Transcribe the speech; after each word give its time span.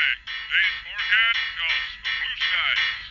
Friday. 0.00 0.16
Today's 0.48 0.76
forecast 0.84 1.40
calls 1.60 1.88
for 2.00 2.12
blue 2.20 2.36
skies. 2.40 3.09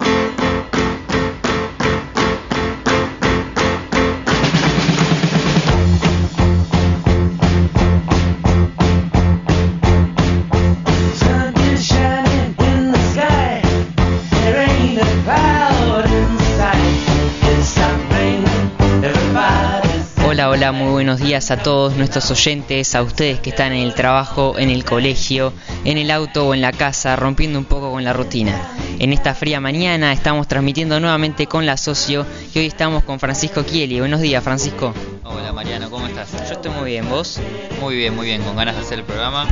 Hola, 20.60 20.74
muy 20.74 20.92
buenos 20.92 21.22
días 21.22 21.52
a 21.52 21.64
todos 21.64 21.96
nuestros 21.96 22.30
oyentes, 22.32 22.94
a 22.94 23.02
ustedes 23.02 23.40
que 23.40 23.52
están 23.52 23.72
en 23.72 23.82
el 23.82 23.94
trabajo, 23.94 24.60
en 24.60 24.70
el 24.70 24.84
colegio, 24.84 25.54
en 25.86 25.98
el 25.98 26.12
auto 26.12 26.50
o 26.50 26.54
en 26.54 26.60
la 26.60 26.74
casa, 26.74 27.16
rompiendo 27.16 27.58
un 27.58 27.64
poco 27.64 27.92
con 27.92 28.04
la 28.04 28.12
rutina. 28.12 28.60
En 29.00 29.14
esta 29.14 29.34
fría 29.34 29.62
mañana 29.62 30.12
estamos 30.12 30.50
transmitiendo 30.50 31.00
nuevamente 31.00 31.48
con 31.48 31.66
la 31.66 31.78
socio 31.78 32.26
y 32.54 32.60
hoy 32.60 32.66
estamos 32.66 33.06
con 33.06 33.22
Francisco 33.22 33.64
Kieli. 33.64 34.02
Buenos 34.02 34.20
días, 34.20 34.44
Francisco. 34.44 34.94
Hola 35.24 35.54
Mariano, 35.54 35.90
¿cómo 35.90 36.08
estás? 36.08 36.30
Yo 36.50 36.56
estoy 36.56 36.72
muy 36.72 36.92
bien, 36.92 37.10
¿vos? 37.10 37.40
Muy 37.80 37.96
bien, 37.96 38.14
muy 38.14 38.26
bien, 38.26 38.42
con 38.42 38.58
ganas 38.58 38.76
de 38.76 38.82
hacer 38.82 39.00
el 39.00 39.06
programa 39.06 39.48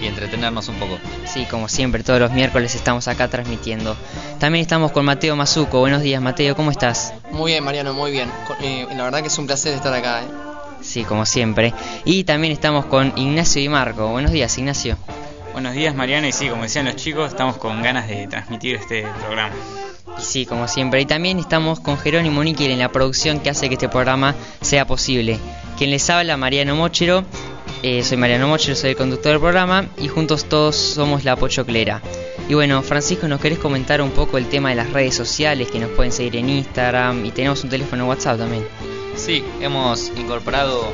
y 0.00 0.06
entretenernos 0.06 0.68
un 0.68 0.76
poco. 0.76 0.98
Sí, 1.26 1.46
como 1.50 1.68
siempre, 1.68 2.02
todos 2.02 2.20
los 2.20 2.32
miércoles 2.32 2.74
estamos 2.74 3.08
acá 3.08 3.28
transmitiendo. 3.28 3.96
También 4.38 4.62
estamos 4.62 4.92
con 4.92 5.04
Mateo 5.04 5.36
Mazuco. 5.36 5.80
Buenos 5.80 6.02
días, 6.02 6.22
Mateo, 6.22 6.54
¿cómo 6.56 6.70
estás? 6.70 7.12
Muy 7.30 7.52
bien, 7.52 7.64
Mariano, 7.64 7.94
muy 7.94 8.10
bien. 8.10 8.30
Eh, 8.60 8.86
la 8.94 9.04
verdad 9.04 9.20
que 9.20 9.28
es 9.28 9.38
un 9.38 9.46
placer 9.46 9.74
estar 9.74 9.92
acá. 9.92 10.22
¿eh? 10.22 10.26
Sí, 10.80 11.04
como 11.04 11.26
siempre. 11.26 11.74
Y 12.04 12.24
también 12.24 12.52
estamos 12.52 12.86
con 12.86 13.12
Ignacio 13.16 13.60
y 13.62 13.68
Marco. 13.68 14.08
Buenos 14.08 14.32
días, 14.32 14.56
Ignacio. 14.58 14.96
Buenos 15.52 15.74
días 15.74 15.92
Mariano 15.94 16.28
y 16.28 16.32
sí, 16.32 16.48
como 16.48 16.62
decían 16.62 16.84
los 16.84 16.94
chicos, 16.94 17.30
estamos 17.30 17.56
con 17.56 17.82
ganas 17.82 18.06
de 18.06 18.28
transmitir 18.28 18.76
este 18.76 19.04
programa. 19.20 19.52
Y 20.16 20.22
sí, 20.22 20.46
como 20.46 20.68
siempre. 20.68 21.00
Y 21.00 21.06
también 21.06 21.38
estamos 21.40 21.80
con 21.80 21.98
Jerónimo 21.98 22.44
Níquel 22.44 22.70
en 22.70 22.78
la 22.78 22.90
producción 22.90 23.40
que 23.40 23.50
hace 23.50 23.68
que 23.68 23.74
este 23.74 23.88
programa 23.88 24.36
sea 24.60 24.86
posible. 24.86 25.38
Quien 25.76 25.90
les 25.90 26.08
habla, 26.10 26.36
Mariano 26.36 26.76
Mochero. 26.76 27.24
Eh, 27.82 28.02
soy 28.02 28.16
Mariano 28.16 28.48
Mochero, 28.48 28.74
soy 28.74 28.90
el 28.90 28.96
conductor 28.96 29.32
del 29.32 29.40
programa 29.40 29.86
y 29.98 30.08
juntos 30.08 30.46
todos 30.46 30.74
somos 30.74 31.24
la 31.24 31.36
Pochoclera. 31.36 32.02
Y 32.48 32.54
bueno, 32.54 32.82
Francisco, 32.82 33.28
¿nos 33.28 33.40
querés 33.40 33.58
comentar 33.58 34.02
un 34.02 34.10
poco 34.10 34.36
el 34.36 34.48
tema 34.48 34.70
de 34.70 34.74
las 34.74 34.92
redes 34.92 35.14
sociales 35.14 35.70
que 35.70 35.78
nos 35.78 35.90
pueden 35.90 36.10
seguir 36.10 36.36
en 36.36 36.48
Instagram 36.50 37.24
y 37.24 37.30
tenemos 37.30 37.62
un 37.62 37.70
teléfono 37.70 38.08
WhatsApp 38.08 38.38
también? 38.38 38.66
Sí, 39.14 39.44
hemos 39.60 40.10
incorporado 40.16 40.90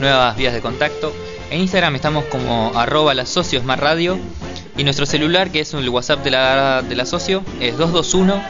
nuevas 0.00 0.34
vías 0.36 0.54
de 0.54 0.60
contacto. 0.62 1.12
En 1.50 1.60
Instagram 1.60 1.96
estamos 1.96 2.24
como 2.24 2.72
arroba 2.76 3.12
la 3.12 3.26
socio 3.26 3.60
Smart 3.60 3.82
Radio 3.82 4.18
y 4.78 4.84
nuestro 4.84 5.04
celular, 5.04 5.50
que 5.50 5.60
es 5.60 5.74
el 5.74 5.88
WhatsApp 5.90 6.24
de 6.24 6.30
la, 6.30 6.80
de 6.80 6.94
la 6.94 7.04
socio, 7.04 7.42
es 7.60 7.76
221 7.76 8.42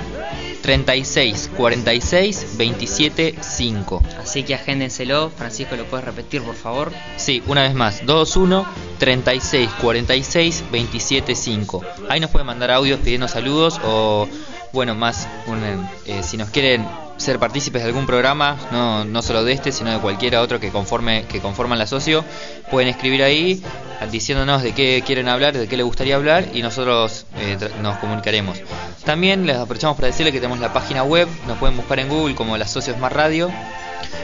36 0.63 1.51
46 1.57 2.57
27 2.57 3.35
5. 3.41 4.03
Así 4.23 4.45
que 4.45 4.55
agéndenselo. 4.55 5.31
Francisco, 5.31 5.77
¿lo 5.77 5.85
puedes 5.85 6.07
repetir, 6.07 6.43
por 6.43 6.55
favor? 6.55 6.93
Sí, 7.17 7.43
una 7.47 7.63
vez 7.63 7.75
más, 7.75 8.07
221 8.07 8.67
36 8.99 9.69
46 9.81 10.65
27 10.71 11.35
5. 11.35 11.83
Ahí 12.09 12.21
nos 12.21 12.31
pueden 12.31 12.47
mandar 12.47 12.71
audios 12.71 13.01
pidiendo 13.01 13.29
saludos 13.29 13.81
o, 13.85 14.29
bueno, 14.73 14.95
más, 14.95 15.29
un, 15.47 15.63
eh, 16.07 16.23
si 16.23 16.37
nos 16.37 16.51
quieren 16.51 16.87
ser 17.23 17.39
partícipes 17.39 17.83
de 17.83 17.89
algún 17.89 18.07
programa, 18.07 18.59
no, 18.71 19.05
no 19.05 19.23
solo 19.23 19.45
de 19.45 19.53
este, 19.53 19.73
sino 19.73 19.91
de 19.91 19.99
cualquiera 19.99 20.43
otro 20.43 20.61
que 20.61 20.71
conforme 20.71 21.25
que 21.25 21.41
conforman 21.41 21.79
la 21.79 21.87
socio, 21.87 22.25
pueden 22.71 22.89
escribir 22.89 23.23
ahí 23.23 23.63
diciéndonos 24.11 24.63
de 24.63 24.73
qué 24.73 25.03
quieren 25.07 25.29
hablar, 25.29 25.57
de 25.57 25.69
qué 25.69 25.77
les 25.77 25.87
gustaría 25.87 26.17
hablar 26.17 26.49
y 26.53 26.63
nosotros 26.63 27.27
eh, 27.39 27.57
nos 27.81 27.99
comunicaremos. 27.99 28.59
También 29.05 29.47
les 29.47 29.57
aprovechamos 29.57 29.97
para 29.97 30.09
decirles 30.09 30.33
que 30.33 30.41
tenemos 30.41 30.59
la 30.59 30.73
página 30.73 31.05
web, 31.05 31.29
nos 31.47 31.59
pueden 31.59 31.77
buscar 31.77 32.01
en 32.01 32.09
Google 32.09 32.35
como 32.35 32.57
la 32.57 32.67
Socios 32.67 32.99
Más 32.99 33.13
Radio 33.13 33.51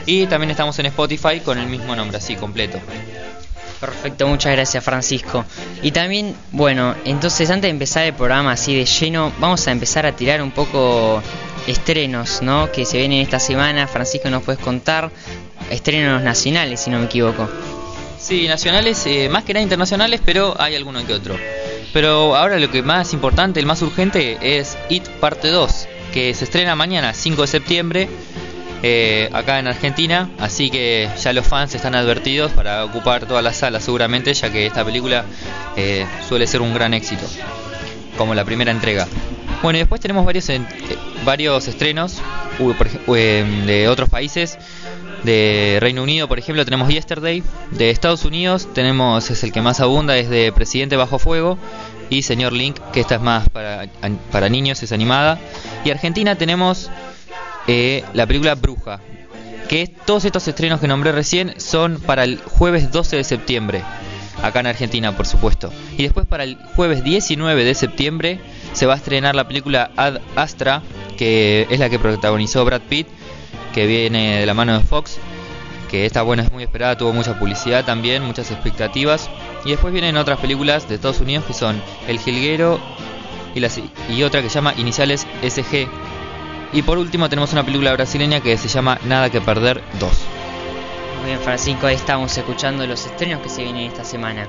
y 0.04 0.26
también 0.26 0.50
estamos 0.50 0.78
en 0.78 0.86
Spotify 0.86 1.40
con 1.40 1.58
el 1.58 1.68
mismo 1.68 1.94
nombre, 1.94 2.18
así 2.18 2.34
completo. 2.36 2.78
Perfecto, 3.80 4.26
muchas 4.26 4.52
gracias 4.52 4.82
Francisco. 4.82 5.44
Y 5.82 5.92
también, 5.92 6.34
bueno, 6.50 6.96
entonces 7.04 7.48
antes 7.48 7.62
de 7.62 7.70
empezar 7.70 8.04
el 8.04 8.14
programa 8.14 8.52
así 8.52 8.74
de 8.74 8.84
lleno, 8.84 9.32
vamos 9.38 9.66
a 9.68 9.70
empezar 9.70 10.04
a 10.04 10.12
tirar 10.12 10.42
un 10.42 10.50
poco 10.50 11.22
estrenos, 11.68 12.42
¿no? 12.42 12.72
Que 12.72 12.84
se 12.84 12.98
vienen 12.98 13.20
esta 13.20 13.38
semana. 13.38 13.86
Francisco, 13.86 14.30
¿nos 14.30 14.42
puedes 14.42 14.60
contar? 14.60 15.10
Estrenos 15.70 16.22
nacionales, 16.22 16.80
si 16.80 16.90
no 16.90 16.98
me 16.98 17.06
equivoco. 17.06 17.48
Sí, 18.18 18.48
nacionales, 18.48 19.06
eh, 19.06 19.28
más 19.28 19.44
que 19.44 19.54
nada 19.54 19.62
internacionales, 19.62 20.20
pero 20.24 20.54
hay 20.58 20.74
alguno 20.74 21.06
que 21.06 21.12
otro. 21.12 21.36
Pero 21.92 22.36
ahora 22.36 22.58
lo 22.58 22.70
que 22.70 22.82
más 22.82 23.12
importante, 23.12 23.60
el 23.60 23.66
más 23.66 23.80
urgente, 23.82 24.38
es 24.40 24.76
It 24.88 25.08
Parte 25.20 25.48
2, 25.48 25.88
que 26.12 26.34
se 26.34 26.44
estrena 26.44 26.74
mañana, 26.74 27.14
5 27.14 27.42
de 27.42 27.48
septiembre, 27.48 28.08
eh, 28.82 29.28
acá 29.32 29.58
en 29.58 29.68
Argentina. 29.68 30.30
Así 30.38 30.70
que 30.70 31.08
ya 31.22 31.32
los 31.32 31.46
fans 31.46 31.74
están 31.74 31.94
advertidos 31.94 32.50
para 32.52 32.84
ocupar 32.84 33.26
todas 33.26 33.44
las 33.44 33.56
salas 33.56 33.84
seguramente, 33.84 34.32
ya 34.34 34.50
que 34.50 34.66
esta 34.66 34.84
película 34.84 35.24
eh, 35.76 36.06
suele 36.28 36.46
ser 36.46 36.60
un 36.60 36.74
gran 36.74 36.94
éxito, 36.94 37.24
como 38.16 38.34
la 38.34 38.44
primera 38.44 38.70
entrega. 38.70 39.06
Bueno, 39.62 39.78
y 39.78 39.80
después 39.80 40.00
tenemos 40.00 40.24
varios, 40.24 40.48
eh, 40.50 40.60
varios 41.24 41.66
estrenos 41.66 42.20
eh, 43.14 43.64
de 43.66 43.88
otros 43.88 44.08
países. 44.08 44.58
De 45.24 45.78
Reino 45.80 46.04
Unido, 46.04 46.28
por 46.28 46.38
ejemplo, 46.38 46.64
tenemos 46.64 46.88
Yesterday. 46.88 47.42
De 47.72 47.90
Estados 47.90 48.24
Unidos 48.24 48.68
tenemos, 48.72 49.30
es 49.30 49.42
el 49.42 49.50
que 49.52 49.60
más 49.60 49.80
abunda, 49.80 50.16
es 50.16 50.30
de 50.30 50.52
Presidente 50.52 50.96
Bajo 50.96 51.18
Fuego. 51.18 51.58
Y 52.08 52.22
Señor 52.22 52.52
Link, 52.52 52.78
que 52.92 53.00
esta 53.00 53.16
es 53.16 53.20
más 53.20 53.48
para, 53.48 53.88
para 54.30 54.48
niños, 54.48 54.82
es 54.82 54.92
animada. 54.92 55.40
Y 55.84 55.90
Argentina 55.90 56.36
tenemos 56.36 56.88
eh, 57.66 58.04
la 58.14 58.26
película 58.26 58.54
Bruja. 58.54 59.00
Que 59.68 59.86
todos 60.06 60.24
estos 60.24 60.46
estrenos 60.48 60.80
que 60.80 60.86
nombré 60.86 61.12
recién 61.12 61.54
son 61.60 62.00
para 62.00 62.24
el 62.24 62.38
jueves 62.38 62.92
12 62.92 63.16
de 63.16 63.24
septiembre. 63.24 63.82
Acá 64.42 64.60
en 64.60 64.68
Argentina, 64.68 65.16
por 65.16 65.26
supuesto. 65.26 65.72
Y 65.98 66.04
después 66.04 66.26
para 66.26 66.44
el 66.44 66.56
jueves 66.76 67.02
19 67.02 67.64
de 67.64 67.74
septiembre 67.74 68.40
se 68.72 68.86
va 68.86 68.94
a 68.94 68.96
estrenar 68.96 69.34
la 69.34 69.46
película 69.48 69.90
Ad 69.96 70.18
Astra, 70.36 70.82
que 71.16 71.66
es 71.70 71.78
la 71.80 71.88
que 71.90 71.98
protagonizó 71.98 72.64
Brad 72.64 72.82
Pitt 72.82 73.08
que 73.74 73.86
viene 73.86 74.38
de 74.40 74.46
la 74.46 74.54
mano 74.54 74.76
de 74.78 74.84
Fox, 74.84 75.18
que 75.90 76.06
esta 76.06 76.22
buena 76.22 76.42
es 76.42 76.50
muy 76.52 76.62
esperada, 76.62 76.96
tuvo 76.96 77.12
mucha 77.12 77.38
publicidad 77.38 77.84
también, 77.84 78.22
muchas 78.22 78.50
expectativas. 78.50 79.28
Y 79.64 79.70
después 79.70 79.92
vienen 79.92 80.16
otras 80.16 80.38
películas 80.38 80.88
de 80.88 80.94
Estados 80.96 81.20
Unidos 81.20 81.44
que 81.46 81.52
son 81.54 81.80
El 82.06 82.18
Jilguero 82.18 82.78
y, 83.54 83.60
las- 83.60 83.80
y 84.08 84.22
otra 84.22 84.42
que 84.42 84.48
se 84.48 84.56
llama 84.56 84.74
Iniciales 84.76 85.26
SG. 85.42 85.88
Y 86.72 86.82
por 86.82 86.98
último 86.98 87.28
tenemos 87.28 87.52
una 87.52 87.62
película 87.64 87.92
brasileña 87.92 88.40
que 88.40 88.56
se 88.58 88.68
llama 88.68 88.98
Nada 89.04 89.30
que 89.30 89.40
Perder 89.40 89.82
2. 89.98 90.10
Muy 91.20 91.26
bien, 91.30 91.40
Francisco, 91.40 91.86
ahí 91.86 91.94
estamos 91.94 92.36
escuchando 92.36 92.86
los 92.86 93.04
estrenos 93.06 93.40
que 93.42 93.48
se 93.48 93.62
vienen 93.62 93.84
esta 93.90 94.04
semana. 94.04 94.46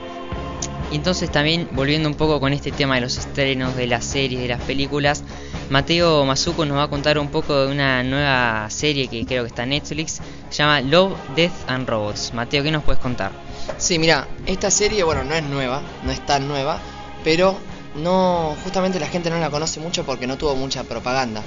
Y 0.91 0.95
entonces 0.95 1.31
también, 1.31 1.69
volviendo 1.72 2.09
un 2.09 2.16
poco 2.16 2.39
con 2.39 2.51
este 2.51 2.72
tema 2.72 2.95
de 2.95 3.01
los 3.01 3.17
estrenos, 3.17 3.75
de 3.75 3.88
las 3.88 4.05
series, 4.05 4.41
de 4.41 4.47
las 4.47 4.61
películas, 4.61 5.23
Mateo 5.69 6.25
Mazuco 6.25 6.66
nos 6.66 6.77
va 6.77 6.83
a 6.83 6.88
contar 6.88 7.19
un 7.19 7.27
poco 7.27 7.66
de 7.66 7.72
una 7.72 8.01
nueva 8.01 8.67
serie 8.72 9.07
que 9.07 9.23
creo 9.25 9.44
que 9.44 9.50
está 9.50 9.63
en 9.63 9.69
Netflix, 9.69 10.19
se 10.50 10.57
llama 10.57 10.81
Love, 10.81 11.13
Death 11.35 11.53
and 11.67 11.88
Robots. 11.88 12.33
Mateo, 12.33 12.63
¿qué 12.63 12.72
nos 12.72 12.83
puedes 12.83 13.00
contar? 13.00 13.31
Sí, 13.77 14.00
mira, 14.00 14.27
esta 14.47 14.72
serie, 14.72 15.03
bueno, 15.03 15.23
no 15.23 15.35
es 15.35 15.44
nueva, 15.44 15.83
no 16.03 16.11
es 16.11 16.25
tan 16.25 16.47
nueva, 16.47 16.79
pero 17.23 17.56
no, 17.95 18.56
justamente 18.63 19.00
la 19.00 19.07
gente 19.07 19.29
no 19.29 19.38
la 19.38 19.51
conoce 19.51 19.79
mucho 19.79 20.03
porque 20.06 20.25
no 20.25 20.38
tuvo 20.38 20.56
mucha 20.56 20.83
propaganda. 20.83 21.44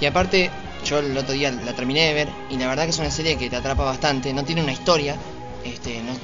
Y 0.00 0.06
aparte, 0.06 0.50
yo 0.86 1.00
el 1.00 1.16
otro 1.16 1.34
día 1.34 1.50
la 1.50 1.74
terminé 1.74 2.06
de 2.06 2.14
ver 2.14 2.28
y 2.50 2.56
la 2.56 2.68
verdad 2.68 2.84
que 2.84 2.90
es 2.90 2.98
una 2.98 3.10
serie 3.10 3.36
que 3.36 3.50
te 3.50 3.56
atrapa 3.56 3.84
bastante, 3.84 4.32
no 4.32 4.44
tiene 4.44 4.62
una 4.62 4.72
historia, 4.72 5.16
este, 5.64 6.00
no- 6.02 6.16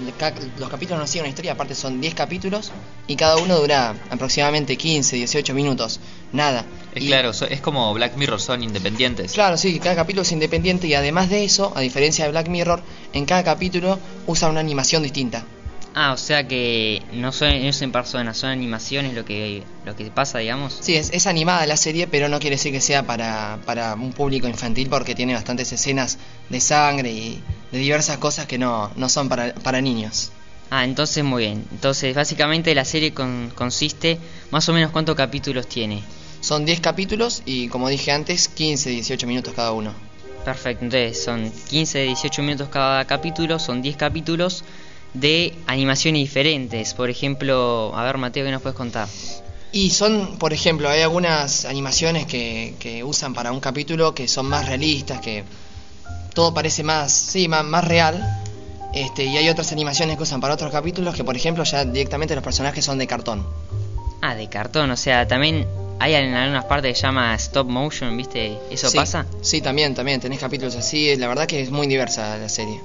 los 0.59 0.69
capítulos 0.69 0.99
no 1.01 1.07
siguen 1.07 1.23
una 1.23 1.29
historia, 1.31 1.53
aparte 1.53 1.75
son 1.75 2.01
10 2.01 2.15
capítulos 2.15 2.73
y 3.07 3.17
cada 3.17 3.37
uno 3.39 3.57
dura 3.59 3.95
aproximadamente 4.11 4.77
15, 4.77 5.17
18 5.17 5.55
minutos, 5.55 6.01
nada. 6.33 6.65
Es 6.93 7.03
Y- 7.03 7.07
claro, 7.09 7.31
es 7.31 7.61
como 7.61 7.93
Black 7.95 8.17
Mirror, 8.17 8.41
son 8.41 8.63
independientes. 8.63 9.33
Claro, 9.33 9.57
sí, 9.57 9.79
cada 9.79 9.95
capítulo 9.97 10.23
es 10.23 10.33
independiente 10.33 10.87
y 10.87 10.95
además 10.95 11.31
de 11.31 11.45
eso, 11.45 11.73
a 11.77 11.81
diferencia 11.81 12.25
de 12.25 12.31
Black 12.31 12.49
Mirror, 12.49 12.83
en 13.13 13.25
cada 13.27 13.45
capítulo 13.45 13.99
usa 14.27 14.49
una 14.49 14.61
animación 14.61 15.03
distinta. 15.03 15.45
Ah, 16.01 16.13
o 16.13 16.17
sea 16.17 16.47
que 16.47 17.03
no 17.13 17.33
son, 17.33 17.61
no 17.67 17.73
son 17.73 17.91
personas, 17.91 18.37
son 18.39 18.51
animaciones 18.51 19.15
lo 19.15 19.25
que, 19.25 19.65
lo 19.85 19.97
que 19.97 20.05
pasa, 20.13 20.39
digamos. 20.39 20.79
Sí, 20.81 20.95
es, 20.95 21.11
es 21.13 21.27
animada 21.27 21.67
la 21.67 21.77
serie, 21.77 22.07
pero 22.07 22.29
no 22.29 22.39
quiere 22.39 22.55
decir 22.55 22.71
que 22.71 22.81
sea 22.81 23.03
para, 23.05 23.59
para 23.67 23.95
un 23.95 24.13
público 24.13 24.47
infantil 24.47 24.89
porque 24.89 25.17
tiene 25.17 25.35
bastantes 25.35 25.73
escenas 25.73 26.19
de 26.51 26.61
sangre 26.61 27.11
y 27.11 27.43
de 27.73 27.79
diversas 27.79 28.19
cosas 28.19 28.47
que 28.47 28.59
no, 28.59 28.93
no 28.95 29.09
son 29.09 29.29
para, 29.29 29.53
para 29.55 29.81
niños. 29.81 30.31
Ah, 30.71 30.85
entonces 30.85 31.25
muy 31.25 31.43
bien. 31.47 31.65
Entonces, 31.73 32.15
básicamente 32.15 32.73
la 32.77 32.85
serie 32.85 33.13
con- 33.13 33.51
consiste, 33.57 34.21
más 34.53 34.69
o 34.69 34.73
menos, 34.73 34.93
¿cuántos 34.93 35.17
capítulos 35.17 35.67
tiene? 35.67 36.05
Son 36.41 36.65
10 36.65 36.79
capítulos 36.79 37.43
y 37.45 37.67
como 37.67 37.89
dije 37.89 38.13
antes, 38.13 38.47
15, 38.47 38.91
18 38.91 39.27
minutos 39.27 39.53
cada 39.53 39.73
uno. 39.73 39.93
Perfecto, 40.45 40.85
entonces 40.85 41.25
son 41.25 41.51
15, 41.69 41.99
18 42.05 42.41
minutos 42.45 42.69
cada 42.69 43.05
capítulo, 43.05 43.59
son 43.59 43.83
10 43.83 43.97
capítulos 43.97 44.63
de 45.15 45.55
animaciones 45.67 46.21
diferentes. 46.21 46.95
Por 46.95 47.11
ejemplo, 47.11 47.93
a 47.95 48.05
ver 48.05 48.19
Mateo, 48.19 48.45
¿qué 48.45 48.51
nos 48.51 48.63
puedes 48.63 48.77
contar? 48.77 49.09
Y 49.73 49.91
son, 49.91 50.39
por 50.39 50.53
ejemplo, 50.53 50.89
hay 50.89 51.03
algunas 51.03 51.65
animaciones 51.65 52.27
que, 52.27 52.75
que 52.79 53.05
usan 53.05 53.35
para 53.35 53.53
un 53.53 53.61
capítulo 53.61 54.15
que 54.15 54.27
son 54.27 54.47
más 54.47 54.67
realistas, 54.67 55.21
que 55.21 55.45
todo 56.35 56.55
parece 56.55 56.83
más, 56.83 57.13
sí, 57.13 57.49
más, 57.49 57.65
más 57.65 57.85
real. 57.85 58.23
Este, 58.95 59.25
y 59.27 59.37
hay 59.37 59.49
otras 59.51 59.71
animaciones 59.73 60.17
que 60.17 60.23
usan 60.23 60.41
para 60.41 60.55
otros 60.55 60.73
capítulos 60.73 61.15
que, 61.15 61.23
por 61.23 61.37
ejemplo, 61.37 61.63
ya 61.65 61.85
directamente 61.85 62.35
los 62.35 62.43
personajes 62.43 62.83
son 62.85 62.97
de 62.97 63.07
cartón. 63.07 63.47
Ah, 64.23 64.35
de 64.35 64.49
cartón, 64.49 64.91
o 64.91 64.97
sea, 64.97 65.29
también 65.29 65.67
hay 66.01 66.15
en 66.15 66.33
algunas 66.35 66.65
partes 66.65 66.93
que 66.93 66.97
se 67.01 67.03
llama 67.03 67.35
stop 67.35 67.69
motion, 67.69 68.17
¿viste? 68.17 68.57
¿Eso 68.71 68.89
Sí, 68.89 68.97
pasa? 68.97 69.27
Sí, 69.43 69.61
también, 69.61 69.95
también. 69.95 70.21
Tenés 70.21 70.39
capítulos 70.41 70.75
así. 70.77 71.15
La 71.17 71.29
verdad 71.29 71.47
que 71.47 71.61
es 71.61 71.71
muy 71.71 71.87
diversa 71.87 72.39
la 72.39 72.49
serie. 72.49 72.81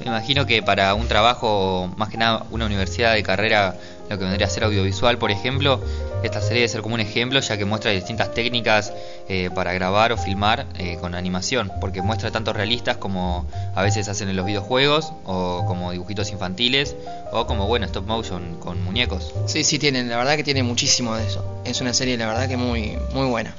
Me 0.00 0.06
imagino 0.06 0.46
que 0.46 0.62
para 0.62 0.94
un 0.94 1.06
trabajo, 1.06 1.92
más 1.96 2.08
que 2.08 2.16
nada 2.16 2.44
una 2.50 2.66
universidad 2.66 3.14
de 3.14 3.22
carrera, 3.22 3.76
lo 4.10 4.18
que 4.18 4.24
vendría 4.24 4.46
a 4.46 4.50
ser 4.50 4.64
audiovisual, 4.64 5.16
por 5.16 5.30
ejemplo, 5.30 5.80
esta 6.22 6.40
serie 6.40 6.56
debe 6.56 6.68
ser 6.68 6.82
como 6.82 6.94
un 6.94 7.00
ejemplo, 7.00 7.40
ya 7.40 7.56
que 7.56 7.64
muestra 7.64 7.90
distintas 7.90 8.34
técnicas 8.34 8.92
eh, 9.28 9.50
para 9.54 9.72
grabar 9.72 10.12
o 10.12 10.16
filmar 10.16 10.66
eh, 10.78 10.98
con 11.00 11.14
animación, 11.14 11.72
porque 11.80 12.02
muestra 12.02 12.30
tanto 12.30 12.52
realistas 12.52 12.96
como 12.96 13.46
a 13.74 13.82
veces 13.82 14.08
hacen 14.08 14.28
en 14.28 14.36
los 14.36 14.46
videojuegos, 14.46 15.12
o 15.24 15.64
como 15.66 15.92
dibujitos 15.92 16.30
infantiles, 16.30 16.96
o 17.32 17.46
como, 17.46 17.66
bueno, 17.66 17.86
stop 17.86 18.06
motion 18.06 18.56
con 18.60 18.82
muñecos. 18.84 19.32
Sí, 19.46 19.64
sí, 19.64 19.78
tienen. 19.78 20.08
La 20.08 20.16
verdad 20.16 20.36
que 20.36 20.44
tiene 20.44 20.62
muchísimo 20.62 21.14
de 21.16 21.26
eso. 21.26 21.44
Es 21.64 21.80
una 21.80 21.94
serie, 21.94 22.16
la 22.16 22.26
verdad 22.26 22.48
que 22.48 22.56
muy, 22.56 22.98
muy 23.14 23.26
buena. 23.26 23.54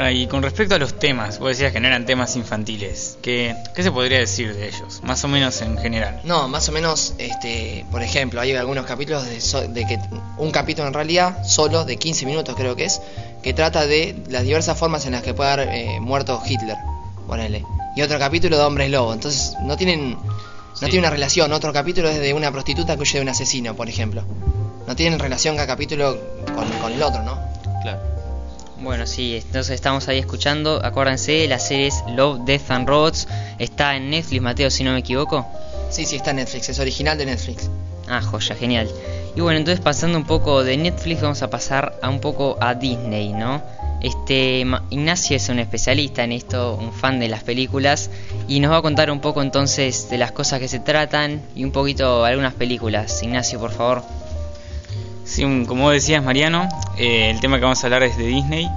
Ah, 0.00 0.12
y 0.12 0.28
con 0.28 0.42
respecto 0.44 0.76
a 0.76 0.78
los 0.78 0.98
temas, 0.98 1.40
vos 1.40 1.48
decías 1.48 1.72
que 1.72 1.80
no 1.80 1.88
eran 1.88 2.06
temas 2.06 2.36
infantiles. 2.36 3.18
¿Qué, 3.20 3.56
qué 3.74 3.82
se 3.82 3.90
podría 3.90 4.18
decir 4.18 4.54
de 4.54 4.68
ellos? 4.68 5.00
Más 5.02 5.24
o 5.24 5.28
menos 5.28 5.60
en 5.60 5.76
general. 5.76 6.20
No, 6.22 6.46
más 6.46 6.68
o 6.68 6.72
menos, 6.72 7.14
este, 7.18 7.84
por 7.90 8.02
ejemplo, 8.02 8.40
hay 8.40 8.54
algunos 8.54 8.86
capítulos 8.86 9.26
de, 9.26 9.40
so- 9.40 9.66
de 9.66 9.84
que 9.86 9.98
un 10.36 10.52
capítulo 10.52 10.86
en 10.86 10.94
realidad 10.94 11.42
solo 11.44 11.84
de 11.84 11.96
15 11.96 12.26
minutos 12.26 12.54
creo 12.56 12.76
que 12.76 12.84
es, 12.84 13.00
que 13.42 13.52
trata 13.54 13.86
de 13.86 14.14
las 14.28 14.44
diversas 14.44 14.78
formas 14.78 15.04
en 15.06 15.12
las 15.12 15.22
que 15.24 15.34
puede 15.34 15.50
haber 15.50 15.68
eh, 15.70 15.98
muerto 16.00 16.40
Hitler, 16.46 16.76
ponele. 17.26 17.64
Y 17.96 18.02
otro 18.02 18.20
capítulo 18.20 18.56
de 18.56 18.62
hombres 18.62 18.90
lobo. 18.90 19.12
Entonces 19.12 19.54
no 19.62 19.76
tienen, 19.76 20.12
no 20.12 20.18
Sí. 20.74 20.84
tiene 20.86 21.00
una 21.00 21.10
relación. 21.10 21.52
Otro 21.52 21.72
capítulo 21.72 22.08
es 22.08 22.20
de 22.20 22.32
una 22.34 22.52
prostituta 22.52 22.94
que 22.94 23.02
huye 23.02 23.14
de 23.18 23.22
un 23.22 23.28
asesino, 23.30 23.74
por 23.74 23.88
ejemplo. 23.88 24.22
No 24.86 24.94
tienen 24.94 25.18
relación 25.18 25.56
cada 25.56 25.66
capítulo 25.66 26.16
con, 26.54 26.68
con 26.80 26.92
el 26.92 27.02
otro, 27.02 27.24
¿no? 27.24 27.36
Claro. 27.82 27.98
Bueno, 28.80 29.06
sí, 29.06 29.36
entonces 29.36 29.74
estamos 29.74 30.06
ahí 30.08 30.18
escuchando. 30.18 30.80
Acuérdense, 30.84 31.48
la 31.48 31.58
serie 31.58 31.88
es 31.88 32.04
Love, 32.14 32.44
Death 32.44 32.70
and 32.70 32.88
Robots. 32.88 33.26
Está 33.58 33.96
en 33.96 34.10
Netflix, 34.10 34.40
Mateo, 34.40 34.70
si 34.70 34.84
no 34.84 34.92
me 34.92 35.00
equivoco. 35.00 35.46
Sí, 35.90 36.04
sí, 36.04 36.16
está 36.16 36.30
en 36.30 36.36
Netflix, 36.36 36.68
es 36.68 36.78
original 36.78 37.18
de 37.18 37.26
Netflix. 37.26 37.68
Ah, 38.08 38.22
joya, 38.22 38.54
genial. 38.54 38.88
Y 39.34 39.40
bueno, 39.40 39.58
entonces 39.58 39.82
pasando 39.84 40.16
un 40.16 40.24
poco 40.24 40.62
de 40.62 40.76
Netflix, 40.76 41.20
vamos 41.20 41.42
a 41.42 41.50
pasar 41.50 41.98
a 42.02 42.08
un 42.08 42.20
poco 42.20 42.56
a 42.60 42.74
Disney, 42.74 43.32
¿no? 43.32 43.62
Este 44.00 44.64
Ignacio 44.90 45.36
es 45.36 45.48
un 45.48 45.58
especialista 45.58 46.22
en 46.22 46.30
esto, 46.30 46.76
un 46.76 46.92
fan 46.92 47.18
de 47.18 47.28
las 47.28 47.42
películas, 47.42 48.10
y 48.46 48.60
nos 48.60 48.70
va 48.70 48.76
a 48.76 48.82
contar 48.82 49.10
un 49.10 49.20
poco 49.20 49.42
entonces 49.42 50.08
de 50.08 50.18
las 50.18 50.30
cosas 50.30 50.60
que 50.60 50.68
se 50.68 50.78
tratan 50.78 51.42
y 51.56 51.64
un 51.64 51.72
poquito 51.72 52.24
algunas 52.24 52.54
películas. 52.54 53.22
Ignacio, 53.22 53.58
por 53.58 53.72
favor. 53.72 54.17
Como 55.66 55.90
decías, 55.90 56.24
Mariano, 56.24 56.68
eh, 56.96 57.30
el 57.30 57.40
tema 57.40 57.58
que 57.58 57.64
vamos 57.64 57.82
a 57.82 57.86
hablar 57.86 58.02
es 58.02 58.16
de 58.16 58.26
Disney. 58.26 58.68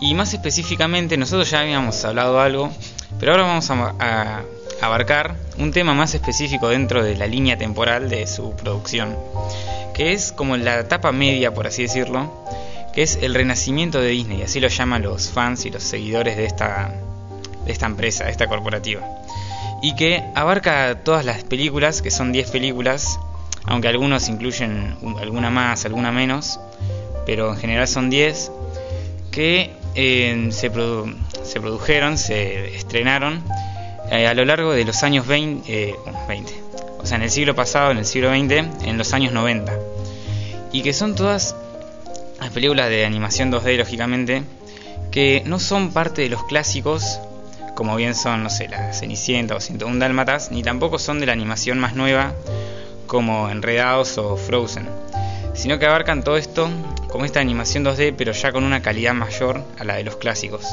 Y 0.00 0.14
más 0.14 0.32
específicamente, 0.32 1.16
nosotros 1.16 1.50
ya 1.50 1.60
habíamos 1.60 2.04
hablado 2.04 2.40
algo, 2.40 2.70
pero 3.18 3.32
ahora 3.32 3.44
vamos 3.44 3.70
a, 3.70 3.94
a 3.98 4.42
abarcar 4.80 5.36
un 5.58 5.72
tema 5.72 5.94
más 5.94 6.14
específico 6.14 6.68
dentro 6.68 7.02
de 7.02 7.16
la 7.16 7.26
línea 7.26 7.56
temporal 7.56 8.08
de 8.08 8.26
su 8.26 8.54
producción, 8.56 9.16
que 9.94 10.12
es 10.12 10.32
como 10.32 10.56
la 10.56 10.80
etapa 10.80 11.12
media, 11.12 11.54
por 11.54 11.66
así 11.66 11.82
decirlo, 11.82 12.30
que 12.94 13.02
es 13.02 13.18
el 13.20 13.34
renacimiento 13.34 14.00
de 14.00 14.08
Disney, 14.08 14.42
así 14.42 14.60
lo 14.60 14.68
llaman 14.68 15.02
los 15.02 15.30
fans 15.30 15.66
y 15.66 15.70
los 15.70 15.82
seguidores 15.82 16.36
de 16.36 16.46
esta, 16.46 16.94
de 17.64 17.72
esta 17.72 17.86
empresa, 17.86 18.24
de 18.24 18.30
esta 18.30 18.46
corporativa. 18.46 19.02
Y 19.82 19.94
que 19.96 20.24
abarca 20.34 21.02
todas 21.04 21.24
las 21.24 21.44
películas, 21.44 22.00
que 22.00 22.10
son 22.10 22.32
10 22.32 22.50
películas, 22.50 23.18
aunque 23.66 23.88
algunos 23.88 24.28
incluyen 24.28 24.96
un- 25.02 25.18
alguna 25.18 25.50
más, 25.50 25.84
alguna 25.84 26.12
menos, 26.12 26.58
pero 27.26 27.52
en 27.52 27.58
general 27.58 27.88
son 27.88 28.10
10, 28.10 28.50
que 29.30 29.70
eh, 29.94 30.48
se, 30.50 30.72
produ- 30.72 31.14
se 31.44 31.60
produjeron, 31.60 32.16
se 32.18 32.74
estrenaron 32.76 33.42
eh, 34.10 34.26
a 34.26 34.34
lo 34.34 34.44
largo 34.44 34.72
de 34.72 34.84
los 34.84 35.02
años 35.02 35.26
20, 35.26 35.90
eh, 35.90 35.94
20, 36.28 36.52
o 36.98 37.06
sea, 37.06 37.16
en 37.16 37.22
el 37.22 37.30
siglo 37.30 37.54
pasado, 37.54 37.90
en 37.90 37.98
el 37.98 38.04
siglo 38.06 38.30
XX, 38.30 38.86
en 38.86 38.98
los 38.98 39.12
años 39.12 39.32
90, 39.32 39.72
y 40.72 40.82
que 40.82 40.92
son 40.92 41.14
todas 41.14 41.54
las 42.40 42.50
películas 42.50 42.88
de 42.90 43.04
animación 43.06 43.50
2D, 43.50 43.76
lógicamente, 43.78 44.42
que 45.10 45.42
no 45.46 45.58
son 45.58 45.92
parte 45.92 46.22
de 46.22 46.28
los 46.28 46.44
clásicos, 46.44 47.18
como 47.74 47.96
bien 47.96 48.14
son, 48.14 48.42
no 48.42 48.50
sé, 48.50 48.68
la 48.68 48.92
Cenicienta 48.92 49.56
o 49.56 49.60
101 49.60 49.98
Dálmatas, 49.98 50.50
ni 50.50 50.62
tampoco 50.62 50.98
son 50.98 51.20
de 51.20 51.26
la 51.26 51.32
animación 51.32 51.78
más 51.78 51.94
nueva, 51.94 52.34
como 53.06 53.48
Enredados 53.50 54.18
o 54.18 54.36
Frozen, 54.36 54.88
sino 55.54 55.78
que 55.78 55.86
abarcan 55.86 56.22
todo 56.22 56.36
esto 56.36 56.68
como 57.08 57.24
esta 57.24 57.40
animación 57.40 57.84
2D, 57.84 58.14
pero 58.16 58.32
ya 58.32 58.52
con 58.52 58.64
una 58.64 58.82
calidad 58.82 59.14
mayor 59.14 59.64
a 59.78 59.84
la 59.84 59.94
de 59.94 60.04
los 60.04 60.16
clásicos. 60.16 60.66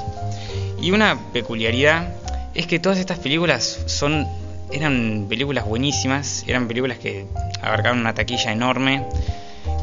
Y 0.82 0.92
una 0.92 1.18
peculiaridad 1.32 2.14
es 2.54 2.68
que 2.68 2.80
todas 2.80 2.98
estas 2.98 3.20
películas 3.20 3.84
son 3.86 4.28
eran 4.72 5.28
películas 5.30 5.66
buenísimas, 5.66 6.44
eran 6.48 6.68
películas 6.68 6.98
que 6.98 7.28
abarcaban 7.62 8.00
una 8.00 8.14
taquilla 8.14 8.52
enorme, 8.52 9.06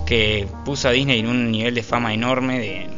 que 0.04 0.48
puso 0.64 0.88
a 0.88 0.90
Disney 0.90 1.20
en 1.20 1.28
un 1.28 1.50
nivel 1.50 1.74
de 1.74 1.82
fama 1.84 2.12
enorme 2.12 2.88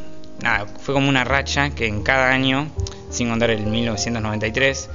fue 0.79 0.93
como 0.93 1.09
una 1.09 1.23
racha 1.23 1.69
que 1.69 1.87
en 1.87 2.03
cada 2.03 2.31
año, 2.31 2.67
sin 3.09 3.29
contar 3.29 3.51
el 3.51 3.65
1993, 3.65 4.89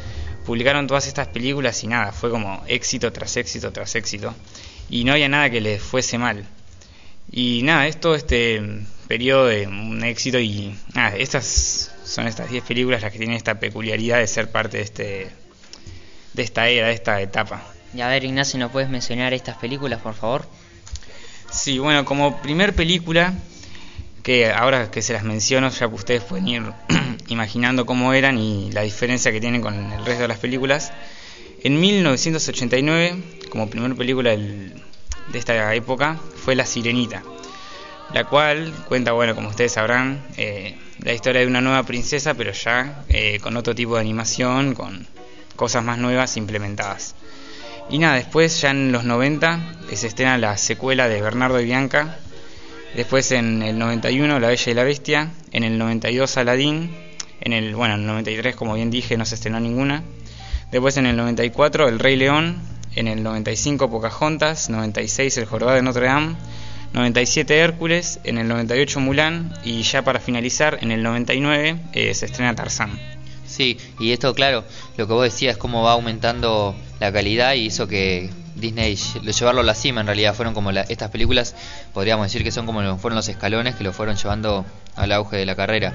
publicaron 0.49 0.87
todas 0.87 1.06
estas 1.06 1.29
películas 1.29 1.85
y 1.85 1.89
nada, 1.89 2.11
fue 2.11 2.31
como 2.31 2.65
éxito 2.69 3.12
tras 3.12 3.37
éxito 3.37 3.71
tras 3.71 3.95
éxito 3.97 4.35
y 4.89 5.05
no 5.05 5.12
había 5.12 5.29
nada 5.29 5.50
que 5.50 5.61
les 5.61 5.83
fuese 5.83 6.17
mal. 6.17 6.47
Y 7.31 7.61
nada, 7.65 7.87
es 7.87 8.00
todo 8.00 8.15
este 8.15 8.62
periodo 9.09 9.45
de 9.45 9.67
un 9.67 10.03
éxito 10.03 10.39
y 10.39 10.75
nada, 10.95 11.15
estas 11.17 11.93
son 12.03 12.27
estas 12.27 12.50
10 12.50 12.65
películas 12.65 13.03
las 13.03 13.12
que 13.12 13.19
tienen 13.19 13.37
esta 13.37 13.61
peculiaridad 13.61 14.21
de 14.21 14.27
ser 14.27 14.50
parte 14.50 14.79
de 14.79 14.85
este 14.85 15.31
de 16.33 16.43
esta 16.43 16.67
era, 16.67 16.87
de 16.87 16.94
esta 16.94 17.21
etapa. 17.21 17.62
Y 17.93 18.01
a 18.01 18.09
ver, 18.09 18.25
Ignacio, 18.25 18.59
¿nos 18.59 18.73
puedes 18.73 18.89
mencionar 18.89 19.35
estas 19.35 19.59
películas, 19.59 20.01
por 20.01 20.15
favor? 20.15 20.49
Sí, 21.51 21.79
bueno, 21.79 22.06
como 22.06 22.41
primer 22.41 22.75
película, 22.75 23.35
que 24.23 24.51
ahora 24.51 24.91
que 24.91 25.03
se 25.03 25.12
las 25.12 25.25
menciono, 25.25 25.69
ya 25.69 25.89
ustedes 25.89 26.22
pueden 26.22 26.49
ir 26.49 26.63
imaginando 27.29 27.87
cómo 27.87 28.13
eran 28.13 28.39
y 28.39 28.70
la 28.73 28.82
diferencia 28.82 29.32
que 29.32 29.41
tienen 29.41 29.61
con 29.61 29.93
el 29.93 30.05
resto 30.05 30.23
de 30.23 30.29
las 30.29 30.39
películas. 30.39 30.93
En 31.63 31.81
1989, 31.81 33.17
como 33.51 33.69
primer 33.69 33.94
película 33.97 34.31
de 34.31 34.73
esta 35.35 35.75
época, 35.75 36.19
fue 36.37 36.55
La 36.55 36.65
Sirenita, 36.65 37.23
la 38.13 38.25
cual 38.25 38.73
cuenta, 38.87 39.13
bueno, 39.13 39.35
como 39.35 39.49
ustedes 39.49 39.73
sabrán, 39.73 40.23
eh, 40.37 40.77
la 41.03 41.13
historia 41.13 41.41
de 41.41 41.47
una 41.47 41.61
nueva 41.61 41.82
princesa, 41.82 42.35
pero 42.35 42.53
ya 42.53 43.05
eh, 43.08 43.39
con 43.41 43.56
otro 43.56 43.75
tipo 43.75 43.94
de 43.94 44.01
animación, 44.01 44.75
con 44.75 45.06
cosas 45.56 45.85
más 45.85 45.99
nuevas 45.99 46.37
implementadas. 46.37 47.15
Y 47.91 47.99
nada, 47.99 48.17
después 48.17 48.61
ya 48.61 48.70
en 48.70 48.93
los 48.93 49.05
90 49.05 49.77
eh, 49.91 49.97
se 49.97 50.08
estrena 50.08 50.37
la 50.39 50.56
secuela 50.56 51.08
de 51.08 51.23
Bernardo 51.23 51.61
y 51.61 51.65
Bianca. 51.65 52.19
Después 52.94 53.32
en 53.32 53.63
el 53.63 53.79
91 53.79 54.39
La 54.41 54.49
Bella 54.49 54.70
y 54.70 54.75
la 54.75 54.85
Bestia. 54.85 55.31
En 55.53 55.65
el 55.65 55.79
92 55.79 56.37
Aladdin. 56.37 57.07
En 57.41 57.53
el, 57.53 57.75
bueno, 57.75 57.95
en 57.95 58.01
el 58.01 58.07
93 58.07 58.57
como 58.57 58.75
bien 58.75 58.91
dije 58.91 59.17
no 59.17 59.25
se 59.25 59.35
estrenó 59.37 59.61
ninguna. 59.61 60.03
Después 60.71 60.97
en 60.97 61.07
el 61.07 61.17
94 61.17 61.89
El 61.89 61.99
Rey 61.99 62.17
León. 62.17 62.61
En 62.95 63.07
el 63.09 63.23
95 63.23 63.91
Pocahontas. 63.91 64.71
96 64.71 65.37
El 65.39 65.45
Jorobado 65.47 65.77
de 65.77 65.83
Notre 65.83 66.07
Dame. 66.07 66.37
97 66.93 67.57
Hércules. 67.59 68.21
En 68.25 68.39
el 68.39 68.49
98 68.49 69.01
Mulan. 69.01 69.55
Y 69.65 69.83
ya 69.83 70.03
para 70.03 70.21
finalizar 70.21 70.79
en 70.83 70.91
el 70.91 71.03
99 71.03 71.77
eh, 71.93 72.15
se 72.15 72.27
estrena 72.27 72.55
Tarzán. 72.55 72.99
Sí, 73.47 73.79
y 73.99 74.13
esto, 74.13 74.35
claro, 74.35 74.63
lo 74.99 75.07
que 75.07 75.13
vos 75.15 75.25
decías, 75.25 75.57
cómo 75.57 75.83
va 75.83 75.93
aumentando 75.93 76.77
la 77.01 77.11
calidad 77.11 77.55
y 77.55 77.61
hizo 77.67 77.89
que 77.89 78.29
Disney 78.55 78.99
lo 79.23 79.33
llevarlo 79.33 79.63
a 79.63 79.65
la 79.65 79.75
cima. 79.75 80.03
En 80.03 80.07
realidad, 80.07 80.35
fueron 80.35 80.53
como 80.53 80.71
la- 80.71 80.83
estas 80.83 81.11
películas, 81.11 81.57
podríamos 81.95 82.27
decir 82.27 82.45
que 82.45 82.51
son 82.51 82.67
como 82.67 82.99
fueron 82.99 83.17
los 83.17 83.27
escalones 83.29 83.75
que 83.75 83.85
lo 83.85 83.93
fueron 83.95 84.17
llevando 84.17 84.67
al 84.97 85.13
auge 85.13 85.39
de 85.39 85.47
la 85.47 85.57
carrera. 85.57 85.95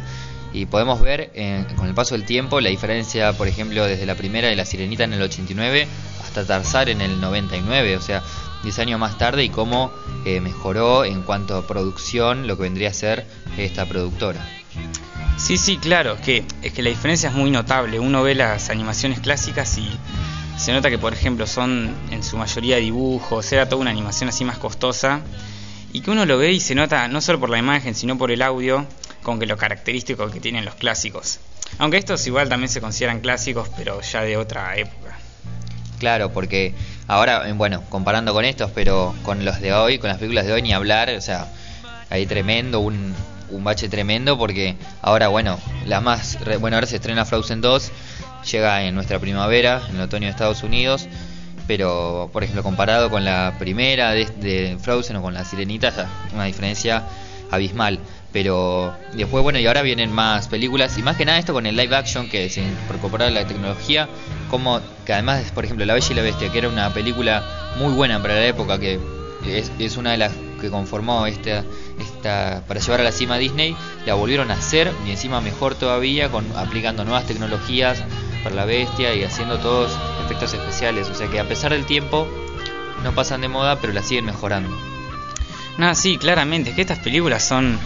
Y 0.53 0.67
podemos 0.67 1.01
ver 1.01 1.31
eh, 1.33 1.65
con 1.75 1.87
el 1.87 1.95
paso 1.95 2.15
del 2.15 2.25
tiempo 2.25 2.61
la 2.61 2.69
diferencia, 2.69 3.33
por 3.33 3.47
ejemplo, 3.47 3.85
desde 3.85 4.05
la 4.05 4.15
primera 4.15 4.47
de 4.47 4.55
La 4.55 4.65
Sirenita 4.65 5.03
en 5.03 5.13
el 5.13 5.21
89 5.23 5.87
hasta 6.23 6.45
Tarzar 6.45 6.89
en 6.89 7.01
el 7.01 7.19
99, 7.19 7.97
o 7.97 8.01
sea, 8.01 8.23
10 8.63 8.79
años 8.79 8.99
más 8.99 9.17
tarde, 9.17 9.43
y 9.43 9.49
cómo 9.49 9.91
eh, 10.25 10.39
mejoró 10.39 11.05
en 11.05 11.23
cuanto 11.23 11.57
a 11.57 11.67
producción 11.67 12.47
lo 12.47 12.55
que 12.55 12.63
vendría 12.63 12.89
a 12.89 12.93
ser 12.93 13.25
esta 13.57 13.85
productora. 13.85 14.43
Sí, 15.37 15.57
sí, 15.57 15.77
claro, 15.77 16.13
es 16.13 16.21
que, 16.21 16.45
es 16.61 16.71
que 16.73 16.83
la 16.83 16.89
diferencia 16.89 17.29
es 17.29 17.35
muy 17.35 17.51
notable. 17.51 17.99
Uno 17.99 18.23
ve 18.23 18.35
las 18.35 18.69
animaciones 18.69 19.19
clásicas 19.19 19.77
y 19.77 19.89
se 20.57 20.71
nota 20.71 20.89
que, 20.89 20.97
por 20.97 21.13
ejemplo, 21.13 21.47
son 21.47 21.93
en 22.11 22.23
su 22.23 22.37
mayoría 22.37 22.77
dibujos, 22.77 23.51
era 23.51 23.67
toda 23.67 23.81
una 23.81 23.91
animación 23.91 24.29
así 24.29 24.45
más 24.45 24.57
costosa. 24.57 25.21
y 25.91 26.01
que 26.01 26.09
uno 26.09 26.25
lo 26.25 26.39
ve 26.39 26.51
y 26.51 26.59
se 26.59 26.73
nota 26.73 27.07
no 27.07 27.21
solo 27.21 27.39
por 27.39 27.51
la 27.51 27.59
imagen, 27.59 27.93
sino 27.93 28.17
por 28.17 28.31
el 28.31 28.41
audio, 28.41 28.87
con 29.23 29.39
que 29.39 29.45
lo 29.45 29.57
característico 29.57 30.29
que 30.29 30.39
tienen 30.39 30.65
los 30.65 30.75
clásicos. 30.75 31.39
Aunque 31.79 31.97
estos 31.97 32.25
igual 32.27 32.49
también 32.49 32.69
se 32.69 32.81
consideran 32.81 33.19
clásicos, 33.19 33.69
pero 33.75 34.01
ya 34.01 34.21
de 34.21 34.37
otra 34.37 34.75
época. 34.77 35.17
Claro, 35.99 36.31
porque 36.31 36.73
ahora, 37.07 37.47
eh, 37.49 37.53
bueno, 37.53 37.83
comparando 37.89 38.33
con 38.33 38.45
estos, 38.45 38.71
pero 38.71 39.15
con 39.23 39.45
los 39.45 39.61
de 39.61 39.73
hoy, 39.73 39.99
con 39.99 40.09
las 40.09 40.17
películas 40.17 40.45
de 40.45 40.53
hoy, 40.53 40.61
ni 40.61 40.73
hablar, 40.73 41.09
o 41.09 41.21
sea, 41.21 41.47
hay 42.09 42.25
tremendo, 42.25 42.81
un, 42.81 43.15
un 43.49 43.63
bache 43.63 43.89
tremendo, 43.89 44.37
porque 44.37 44.75
ahora, 45.01 45.29
bueno, 45.29 45.59
la 45.85 46.01
más, 46.01 46.37
bueno, 46.59 46.77
ahora 46.77 46.87
se 46.87 46.97
estrena 46.97 47.25
Frozen 47.25 47.61
2, 47.61 47.91
llega 48.51 48.83
en 48.83 48.95
nuestra 48.95 49.19
primavera, 49.19 49.81
en 49.89 49.95
el 49.95 50.01
otoño 50.01 50.25
de 50.25 50.31
Estados 50.31 50.63
Unidos, 50.63 51.07
pero, 51.67 52.29
por 52.33 52.43
ejemplo, 52.43 52.63
comparado 52.63 53.09
con 53.09 53.23
la 53.23 53.55
primera 53.57 54.11
de, 54.11 54.25
de 54.25 54.77
Frozen 54.81 55.15
o 55.15 55.21
con 55.21 55.33
la 55.33 55.45
Sirenita, 55.45 56.09
una 56.33 56.45
diferencia 56.45 57.03
abismal. 57.49 57.99
Pero 58.33 58.95
después, 59.13 59.43
bueno, 59.43 59.59
y 59.59 59.67
ahora 59.67 59.83
vienen 59.83 60.11
más 60.11 60.47
películas, 60.47 60.97
y 60.97 61.03
más 61.03 61.15
que 61.15 61.23
nada 61.23 61.37
esto 61.37 61.53
con 61.53 61.67
el 61.67 61.77
live 61.77 61.95
action, 61.95 62.27
que 62.27 62.49
se 62.49 62.61
incorpora 62.61 63.29
la 63.29 63.45
tecnología, 63.47 64.09
como 64.49 64.81
que 65.05 65.13
además, 65.13 65.51
por 65.53 65.63
ejemplo, 65.63 65.85
La 65.85 65.93
Bella 65.93 66.07
y 66.09 66.15
la 66.15 66.23
Bestia, 66.23 66.51
que 66.51 66.57
era 66.57 66.67
una 66.67 66.91
película 66.93 67.73
muy 67.77 67.93
buena 67.93 68.21
para 68.21 68.33
la 68.33 68.45
época, 68.47 68.79
que 68.79 68.99
es, 69.47 69.71
es 69.77 69.97
una 69.97 70.11
de 70.11 70.17
las 70.17 70.31
que 70.59 70.69
conformó 70.69 71.27
esta, 71.27 71.63
esta 71.99 72.63
para 72.67 72.79
llevar 72.79 73.01
a 73.01 73.03
la 73.03 73.11
cima 73.11 73.35
a 73.35 73.37
Disney, 73.37 73.75
la 74.05 74.15
volvieron 74.15 74.49
a 74.49 74.55
hacer 74.55 74.91
y 75.05 75.11
encima 75.11 75.41
mejor 75.41 75.75
todavía, 75.75 76.29
con 76.29 76.45
aplicando 76.55 77.03
nuevas 77.03 77.27
tecnologías 77.27 78.01
para 78.43 78.55
la 78.55 78.65
bestia 78.65 79.13
y 79.13 79.23
haciendo 79.23 79.59
todos 79.59 79.91
efectos 80.25 80.53
especiales. 80.53 81.09
O 81.09 81.15
sea 81.15 81.27
que 81.27 81.39
a 81.39 81.47
pesar 81.47 81.71
del 81.71 81.85
tiempo, 81.85 82.27
no 83.03 83.13
pasan 83.13 83.41
de 83.41 83.49
moda, 83.49 83.79
pero 83.79 83.93
la 83.93 84.01
siguen 84.01 84.25
mejorando. 84.25 84.69
Nada, 85.77 85.95
sí, 85.95 86.17
claramente, 86.17 86.69
es 86.69 86.75
que 86.75 86.81
estas 86.81 86.99
películas 86.99 87.43
son... 87.43 87.77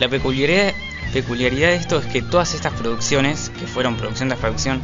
La 0.00 0.08
peculiaridad, 0.08 0.72
peculiaridad 1.12 1.68
de 1.68 1.76
esto 1.76 1.98
es 1.98 2.06
que 2.06 2.22
todas 2.22 2.54
estas 2.54 2.72
producciones, 2.72 3.50
que 3.50 3.66
fueron 3.66 3.98
producción 3.98 4.30
tras 4.30 4.40
producción, 4.40 4.80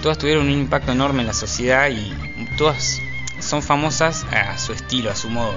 todas 0.00 0.16
tuvieron 0.16 0.46
un 0.46 0.52
impacto 0.52 0.92
enorme 0.92 1.22
en 1.22 1.26
la 1.26 1.32
sociedad 1.32 1.90
y 1.90 2.14
todas 2.56 3.00
son 3.40 3.64
famosas 3.64 4.24
a 4.30 4.56
su 4.58 4.72
estilo, 4.72 5.10
a 5.10 5.16
su 5.16 5.28
modo. 5.28 5.56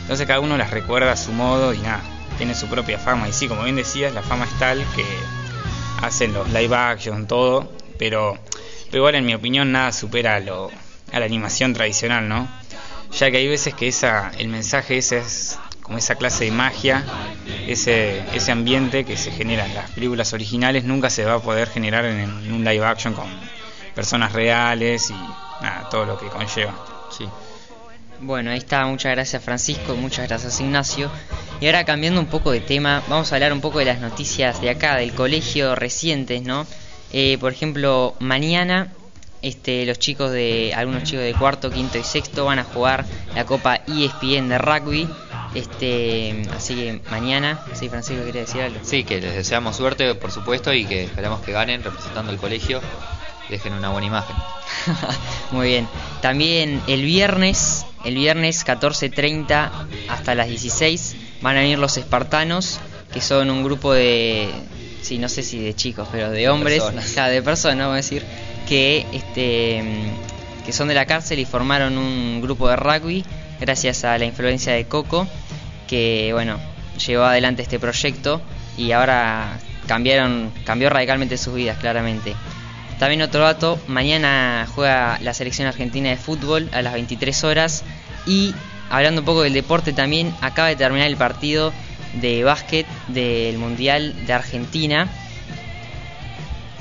Entonces 0.00 0.26
cada 0.26 0.40
uno 0.40 0.56
las 0.56 0.70
recuerda 0.70 1.12
a 1.12 1.18
su 1.18 1.32
modo 1.32 1.74
y 1.74 1.78
nada, 1.80 2.00
tiene 2.38 2.54
su 2.54 2.66
propia 2.66 2.98
fama. 2.98 3.28
Y 3.28 3.34
sí, 3.34 3.46
como 3.46 3.62
bien 3.62 3.76
decías, 3.76 4.14
la 4.14 4.22
fama 4.22 4.46
es 4.46 4.58
tal 4.58 4.82
que 4.96 5.04
hacen 6.00 6.32
los 6.32 6.50
live 6.50 6.74
action, 6.74 7.26
todo, 7.26 7.70
pero, 7.98 8.38
pero 8.86 8.96
igual 8.96 9.16
en 9.16 9.26
mi 9.26 9.34
opinión 9.34 9.70
nada 9.70 9.92
supera 9.92 10.36
a, 10.36 10.40
lo, 10.40 10.70
a 11.12 11.20
la 11.20 11.26
animación 11.26 11.74
tradicional, 11.74 12.26
¿no? 12.26 12.48
Ya 13.12 13.30
que 13.30 13.36
hay 13.36 13.48
veces 13.48 13.74
que 13.74 13.88
esa, 13.88 14.32
el 14.38 14.48
mensaje 14.48 14.96
ese 14.96 15.18
es 15.18 15.58
como 15.86 15.98
esa 15.98 16.16
clase 16.16 16.46
de 16.46 16.50
magia, 16.50 17.04
ese, 17.68 18.18
ese 18.34 18.50
ambiente 18.50 19.04
que 19.04 19.16
se 19.16 19.30
genera 19.30 19.64
en 19.66 19.74
las 19.76 19.88
películas 19.92 20.32
originales 20.32 20.82
nunca 20.82 21.10
se 21.10 21.24
va 21.24 21.34
a 21.34 21.38
poder 21.38 21.68
generar 21.68 22.04
en, 22.04 22.28
un 22.52 22.64
live 22.64 22.84
action 22.84 23.14
con 23.14 23.26
personas 23.94 24.32
reales 24.32 25.10
y 25.10 25.14
nada, 25.62 25.88
todo 25.88 26.04
lo 26.04 26.18
que 26.18 26.26
conlleva. 26.26 26.74
Sí. 27.16 27.24
Bueno, 28.18 28.50
ahí 28.50 28.58
está, 28.58 28.84
muchas 28.86 29.12
gracias 29.12 29.40
Francisco, 29.44 29.94
muchas 29.94 30.26
gracias 30.26 30.58
Ignacio. 30.60 31.08
Y 31.60 31.66
ahora 31.66 31.84
cambiando 31.84 32.20
un 32.20 32.26
poco 32.26 32.50
de 32.50 32.60
tema, 32.60 33.04
vamos 33.06 33.30
a 33.30 33.36
hablar 33.36 33.52
un 33.52 33.60
poco 33.60 33.78
de 33.78 33.84
las 33.84 34.00
noticias 34.00 34.60
de 34.60 34.70
acá, 34.70 34.96
del 34.96 35.12
colegio 35.12 35.76
recientes, 35.76 36.42
¿no? 36.42 36.66
Eh, 37.12 37.38
por 37.38 37.52
ejemplo, 37.52 38.16
mañana 38.18 38.88
este, 39.42 39.86
los 39.86 40.00
chicos 40.00 40.32
de, 40.32 40.72
algunos 40.74 41.04
chicos 41.04 41.24
de 41.24 41.32
cuarto, 41.34 41.70
quinto 41.70 41.98
y 41.98 42.02
sexto 42.02 42.46
van 42.46 42.58
a 42.58 42.64
jugar 42.64 43.04
la 43.34 43.44
Copa 43.44 43.76
ESPN 43.86 44.48
de 44.48 44.58
rugby. 44.58 45.08
Este, 45.56 46.42
así 46.54 46.74
que 46.74 47.00
mañana, 47.10 47.58
sí, 47.72 47.88
Francisco 47.88 48.22
quería 48.26 48.42
decir 48.42 48.60
algo. 48.60 48.78
Sí, 48.82 49.04
que 49.04 49.22
les 49.22 49.34
deseamos 49.34 49.74
suerte, 49.74 50.14
por 50.14 50.30
supuesto, 50.30 50.70
y 50.74 50.84
que 50.84 51.04
esperamos 51.04 51.40
que 51.40 51.52
ganen 51.52 51.82
representando 51.82 52.30
al 52.30 52.36
colegio. 52.36 52.82
Dejen 53.48 53.72
una 53.72 53.88
buena 53.88 54.06
imagen. 54.06 54.36
Muy 55.52 55.68
bien. 55.68 55.88
También 56.20 56.82
el 56.88 57.02
viernes, 57.04 57.86
el 58.04 58.16
viernes 58.16 58.66
14.30 58.66 59.70
hasta 60.10 60.34
las 60.34 60.48
16 60.48 61.16
van 61.40 61.56
a 61.56 61.60
venir 61.60 61.78
los 61.78 61.96
espartanos, 61.96 62.78
que 63.10 63.22
son 63.22 63.50
un 63.50 63.64
grupo 63.64 63.94
de, 63.94 64.50
sí, 65.00 65.16
no 65.16 65.30
sé 65.30 65.42
si 65.42 65.58
de 65.58 65.74
chicos, 65.74 66.06
pero 66.12 66.28
de 66.30 66.50
hombres, 66.50 66.82
personas. 66.82 67.10
claro, 67.14 67.32
de 67.32 67.42
personas, 67.42 67.78
vamos 67.78 67.94
a 67.94 67.96
decir, 67.96 68.26
que 68.68 69.06
este 69.10 69.82
que 70.66 70.72
son 70.72 70.88
de 70.88 70.94
la 70.94 71.06
cárcel 71.06 71.38
y 71.38 71.46
formaron 71.46 71.96
un 71.96 72.42
grupo 72.42 72.68
de 72.68 72.74
rugby 72.76 73.24
gracias 73.60 74.04
a 74.04 74.18
la 74.18 74.24
influencia 74.24 74.72
de 74.72 74.84
Coco, 74.86 75.26
que 75.86 76.30
bueno, 76.32 76.58
llevó 77.06 77.24
adelante 77.24 77.62
este 77.62 77.78
proyecto 77.78 78.40
y 78.76 78.92
ahora 78.92 79.58
cambiaron, 79.86 80.52
cambió 80.64 80.90
radicalmente 80.90 81.38
sus 81.38 81.54
vidas, 81.54 81.78
claramente. 81.78 82.34
También 82.98 83.22
otro 83.22 83.42
dato, 83.42 83.78
mañana 83.88 84.66
juega 84.74 85.18
la 85.20 85.34
selección 85.34 85.68
argentina 85.68 86.08
de 86.08 86.16
fútbol 86.16 86.68
a 86.72 86.82
las 86.82 86.94
23 86.94 87.44
horas 87.44 87.84
y 88.26 88.54
hablando 88.90 89.20
un 89.20 89.26
poco 89.26 89.42
del 89.42 89.52
deporte 89.52 89.92
también, 89.92 90.34
acaba 90.40 90.68
de 90.68 90.76
terminar 90.76 91.06
el 91.06 91.16
partido 91.16 91.72
de 92.14 92.42
básquet 92.44 92.86
del 93.08 93.58
Mundial 93.58 94.26
de 94.26 94.32
Argentina 94.32 95.08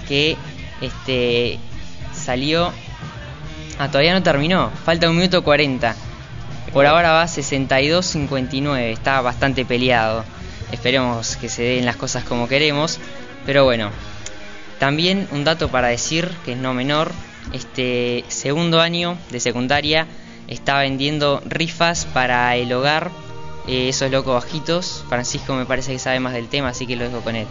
que 0.08 0.38
este 0.82 1.60
salió 2.14 2.72
ah, 3.80 3.88
todavía 3.90 4.14
no 4.14 4.24
terminó, 4.24 4.72
falta 4.86 5.10
un 5.10 5.18
minuto 5.18 5.44
40. 5.44 5.96
Por 6.76 6.88
ahora 6.88 7.14
va 7.14 7.24
62-59, 7.24 8.92
está 8.92 9.22
bastante 9.22 9.64
peleado. 9.64 10.26
Esperemos 10.74 11.38
que 11.38 11.48
se 11.48 11.64
den 11.64 11.86
las 11.86 11.96
cosas 11.96 12.26
como 12.26 12.50
queremos, 12.50 13.00
pero 13.46 13.64
bueno, 13.64 13.92
también 14.78 15.26
un 15.32 15.46
dato 15.46 15.70
para 15.70 15.88
decir, 15.88 16.30
que 16.44 16.52
es 16.52 16.58
no 16.58 16.74
menor, 16.74 17.14
este 17.54 18.26
segundo 18.28 18.82
año 18.82 19.18
de 19.32 19.40
secundaria 19.40 20.06
está 20.50 20.78
vendiendo 20.80 21.42
rifas 21.46 22.04
para 22.08 22.54
el 22.58 22.74
hogar, 22.74 23.10
eh, 23.70 23.88
esos 23.88 24.12
locos 24.12 24.34
bajitos. 24.44 25.06
Francisco 25.08 25.54
me 25.54 25.66
parece 25.66 25.94
que 25.94 26.00
sabe 26.00 26.20
más 26.20 26.34
del 26.34 26.50
tema, 26.50 26.68
así 26.68 26.86
que 26.86 26.98
lo 26.98 27.06
dejo 27.06 27.22
con 27.22 27.38
él. 27.38 27.48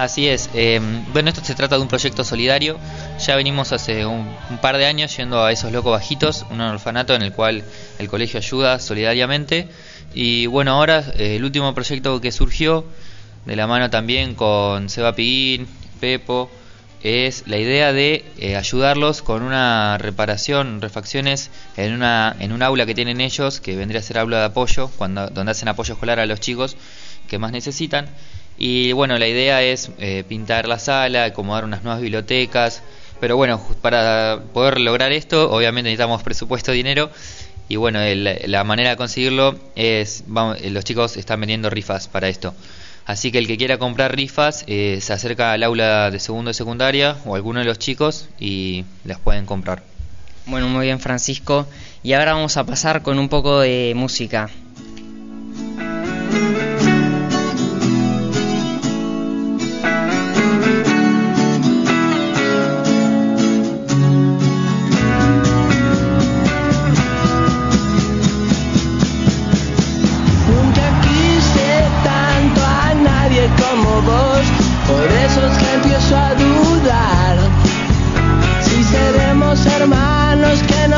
Así 0.00 0.28
es. 0.28 0.48
eh, 0.54 0.80
bueno, 1.12 1.28
esto 1.28 1.44
se 1.44 1.54
trata 1.54 1.76
de 1.76 1.82
un 1.82 1.88
proyecto 1.88 2.24
solidario. 2.24 2.78
Ya 3.18 3.36
venimos 3.36 3.70
hace 3.72 4.06
un, 4.06 4.34
par 4.62 4.78
de 4.78 4.86
años 4.86 5.14
yendo 5.14 5.44
a 5.44 5.52
esos 5.52 5.70
locos 5.72 5.92
bajitos, 5.92 6.46
un 6.50 6.62
orfanato 6.62 7.14
en 7.14 7.20
el 7.20 7.34
cual 7.34 7.62
el 7.98 8.08
colegio 8.08 8.38
ayuda 8.38 8.78
solidariamente. 8.78 9.68
Y 10.14 10.46
bueno, 10.46 10.72
ahora 10.72 11.04
eh, 11.18 11.36
el 11.36 11.44
último 11.44 11.74
proyecto 11.74 12.18
que 12.18 12.32
surgió, 12.32 12.86
de 13.44 13.56
la 13.56 13.66
mano 13.66 13.90
también 13.90 14.34
con 14.34 14.88
Seba 14.88 15.14
Piguín, 15.14 15.68
Pepo, 16.00 16.50
es 17.02 17.46
la 17.46 17.58
idea 17.58 17.92
de 17.92 18.24
eh, 18.38 18.56
ayudarlos 18.56 19.20
con 19.20 19.42
una 19.42 19.98
reparación, 19.98 20.80
refacciones 20.80 21.50
en 21.76 21.92
una 21.92 22.34
en 22.40 22.52
un 22.52 22.62
aula 22.62 22.86
que 22.86 22.94
tienen 22.94 23.20
ellos, 23.20 23.60
que 23.60 23.76
vendría 23.76 24.00
a 24.00 24.02
ser 24.02 24.16
aula 24.16 24.38
de 24.38 24.44
apoyo, 24.46 24.88
cuando 24.96 25.28
donde 25.28 25.52
hacen 25.52 25.68
apoyo 25.68 25.92
escolar 25.92 26.20
a 26.20 26.24
los 26.24 26.40
chicos 26.40 26.78
que 27.28 27.38
más 27.38 27.52
necesitan. 27.52 28.08
Y 28.58 28.92
bueno, 28.92 29.18
la 29.18 29.26
idea 29.26 29.62
es 29.62 29.90
eh, 29.98 30.24
pintar 30.28 30.68
la 30.68 30.78
sala, 30.78 31.24
acomodar 31.24 31.64
unas 31.64 31.82
nuevas 31.82 32.02
bibliotecas. 32.02 32.82
Pero 33.20 33.36
bueno, 33.36 33.60
para 33.82 34.40
poder 34.52 34.80
lograr 34.80 35.12
esto, 35.12 35.50
obviamente 35.50 35.90
necesitamos 35.90 36.22
presupuesto, 36.22 36.72
dinero. 36.72 37.10
Y 37.68 37.76
bueno, 37.76 38.00
la 38.02 38.64
manera 38.64 38.90
de 38.90 38.96
conseguirlo 38.96 39.58
es, 39.76 40.24
vamos, 40.26 40.58
eh, 40.60 40.70
los 40.70 40.84
chicos 40.84 41.16
están 41.16 41.40
vendiendo 41.40 41.70
rifas 41.70 42.08
para 42.08 42.28
esto. 42.28 42.54
Así 43.06 43.32
que 43.32 43.38
el 43.38 43.46
que 43.46 43.56
quiera 43.56 43.78
comprar 43.78 44.14
rifas 44.14 44.64
eh, 44.66 44.98
se 45.00 45.12
acerca 45.12 45.52
al 45.52 45.62
aula 45.62 46.10
de 46.10 46.20
segundo 46.20 46.50
de 46.50 46.54
secundaria 46.54 47.16
o 47.24 47.34
alguno 47.34 47.60
de 47.60 47.66
los 47.66 47.78
chicos 47.78 48.28
y 48.38 48.84
las 49.04 49.18
pueden 49.18 49.46
comprar. 49.46 49.82
Bueno, 50.46 50.68
muy 50.68 50.86
bien 50.86 51.00
Francisco. 51.00 51.66
Y 52.02 52.12
ahora 52.12 52.34
vamos 52.34 52.56
a 52.56 52.64
pasar 52.64 53.02
con 53.02 53.18
un 53.18 53.28
poco 53.28 53.60
de 53.60 53.92
música. 53.94 54.50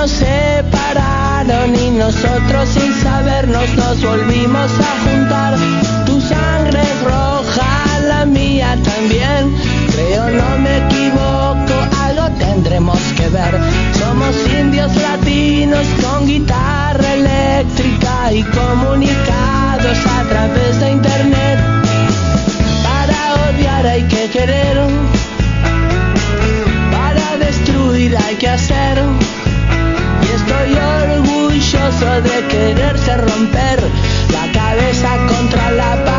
nos 0.03 0.11
separaron 0.11 1.77
y 1.77 1.91
nosotros 1.91 2.69
sin 2.71 2.93
sabernos 3.03 3.69
nos 3.77 4.03
volvimos 4.03 4.71
a 4.81 4.93
juntar. 5.05 5.55
Tu 6.07 6.21
sangre 6.21 6.81
es 6.83 7.03
roja, 7.05 8.01
la 8.09 8.25
mía 8.27 8.77
también. 8.83 9.55
Creo 9.93 10.29
no 10.29 10.59
me 10.59 10.79
equivoco, 10.87 11.75
algo 12.03 12.29
tendremos 12.37 12.99
que 13.17 13.29
ver. 13.29 13.55
Somos 14.01 14.35
indios 14.61 14.93
latinos 14.97 15.87
con 16.03 16.27
guitarra 16.27 17.15
eléctrica 17.15 18.33
y 18.33 18.43
comunicados 18.43 19.99
a 20.19 20.23
través 20.29 20.81
de 20.81 20.91
internet. 20.91 21.59
Para 22.83 23.51
odiar 23.51 23.87
hay 23.87 24.03
que 24.09 24.29
querer, 24.31 24.79
para 26.91 27.37
destruir 27.37 28.17
hay 28.17 28.35
que 28.35 28.49
hacer. 28.49 28.82
de 32.23 32.47
quererse 32.49 33.17
romper 33.17 33.81
la 34.33 34.53
cabeza 34.53 35.17
contra 35.29 35.71
la 35.73 36.05
pared. 36.05 36.12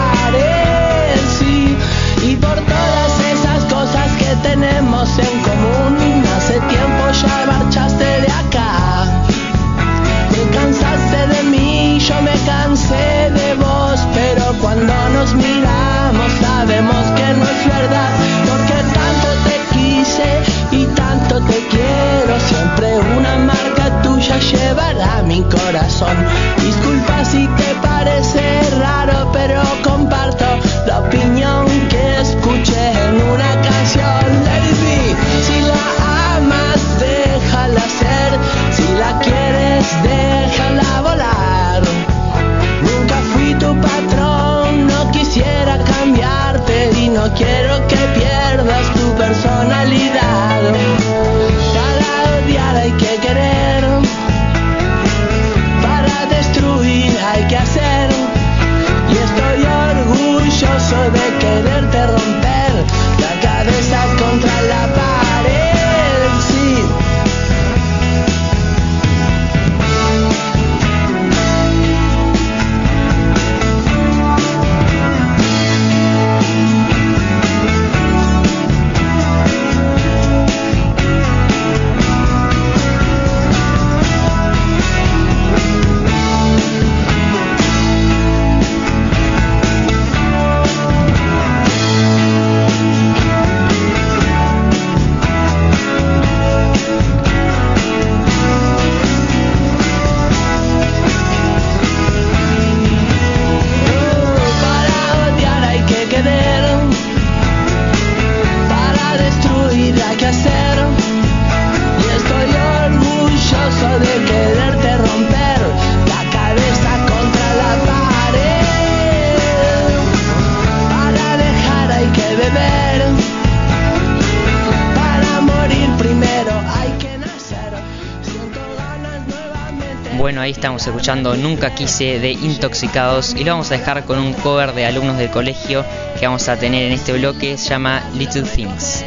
Estamos 130.74 130.88
escuchando 130.88 131.36
Nunca 131.36 131.76
quise 131.76 132.18
de 132.18 132.32
Intoxicados 132.32 133.36
y 133.36 133.44
lo 133.44 133.52
vamos 133.52 133.70
a 133.70 133.78
dejar 133.78 134.06
con 134.06 134.18
un 134.18 134.34
cover 134.34 134.74
de 134.74 134.88
alumnos 134.88 135.20
del 135.20 135.30
colegio 135.30 135.86
que 136.20 136.26
vamos 136.26 136.50
a 136.50 136.58
tener 136.58 136.88
en 136.88 136.94
este 136.94 137.14
bloque, 137.14 137.60
se 137.60 137.70
llama 137.70 138.02
Little 138.16 138.42
Things. 138.42 139.04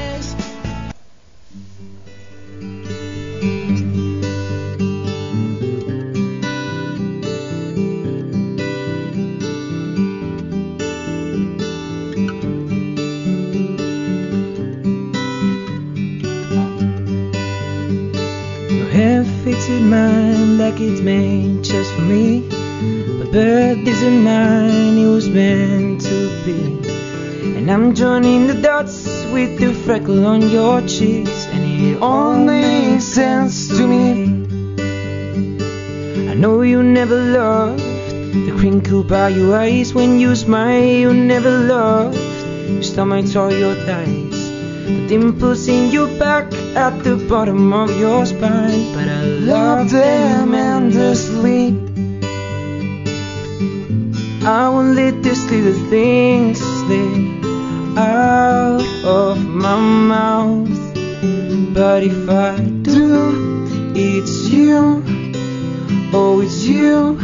Hand-fitted 19.46 19.82
mind 19.82 20.59
like 20.59 20.80
it's 20.80 21.00
made 21.00 21.62
just 21.62 21.94
for 21.94 22.02
me. 22.02 22.40
But 23.18 23.30
bird 23.30 23.87
isn't 23.87 24.24
mine, 24.24 24.98
it 24.98 25.06
was 25.06 25.28
meant 25.28 26.00
to 26.00 26.44
be. 26.44 27.54
And 27.56 27.70
I'm 27.70 27.94
joining 27.94 28.48
the 28.48 28.54
dots 28.54 29.06
with 29.32 29.61
the 29.61 29.72
freckle 29.72 30.26
on 30.26 30.50
your 30.50 30.80
cheeks, 30.88 31.46
and 31.46 31.62
it 31.64 32.02
all 32.02 32.37
makes 32.37 33.04
sense 33.04 33.68
to 33.68 33.87
me. 33.87 34.24
I 36.28 36.35
know 36.35 36.62
you 36.62 36.82
never 36.82 37.16
loved 37.16 37.78
the 38.46 38.52
crinkle 38.59 39.04
by 39.04 39.28
your 39.28 39.56
eyes 39.56 39.94
when 39.94 40.18
you 40.18 40.35
smile. 40.35 40.82
You 40.82 41.14
never 41.14 41.52
loved 41.52 42.18
your 42.68 42.82
stomach 42.82 43.37
or 43.37 43.52
your 43.52 43.76
thighs. 43.76 44.50
The 44.87 45.06
dimples 45.06 45.68
in 45.68 45.92
your 45.92 46.09
back 46.18 46.50
at 46.76 47.02
the 47.02 47.16
bottom 47.16 47.72
of 47.72 47.98
your 47.98 48.26
spine. 48.26 48.92
But 48.92 49.08
I 49.08 49.22
love 49.22 49.90
them 49.90 50.54
endlessly. 50.54 51.68
I 54.44 54.68
won't 54.68 54.94
let 54.94 55.22
these 55.22 55.50
little 55.50 55.88
things 55.88 56.58
slip 56.58 57.44
out 57.96 58.84
of 59.04 59.38
my 59.44 59.80
mouth. 59.80 60.68
But 61.72 62.02
if 62.02 62.28
I 62.28 62.58
do, 62.82 63.92
it's 63.96 64.48
you. 64.50 65.02
Oh, 66.12 66.42
it's 66.42 66.62
you 66.64 67.16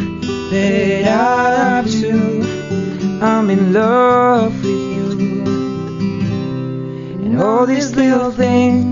that 0.50 1.04
I 1.04 1.54
have 1.64 1.90
to. 2.00 3.20
I'm 3.20 3.50
in 3.50 3.74
love 3.74 4.54
with 4.64 5.20
you. 5.20 5.44
And 7.24 7.40
all 7.40 7.66
these 7.66 7.94
little 7.94 8.30
things. 8.30 8.91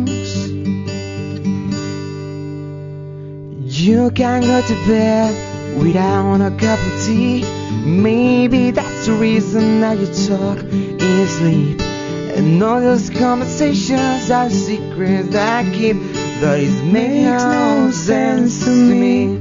You 3.81 4.11
can't 4.11 4.45
go 4.45 4.61
to 4.61 4.87
bed 4.87 5.79
without 5.83 6.43
a 6.43 6.51
cup 6.51 6.79
of 6.79 7.07
tea. 7.07 7.43
Maybe 7.83 8.73
that's 8.73 9.07
the 9.07 9.15
reason 9.15 9.81
that 9.81 9.97
you 9.97 10.07
talk 10.29 10.59
in 10.71 10.99
your 10.99 11.27
sleep. 11.27 11.81
And 12.37 12.63
all 12.63 12.83
those 12.83 13.09
conversations 13.09 14.31
are 14.31 14.51
secrets 14.51 15.31
that 15.31 15.65
I 15.65 15.71
keep. 15.73 15.97
But 16.43 16.61
it 16.61 16.85
makes 16.93 17.43
no 17.43 17.91
sense 17.91 18.67
to 18.67 18.71
me. 18.71 19.39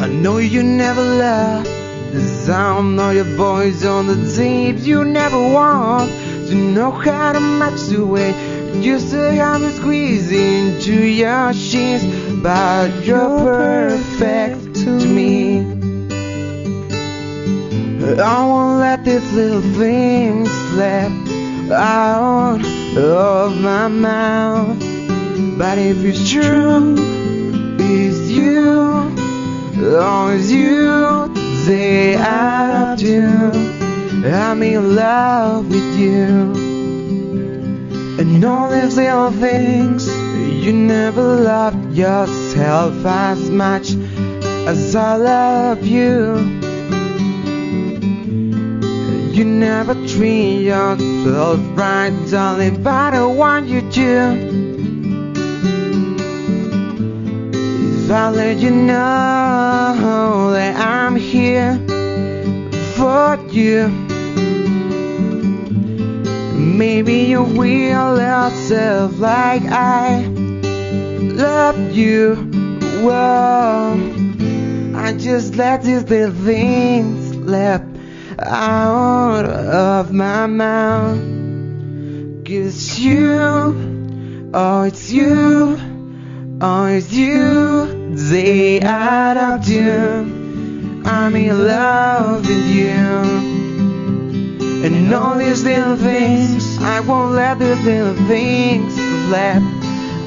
I 0.00 0.08
know 0.08 0.38
you 0.38 0.62
never 0.62 1.02
love 1.02 1.64
the 1.64 2.22
sound 2.22 2.98
of 2.98 3.14
your 3.14 3.36
voice 3.36 3.84
on 3.84 4.06
the 4.06 4.34
tape. 4.34 4.78
You 4.78 5.04
never 5.04 5.36
want 5.36 6.10
to 6.10 6.54
know 6.54 6.90
how 6.90 7.34
to 7.34 7.40
match 7.40 7.80
the 7.88 8.06
way 8.06 8.32
you 8.74 8.98
say 8.98 9.40
I'm 9.40 9.70
squeezing 9.72 10.80
to 10.80 11.06
your 11.06 11.52
sheets. 11.52 12.04
But 12.42 13.04
you're 13.04 13.38
perfect 13.38 14.74
to 14.82 14.90
me. 14.90 15.60
I 18.20 18.44
won't 18.44 18.80
let 18.80 19.04
these 19.04 19.32
little 19.32 19.62
things 19.78 20.50
slip 20.50 21.12
out 21.70 22.60
of 22.96 23.60
my 23.60 23.88
mouth. 23.88 24.78
But 25.56 25.78
if 25.78 25.98
it's 26.04 26.30
true, 26.30 26.96
it's 27.78 28.28
you. 28.28 29.14
Oh, 29.84 30.36
it's 30.36 30.50
you. 30.50 31.32
Say 31.64 32.16
I 32.16 32.96
do. 32.96 33.28
I'm 34.26 34.62
in 34.62 34.96
love 34.96 35.68
with 35.68 35.96
you. 35.96 36.61
And 38.32 38.42
all 38.46 38.70
these 38.70 38.96
little 38.96 39.30
things 39.30 40.08
you 40.64 40.72
never 40.72 41.22
loved 41.22 41.94
yourself 41.94 43.04
as 43.04 43.50
much 43.50 43.90
as 44.66 44.96
I 44.96 45.16
love 45.16 45.84
you. 45.84 46.36
You 49.32 49.44
never 49.44 49.94
treat 50.08 50.62
yourself 50.62 51.60
right, 51.76 52.10
darling, 52.30 52.82
but 52.82 53.12
I 53.12 53.26
want 53.26 53.66
you 53.66 53.82
to. 53.90 54.62
If 58.04 58.10
I 58.10 58.30
let 58.30 58.56
you 58.58 58.70
know 58.70 60.52
that 60.52 60.76
I'm 60.76 61.16
here 61.16 61.76
for 62.96 63.38
you. 63.50 64.01
Maybe 66.62 67.24
you 67.24 67.42
will 67.42 68.18
yourself 68.20 69.18
like 69.18 69.62
I 69.64 70.22
love 70.22 71.90
you. 71.90 72.36
Whoa, 73.02 73.94
I 74.94 75.12
just 75.18 75.56
let 75.56 75.82
these 75.82 76.04
little 76.04 76.32
things 76.44 77.32
slip 77.32 77.82
out 78.38 79.44
of 79.44 80.12
my 80.12 80.46
mouth. 80.46 81.18
Cause 82.46 82.98
you, 82.98 84.50
oh, 84.54 84.82
it's 84.82 85.10
you, 85.10 85.76
oh, 86.60 86.86
it's 86.86 87.12
you. 87.12 88.14
They 88.14 88.80
up 88.80 89.64
to, 89.64 91.02
I'm 91.04 91.34
in 91.34 91.66
love 91.66 92.46
with 92.46 92.66
you. 92.66 93.51
And 94.84 95.14
all 95.14 95.36
these 95.38 95.64
little 95.64 95.96
things, 95.96 96.78
I 96.78 97.00
won't 97.00 97.32
let 97.32 97.58
these 97.58 97.80
little 97.84 98.14
things 98.26 98.94
slip 98.94 99.62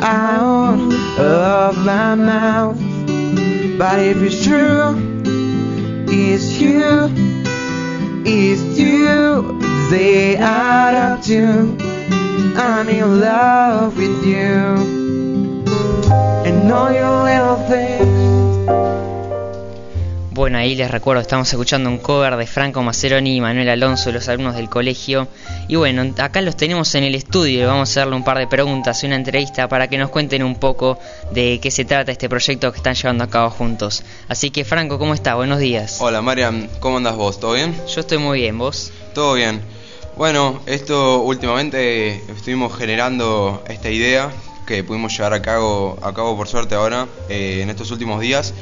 out 0.01 0.93
of 1.19 1.77
my 1.85 2.15
mouth. 2.15 2.79
But 3.77 3.99
if 3.99 4.17
it's 4.21 4.43
true, 4.45 4.95
it's 6.07 6.59
you, 6.59 7.09
it's 8.25 8.79
you. 8.79 9.59
They 9.89 10.35
add 10.35 10.95
up 10.95 11.21
to 11.25 11.77
I'm 12.57 12.89
in 12.89 13.19
love 13.19 13.97
with 13.97 14.25
you 14.25 14.47
And 16.43 16.71
all 16.71 16.91
your 16.91 17.14
Bueno, 20.45 20.59
ahí 20.59 20.75
les 20.75 20.91
recuerdo, 20.91 21.23
estamos 21.23 21.51
escuchando 21.51 21.89
un 21.89 21.97
cover 21.97 22.35
de 22.35 22.45
Franco 22.45 22.83
Maceroni 22.83 23.37
y 23.37 23.41
Manuel 23.41 23.67
Alonso, 23.67 24.11
los 24.11 24.27
alumnos 24.27 24.53
del 24.53 24.69
colegio. 24.69 25.27
Y 25.67 25.75
bueno, 25.75 26.13
acá 26.19 26.39
los 26.41 26.55
tenemos 26.55 26.93
en 26.93 27.03
el 27.03 27.15
estudio 27.15 27.63
y 27.63 27.65
vamos 27.65 27.89
a 27.89 27.91
hacerle 27.91 28.15
un 28.15 28.23
par 28.23 28.37
de 28.37 28.45
preguntas 28.45 29.01
y 29.01 29.07
una 29.07 29.15
entrevista 29.15 29.67
para 29.67 29.87
que 29.87 29.97
nos 29.97 30.11
cuenten 30.11 30.43
un 30.43 30.59
poco 30.59 30.99
de 31.31 31.59
qué 31.59 31.71
se 31.71 31.83
trata 31.83 32.11
este 32.11 32.29
proyecto 32.29 32.71
que 32.71 32.77
están 32.77 32.93
llevando 32.93 33.23
a 33.23 33.27
cabo 33.27 33.49
juntos. 33.49 34.03
Así 34.27 34.51
que 34.51 34.63
Franco, 34.63 34.99
¿cómo 34.99 35.15
estás? 35.15 35.33
Buenos 35.33 35.57
días. 35.57 35.97
Hola 35.99 36.21
Mariam, 36.21 36.67
¿cómo 36.79 36.97
andas 36.97 37.15
vos? 37.15 37.39
¿Todo 37.39 37.53
bien? 37.53 37.75
Yo 37.87 38.01
estoy 38.01 38.19
muy 38.19 38.41
bien, 38.41 38.55
¿vos? 38.59 38.91
Todo 39.15 39.33
bien. 39.33 39.63
Bueno, 40.15 40.61
esto 40.67 41.23
últimamente 41.23 42.21
estuvimos 42.31 42.77
generando 42.77 43.63
esta 43.67 43.89
idea 43.89 44.29
que 44.67 44.83
pudimos 44.83 45.11
llevar 45.17 45.33
a 45.33 45.41
cabo, 45.41 45.97
a 46.03 46.13
cabo 46.13 46.37
por 46.37 46.47
suerte 46.47 46.75
ahora 46.75 47.07
eh, 47.29 47.61
en 47.63 47.71
estos 47.71 47.89
últimos 47.89 48.21
días. 48.21 48.53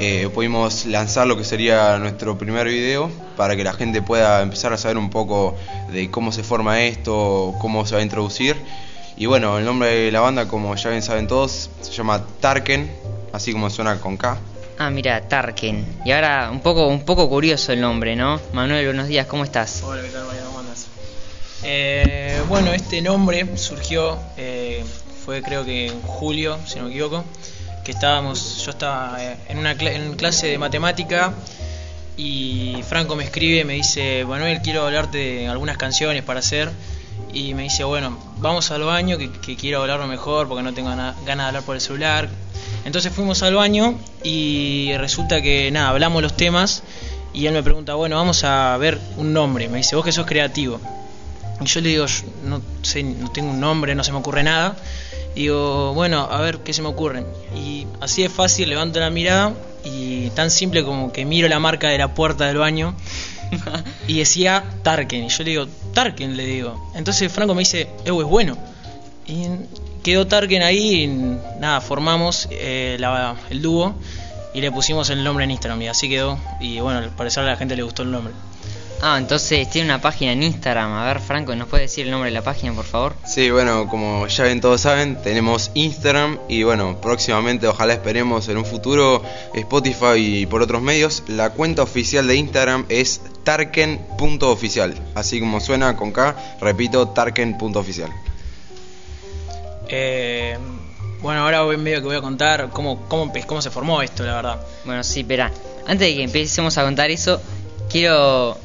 Eh, 0.00 0.30
pudimos 0.32 0.86
lanzar 0.86 1.26
lo 1.26 1.36
que 1.36 1.42
sería 1.42 1.98
nuestro 1.98 2.38
primer 2.38 2.68
video 2.68 3.10
para 3.36 3.56
que 3.56 3.64
la 3.64 3.72
gente 3.72 4.00
pueda 4.00 4.42
empezar 4.42 4.72
a 4.72 4.76
saber 4.76 4.96
un 4.96 5.10
poco 5.10 5.56
de 5.90 6.08
cómo 6.08 6.30
se 6.30 6.44
forma 6.44 6.82
esto, 6.82 7.52
cómo 7.58 7.84
se 7.84 7.96
va 7.96 8.00
a 8.00 8.04
introducir. 8.04 8.56
Y 9.16 9.26
bueno, 9.26 9.58
el 9.58 9.64
nombre 9.64 9.88
de 9.88 10.12
la 10.12 10.20
banda, 10.20 10.46
como 10.46 10.72
ya 10.76 10.90
bien 10.90 11.02
saben 11.02 11.26
todos, 11.26 11.70
se 11.80 11.90
llama 11.90 12.24
Tarken, 12.38 12.88
así 13.32 13.52
como 13.52 13.70
suena 13.70 14.00
con 14.00 14.16
K. 14.16 14.38
Ah, 14.78 14.88
mira, 14.88 15.26
Tarken. 15.26 15.84
Y 16.04 16.12
ahora 16.12 16.48
un 16.52 16.60
poco, 16.60 16.86
un 16.86 17.04
poco 17.04 17.28
curioso 17.28 17.72
el 17.72 17.80
nombre, 17.80 18.14
¿no? 18.14 18.40
Manuel, 18.52 18.84
buenos 18.84 19.08
días, 19.08 19.26
¿cómo 19.26 19.42
estás? 19.42 19.82
Hola, 19.82 20.02
¿qué 20.02 20.10
tal, 20.10 20.26
Mariano? 20.26 20.46
¿Cómo 20.46 20.60
andas? 20.60 20.86
Eh, 21.64 22.40
bueno, 22.48 22.72
este 22.72 23.02
nombre 23.02 23.56
surgió, 23.56 24.16
eh, 24.36 24.84
fue 25.24 25.42
creo 25.42 25.64
que 25.64 25.88
en 25.88 26.00
julio, 26.02 26.56
si 26.64 26.78
no 26.78 26.84
me 26.84 26.90
equivoco, 26.90 27.24
estábamos, 27.92 28.62
yo 28.64 28.70
estaba 28.70 29.16
eh, 29.22 29.36
en 29.48 29.58
una 29.58 29.74
clase 29.76 30.48
de 30.48 30.58
matemática 30.58 31.32
y 32.16 32.82
Franco 32.88 33.14
me 33.16 33.24
escribe, 33.24 33.64
me 33.64 33.74
dice, 33.74 34.24
Manuel, 34.24 34.60
quiero 34.62 34.84
hablarte 34.86 35.18
de 35.18 35.48
algunas 35.48 35.76
canciones 35.76 36.22
para 36.24 36.40
hacer. 36.40 36.70
Y 37.32 37.52
me 37.54 37.64
dice, 37.64 37.84
bueno, 37.84 38.16
vamos 38.38 38.70
al 38.70 38.82
baño, 38.82 39.18
que, 39.18 39.30
quiero 39.56 39.80
hablarlo 39.82 40.06
mejor 40.06 40.48
porque 40.48 40.62
no 40.62 40.72
tengo 40.72 40.94
na- 40.94 41.14
ganas 41.26 41.44
de 41.44 41.48
hablar 41.48 41.62
por 41.64 41.74
el 41.76 41.80
celular. 41.80 42.28
Entonces 42.84 43.12
fuimos 43.12 43.42
al 43.42 43.54
baño 43.54 43.98
y 44.24 44.92
resulta 44.96 45.42
que, 45.42 45.70
nada, 45.70 45.90
hablamos 45.90 46.22
los 46.22 46.36
temas 46.36 46.82
y 47.34 47.46
él 47.46 47.52
me 47.52 47.62
pregunta, 47.62 47.94
bueno, 47.94 48.16
vamos 48.16 48.44
a 48.44 48.76
ver 48.78 48.98
un 49.16 49.32
nombre. 49.32 49.68
Me 49.68 49.78
dice, 49.78 49.94
vos 49.94 50.04
que 50.04 50.12
sos 50.12 50.26
creativo. 50.26 50.80
Y 51.60 51.66
yo 51.66 51.80
le 51.80 51.88
digo, 51.90 52.06
"Yo 52.06 52.24
no 52.44 52.62
sé, 52.82 53.02
no 53.02 53.30
tengo 53.30 53.50
un 53.50 53.60
nombre, 53.60 53.94
no 53.94 54.02
se 54.04 54.10
me 54.12 54.18
ocurre 54.18 54.42
nada. 54.42 54.76
Digo, 55.34 55.94
bueno, 55.94 56.26
a 56.30 56.40
ver 56.40 56.58
qué 56.58 56.72
se 56.72 56.82
me 56.82 56.88
ocurre. 56.88 57.24
Y 57.56 57.86
así 58.00 58.22
de 58.22 58.28
fácil, 58.28 58.68
levanto 58.68 58.98
la 59.00 59.10
mirada 59.10 59.54
y 59.84 60.30
tan 60.30 60.50
simple 60.50 60.82
como 60.84 61.12
que 61.12 61.24
miro 61.24 61.48
la 61.48 61.58
marca 61.60 61.88
de 61.88 61.98
la 61.98 62.12
puerta 62.14 62.46
del 62.46 62.56
baño 62.58 62.94
y 64.08 64.18
decía 64.18 64.64
Tarken. 64.82 65.24
Y 65.24 65.28
yo 65.28 65.44
le 65.44 65.50
digo, 65.50 65.66
Tarken, 65.94 66.36
le 66.36 66.44
digo. 66.44 66.90
Entonces 66.94 67.30
Franco 67.32 67.54
me 67.54 67.60
dice, 67.60 67.88
Ew, 68.04 68.20
es 68.20 68.26
bueno. 68.26 68.56
Y 69.26 69.46
quedó 70.02 70.26
Tarken 70.26 70.62
ahí 70.62 71.02
y 71.04 71.06
nada, 71.60 71.80
formamos 71.80 72.48
eh, 72.50 72.96
la- 72.98 73.36
el 73.50 73.62
dúo 73.62 73.94
y 74.54 74.60
le 74.60 74.72
pusimos 74.72 75.08
el 75.10 75.22
nombre 75.22 75.44
en 75.44 75.50
Instagram 75.52 75.80
y 75.82 75.88
así 75.88 76.08
quedó. 76.08 76.38
Y 76.60 76.80
bueno, 76.80 76.98
al 76.98 77.10
parecer 77.10 77.44
a 77.44 77.46
la 77.46 77.56
gente 77.56 77.76
le 77.76 77.82
gustó 77.84 78.02
el 78.02 78.10
nombre. 78.10 78.32
Ah, 79.00 79.16
entonces 79.16 79.70
tiene 79.70 79.86
una 79.86 80.00
página 80.00 80.32
en 80.32 80.42
Instagram. 80.42 80.92
A 80.92 81.06
ver, 81.06 81.20
Franco, 81.20 81.54
¿nos 81.54 81.68
puede 81.68 81.84
decir 81.84 82.04
el 82.06 82.10
nombre 82.10 82.30
de 82.30 82.34
la 82.34 82.42
página, 82.42 82.72
por 82.72 82.84
favor? 82.84 83.14
Sí, 83.24 83.48
bueno, 83.50 83.86
como 83.86 84.26
ya 84.26 84.44
ven 84.44 84.60
todos 84.60 84.80
saben, 84.80 85.22
tenemos 85.22 85.70
Instagram 85.74 86.38
y 86.48 86.64
bueno, 86.64 87.00
próximamente, 87.00 87.68
ojalá 87.68 87.92
esperemos 87.92 88.48
en 88.48 88.56
un 88.56 88.64
futuro, 88.64 89.22
Spotify 89.54 90.16
y 90.16 90.46
por 90.46 90.62
otros 90.62 90.82
medios. 90.82 91.22
La 91.28 91.50
cuenta 91.50 91.82
oficial 91.82 92.26
de 92.26 92.36
Instagram 92.36 92.86
es 92.88 93.20
tarken.oficial, 93.44 94.94
así 95.14 95.38
como 95.38 95.60
suena 95.60 95.96
con 95.96 96.10
K, 96.10 96.34
repito, 96.60 97.08
tarken.oficial. 97.08 98.10
Eh, 99.88 100.58
bueno, 101.20 101.42
ahora 101.42 101.62
voy 101.62 101.76
medio 101.76 102.00
que 102.00 102.06
voy 102.06 102.16
a 102.16 102.20
contar 102.20 102.68
cómo, 102.70 103.06
cómo, 103.08 103.32
cómo 103.46 103.62
se 103.62 103.70
formó 103.70 104.02
esto, 104.02 104.24
la 104.24 104.34
verdad. 104.34 104.60
Bueno, 104.84 105.04
sí, 105.04 105.20
espera. 105.20 105.52
Antes 105.86 106.08
de 106.08 106.16
que 106.16 106.22
empecemos 106.24 106.76
a 106.78 106.82
contar 106.82 107.10
eso, 107.10 107.40
quiero. 107.90 108.58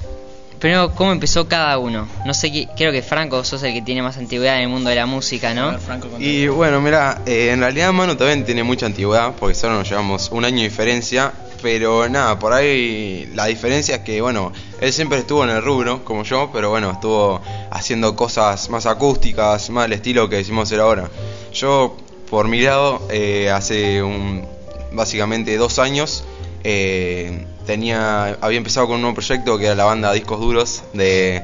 Primero, 0.63 0.95
¿cómo 0.95 1.12
empezó 1.12 1.45
cada 1.49 1.78
uno? 1.78 2.08
No 2.26 2.34
sé, 2.34 2.69
creo 2.78 2.93
que 2.93 3.02
Franco 3.02 3.43
sos 3.43 3.62
el 3.63 3.73
que 3.73 3.82
tiene 3.82 4.02
más 4.02 4.15
antigüedad 4.15 4.56
en 4.56 4.62
el 4.62 4.69
mundo 4.69 4.89
de 4.89 4.95
la 4.95 5.06
música, 5.06 5.54
¿no? 5.54 5.71
ver, 5.71 5.80
Franco, 5.82 6.08
contá. 6.08 6.23
Y 6.23 6.47
bueno, 6.47 6.80
mira, 6.80 7.21
eh, 7.26 7.49
en 7.52 7.60
realidad 7.60 7.91
Manu 7.91 8.15
también 8.15 8.45
tiene 8.45 8.63
mucha 8.63 8.86
antigüedad, 8.86 9.34
porque 9.38 9.56
solo 9.56 9.73
nos 9.73 9.89
llevamos 9.89 10.30
un 10.32 10.45
año 10.45 10.60
de 10.60 10.63
diferencia, 10.63 11.34
pero 11.62 12.08
nada, 12.08 12.39
por 12.39 12.54
ahí 12.54 13.30
la 13.36 13.47
diferencia 13.47 13.95
es 13.95 14.02
que, 14.04 14.21
bueno, 14.21 14.54
él 14.80 14.93
siempre 14.93 15.17
estuvo 15.19 15.43
en 15.43 15.49
el 15.49 15.62
rubro, 15.62 16.06
como 16.06 16.23
yo, 16.23 16.49
pero 16.54 16.69
bueno, 16.69 16.91
estuvo 16.91 17.41
haciendo 17.69 18.15
cosas 18.15 18.69
más 18.69 18.86
acústicas, 18.86 19.69
más 19.69 19.84
del 19.84 19.91
estilo 19.91 20.30
que 20.30 20.38
decimos 20.38 20.69
hacer 20.69 20.80
ahora. 20.80 21.10
Yo, 21.52 21.97
por 22.30 22.47
mi 22.47 22.62
lado, 22.62 23.06
eh, 23.12 23.52
hace 23.52 24.02
un, 24.02 24.47
básicamente 24.93 25.58
dos 25.58 25.78
años, 25.78 26.23
eh, 26.63 27.47
tenía, 27.65 28.38
había 28.41 28.58
empezado 28.58 28.88
con 28.88 28.95
un 28.95 29.02
nuevo 29.02 29.15
proyecto 29.15 29.58
que 29.58 29.65
era 29.65 29.76
la 29.76 29.86
banda 29.86 30.12
Discos 30.13 30.39
Duros 30.39 30.84
de 30.93 31.43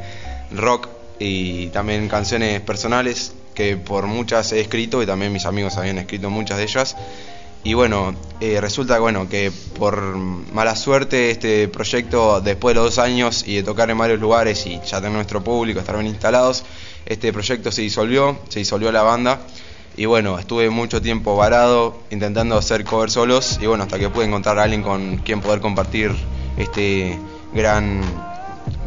rock 0.52 0.88
y 1.20 1.68
también 1.68 2.08
canciones 2.08 2.62
personales 2.62 3.34
que 3.54 3.76
por 3.76 4.08
muchas 4.08 4.52
he 4.54 4.62
escrito 4.62 5.04
y 5.04 5.06
también 5.06 5.34
mis 5.34 5.46
amigos 5.46 5.78
habían 5.78 5.98
escrito 5.98 6.30
muchas 6.30 6.58
de 6.58 6.64
ellas. 6.64 6.96
Y 7.62 7.74
bueno, 7.74 8.16
eh, 8.40 8.62
resulta 8.62 9.00
bueno, 9.00 9.28
que 9.28 9.52
por 9.78 10.16
mala 10.16 10.78
suerte 10.78 11.30
este 11.32 11.68
proyecto, 11.68 12.40
después 12.40 12.74
de 12.74 12.82
los 12.82 12.96
dos 12.96 13.04
años 13.04 13.44
y 13.46 13.58
de 13.58 13.64
tocar 13.64 13.90
en 13.90 13.98
varios 13.98 14.20
lugares 14.22 14.66
y 14.66 14.80
ya 14.86 15.02
tener 15.02 15.12
nuestro 15.12 15.44
público, 15.44 15.82
estar 15.82 15.96
bien 15.98 16.08
instalados, 16.08 16.64
este 17.06 17.34
proyecto 17.34 17.70
se 17.70 17.82
disolvió, 17.82 18.40
se 18.48 18.60
disolvió 18.60 18.94
la 18.94 19.02
banda. 19.02 19.42
Y 19.98 20.06
bueno, 20.06 20.40
estuve 20.40 20.70
mucho 20.70 21.02
tiempo 21.02 21.36
varado 21.36 22.00
intentando 22.10 22.58
hacer 22.58 22.86
covers 22.86 23.14
solos 23.14 23.60
y 23.62 23.66
bueno, 23.66 23.84
hasta 23.84 24.00
que 24.00 24.10
pude 24.10 24.26
encontrar 24.26 24.58
a 24.60 24.64
alguien 24.64 24.82
con 24.82 25.18
quien 25.18 25.42
poder 25.42 25.60
compartir 25.60 26.16
este 26.58 27.20
gran 27.54 28.02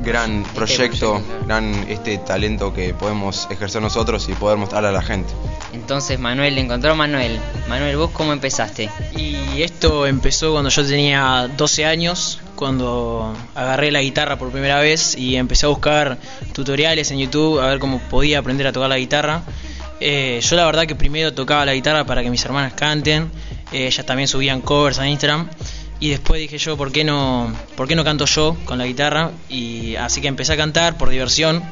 gran 0.02 0.42
proyecto, 0.54 1.22
proyecto, 1.22 1.46
gran 1.46 1.86
este 1.88 2.18
talento 2.18 2.74
que 2.74 2.92
podemos 2.94 3.46
ejercer 3.50 3.80
nosotros 3.80 4.28
y 4.28 4.32
poder 4.34 4.58
mostrarle 4.58 4.88
a 4.88 4.92
la 4.92 5.02
gente. 5.02 5.32
Entonces, 5.72 6.18
Manuel, 6.18 6.58
encontró 6.58 6.92
a 6.92 6.94
Manuel. 6.94 7.38
Manuel, 7.68 7.96
¿vos 7.96 8.10
cómo 8.10 8.32
empezaste? 8.32 8.90
Y 9.16 9.62
esto 9.62 10.06
empezó 10.06 10.52
cuando 10.52 10.70
yo 10.70 10.86
tenía 10.86 11.48
12 11.56 11.84
años, 11.84 12.40
cuando 12.56 13.34
agarré 13.54 13.90
la 13.90 14.02
guitarra 14.02 14.38
por 14.38 14.50
primera 14.50 14.80
vez 14.80 15.16
y 15.16 15.36
empecé 15.36 15.66
a 15.66 15.70
buscar 15.70 16.18
tutoriales 16.52 17.10
en 17.10 17.18
YouTube 17.18 17.60
a 17.60 17.66
ver 17.66 17.78
cómo 17.78 18.00
podía 18.10 18.40
aprender 18.40 18.66
a 18.66 18.72
tocar 18.72 18.88
la 18.88 18.98
guitarra. 18.98 19.42
Eh, 20.04 20.40
yo 20.42 20.56
la 20.56 20.66
verdad 20.66 20.84
que 20.86 20.96
primero 20.96 21.32
tocaba 21.32 21.64
la 21.64 21.74
guitarra 21.74 22.04
para 22.04 22.22
que 22.22 22.30
mis 22.30 22.44
hermanas 22.44 22.72
canten, 22.74 23.30
eh, 23.72 23.86
ellas 23.86 24.04
también 24.04 24.26
subían 24.26 24.60
covers 24.60 24.98
a 24.98 25.08
Instagram 25.08 25.48
y 26.00 26.10
después 26.10 26.40
dije 26.40 26.58
yo, 26.58 26.76
¿por 26.76 26.90
qué 26.90 27.04
no, 27.04 27.54
por 27.76 27.86
qué 27.86 27.94
no 27.94 28.02
canto 28.02 28.24
yo 28.24 28.56
con 28.64 28.78
la 28.78 28.86
guitarra? 28.86 29.30
Y 29.48 29.94
así 29.94 30.20
que 30.20 30.26
empecé 30.26 30.54
a 30.54 30.56
cantar 30.56 30.98
por 30.98 31.08
diversión 31.08 31.62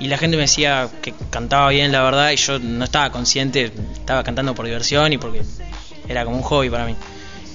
y 0.00 0.08
la 0.08 0.18
gente 0.18 0.36
me 0.36 0.42
decía 0.42 0.88
que 1.00 1.14
cantaba 1.30 1.70
bien, 1.70 1.90
la 1.90 2.02
verdad, 2.02 2.30
y 2.32 2.36
yo 2.36 2.58
no 2.58 2.84
estaba 2.84 3.10
consciente, 3.10 3.72
estaba 3.94 4.22
cantando 4.22 4.54
por 4.54 4.66
diversión 4.66 5.12
y 5.14 5.18
porque 5.18 5.40
era 6.08 6.24
como 6.26 6.36
un 6.36 6.42
hobby 6.42 6.68
para 6.68 6.84
mí. 6.84 6.94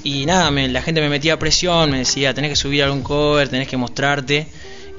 Y 0.03 0.25
nada, 0.25 0.49
me- 0.49 0.67
la 0.67 0.81
gente 0.81 0.99
me 0.99 1.09
metía 1.09 1.37
presión, 1.37 1.91
me 1.91 1.99
decía, 1.99 2.33
tenés 2.33 2.49
que 2.49 2.55
subir 2.55 2.83
algún 2.83 3.03
cover, 3.03 3.47
tenés 3.49 3.67
que 3.67 3.77
mostrarte. 3.77 4.47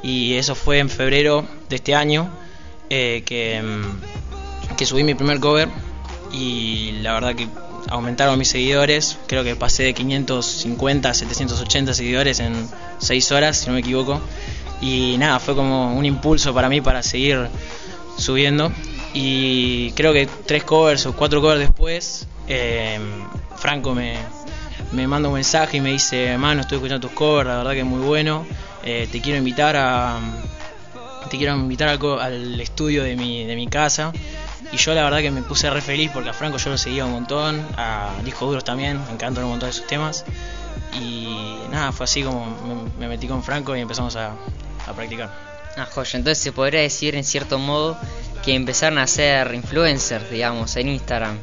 Y 0.03 0.35
eso 0.35 0.55
fue 0.55 0.79
en 0.79 0.89
febrero 0.89 1.45
de 1.69 1.77
este 1.77 1.95
año, 1.95 2.31
eh, 2.89 3.23
que, 3.27 3.61
mm, 3.61 4.24
que 4.77 4.87
subí 4.87 5.05
mi 5.05 5.15
primer 5.15 5.41
cover. 5.41 5.69
Y 6.33 6.93
la 7.03 7.15
verdad 7.15 7.35
que 7.35 7.49
aumentaron 7.89 8.39
mis 8.39 8.49
seguidores, 8.49 9.19
creo 9.27 9.45
que 9.45 9.57
pasé 9.57 9.85
de 9.85 9.95
550 9.95 11.09
a 11.09 11.15
780 11.15 11.95
seguidores 11.95 12.41
en 12.41 12.69
6 12.99 13.33
horas, 13.33 13.57
si 13.59 13.67
no 13.67 13.75
me 13.75 13.81
equivoco. 13.81 14.21
Y 14.81 15.17
nada, 15.19 15.39
fue 15.39 15.55
como 15.55 15.95
un 15.97 16.05
impulso 16.05 16.53
para 16.53 16.69
mí 16.69 16.81
para 16.81 17.03
seguir 17.03 17.49
subiendo. 18.17 18.73
Y 19.13 19.93
creo 19.93 20.13
que 20.13 20.29
tres 20.47 20.65
covers 20.65 21.07
o 21.07 21.15
cuatro 21.15 21.41
covers 21.41 21.61
después, 21.61 22.27
eh, 22.49 22.99
Franco 23.57 23.95
me, 23.95 24.17
me 24.93 25.07
manda 25.07 25.29
un 25.29 25.35
mensaje 25.37 25.77
y 25.77 25.81
me 25.81 25.93
dice, 25.93 26.37
mano, 26.37 26.63
estoy 26.63 26.77
escuchando 26.77 27.07
tus 27.07 27.17
covers, 27.17 27.49
la 27.49 27.59
verdad 27.59 27.73
que 27.73 27.81
es 27.81 27.87
muy 27.87 28.01
bueno. 28.01 28.45
Eh, 28.83 29.09
te 29.11 29.21
quiero 29.21 29.39
invitar 29.39 29.77
a 29.77 30.19
te 31.31 31.39
quiero 31.39 31.55
invitar 31.55 31.89
al, 31.89 32.21
al 32.21 32.61
estudio 32.61 33.03
de 33.03 33.17
mi, 33.17 33.45
de 33.45 33.57
mi 33.57 33.67
casa. 33.67 34.13
Y 34.75 34.77
yo 34.77 34.93
la 34.93 35.05
verdad 35.05 35.21
que 35.21 35.31
me 35.31 35.41
puse 35.43 35.71
re 35.71 35.81
feliz 35.81 36.11
porque 36.13 36.31
a 36.31 36.33
Franco 36.33 36.59
yo 36.59 36.71
lo 36.71 36.77
seguía 36.77 37.05
un 37.05 37.13
montón, 37.13 37.65
a 37.77 38.11
Discos 38.25 38.49
Duros 38.49 38.65
también, 38.65 39.01
me 39.07 39.13
encantan 39.13 39.45
un 39.45 39.51
montón 39.51 39.69
de 39.69 39.73
sus 39.73 39.87
temas. 39.87 40.25
Y 41.01 41.59
nada, 41.71 41.93
fue 41.93 42.05
así 42.05 42.25
como 42.25 42.45
me, 42.99 43.07
me 43.07 43.09
metí 43.09 43.29
con 43.29 43.45
Franco 43.45 43.77
y 43.77 43.81
empezamos 43.81 44.17
a, 44.17 44.33
a 44.85 44.93
practicar. 44.93 45.31
Ah, 45.77 45.87
joya. 45.87 46.19
Entonces 46.19 46.43
se 46.43 46.51
podría 46.51 46.81
decir 46.81 47.15
en 47.15 47.23
cierto 47.23 47.61
modo 47.61 47.97
que 48.45 48.53
empezaron 48.57 48.99
a 48.99 49.07
ser 49.07 49.55
influencers, 49.55 50.29
digamos, 50.29 50.75
en 50.75 50.89
Instagram. 50.89 51.39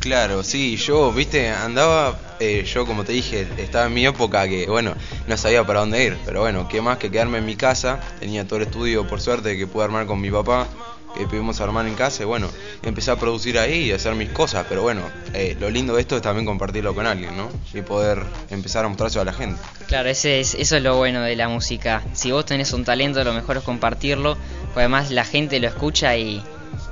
Claro, 0.00 0.42
sí, 0.42 0.76
yo, 0.76 1.12
viste, 1.12 1.50
andaba, 1.50 2.18
eh, 2.40 2.64
yo 2.64 2.86
como 2.86 3.04
te 3.04 3.12
dije, 3.12 3.46
estaba 3.58 3.86
en 3.86 3.94
mi 3.94 4.06
época 4.06 4.48
que, 4.48 4.66
bueno, 4.66 4.94
no 5.26 5.36
sabía 5.36 5.66
para 5.66 5.80
dónde 5.80 6.02
ir, 6.02 6.16
pero 6.24 6.40
bueno, 6.40 6.66
qué 6.66 6.80
más 6.80 6.96
que 6.96 7.10
quedarme 7.10 7.38
en 7.38 7.46
mi 7.46 7.56
casa, 7.56 8.00
tenía 8.20 8.46
todo 8.46 8.56
el 8.60 8.66
estudio, 8.66 9.06
por 9.06 9.20
suerte, 9.20 9.58
que 9.58 9.66
pude 9.66 9.84
armar 9.84 10.06
con 10.06 10.20
mi 10.20 10.30
papá, 10.30 10.66
que 11.16 11.26
pudimos 11.26 11.60
armar 11.60 11.86
en 11.86 11.94
casa, 11.94 12.22
y 12.22 12.26
bueno, 12.26 12.48
empecé 12.82 13.10
a 13.10 13.16
producir 13.16 13.58
ahí 13.58 13.84
y 13.84 13.92
a 13.92 13.96
hacer 13.96 14.14
mis 14.14 14.30
cosas, 14.30 14.66
pero 14.68 14.82
bueno, 14.82 15.02
eh, 15.34 15.56
lo 15.58 15.70
lindo 15.70 15.94
de 15.94 16.02
esto 16.02 16.16
es 16.16 16.22
también 16.22 16.46
compartirlo 16.46 16.94
con 16.94 17.06
alguien, 17.06 17.36
¿no? 17.36 17.48
Y 17.74 17.82
poder 17.82 18.22
empezar 18.50 18.84
a 18.84 18.88
mostrárselo 18.88 19.22
a 19.22 19.24
la 19.24 19.32
gente. 19.32 19.60
Claro, 19.86 20.08
ese 20.08 20.40
es, 20.40 20.54
eso 20.54 20.76
es 20.76 20.82
lo 20.82 20.96
bueno 20.96 21.22
de 21.22 21.36
la 21.36 21.48
música. 21.48 22.02
Si 22.12 22.30
vos 22.30 22.46
tenés 22.46 22.72
un 22.72 22.84
talento, 22.84 23.22
lo 23.24 23.32
mejor 23.32 23.56
es 23.56 23.62
compartirlo, 23.62 24.36
porque 24.66 24.80
además 24.80 25.10
la 25.10 25.24
gente 25.24 25.58
lo 25.60 25.68
escucha 25.68 26.16
y 26.16 26.42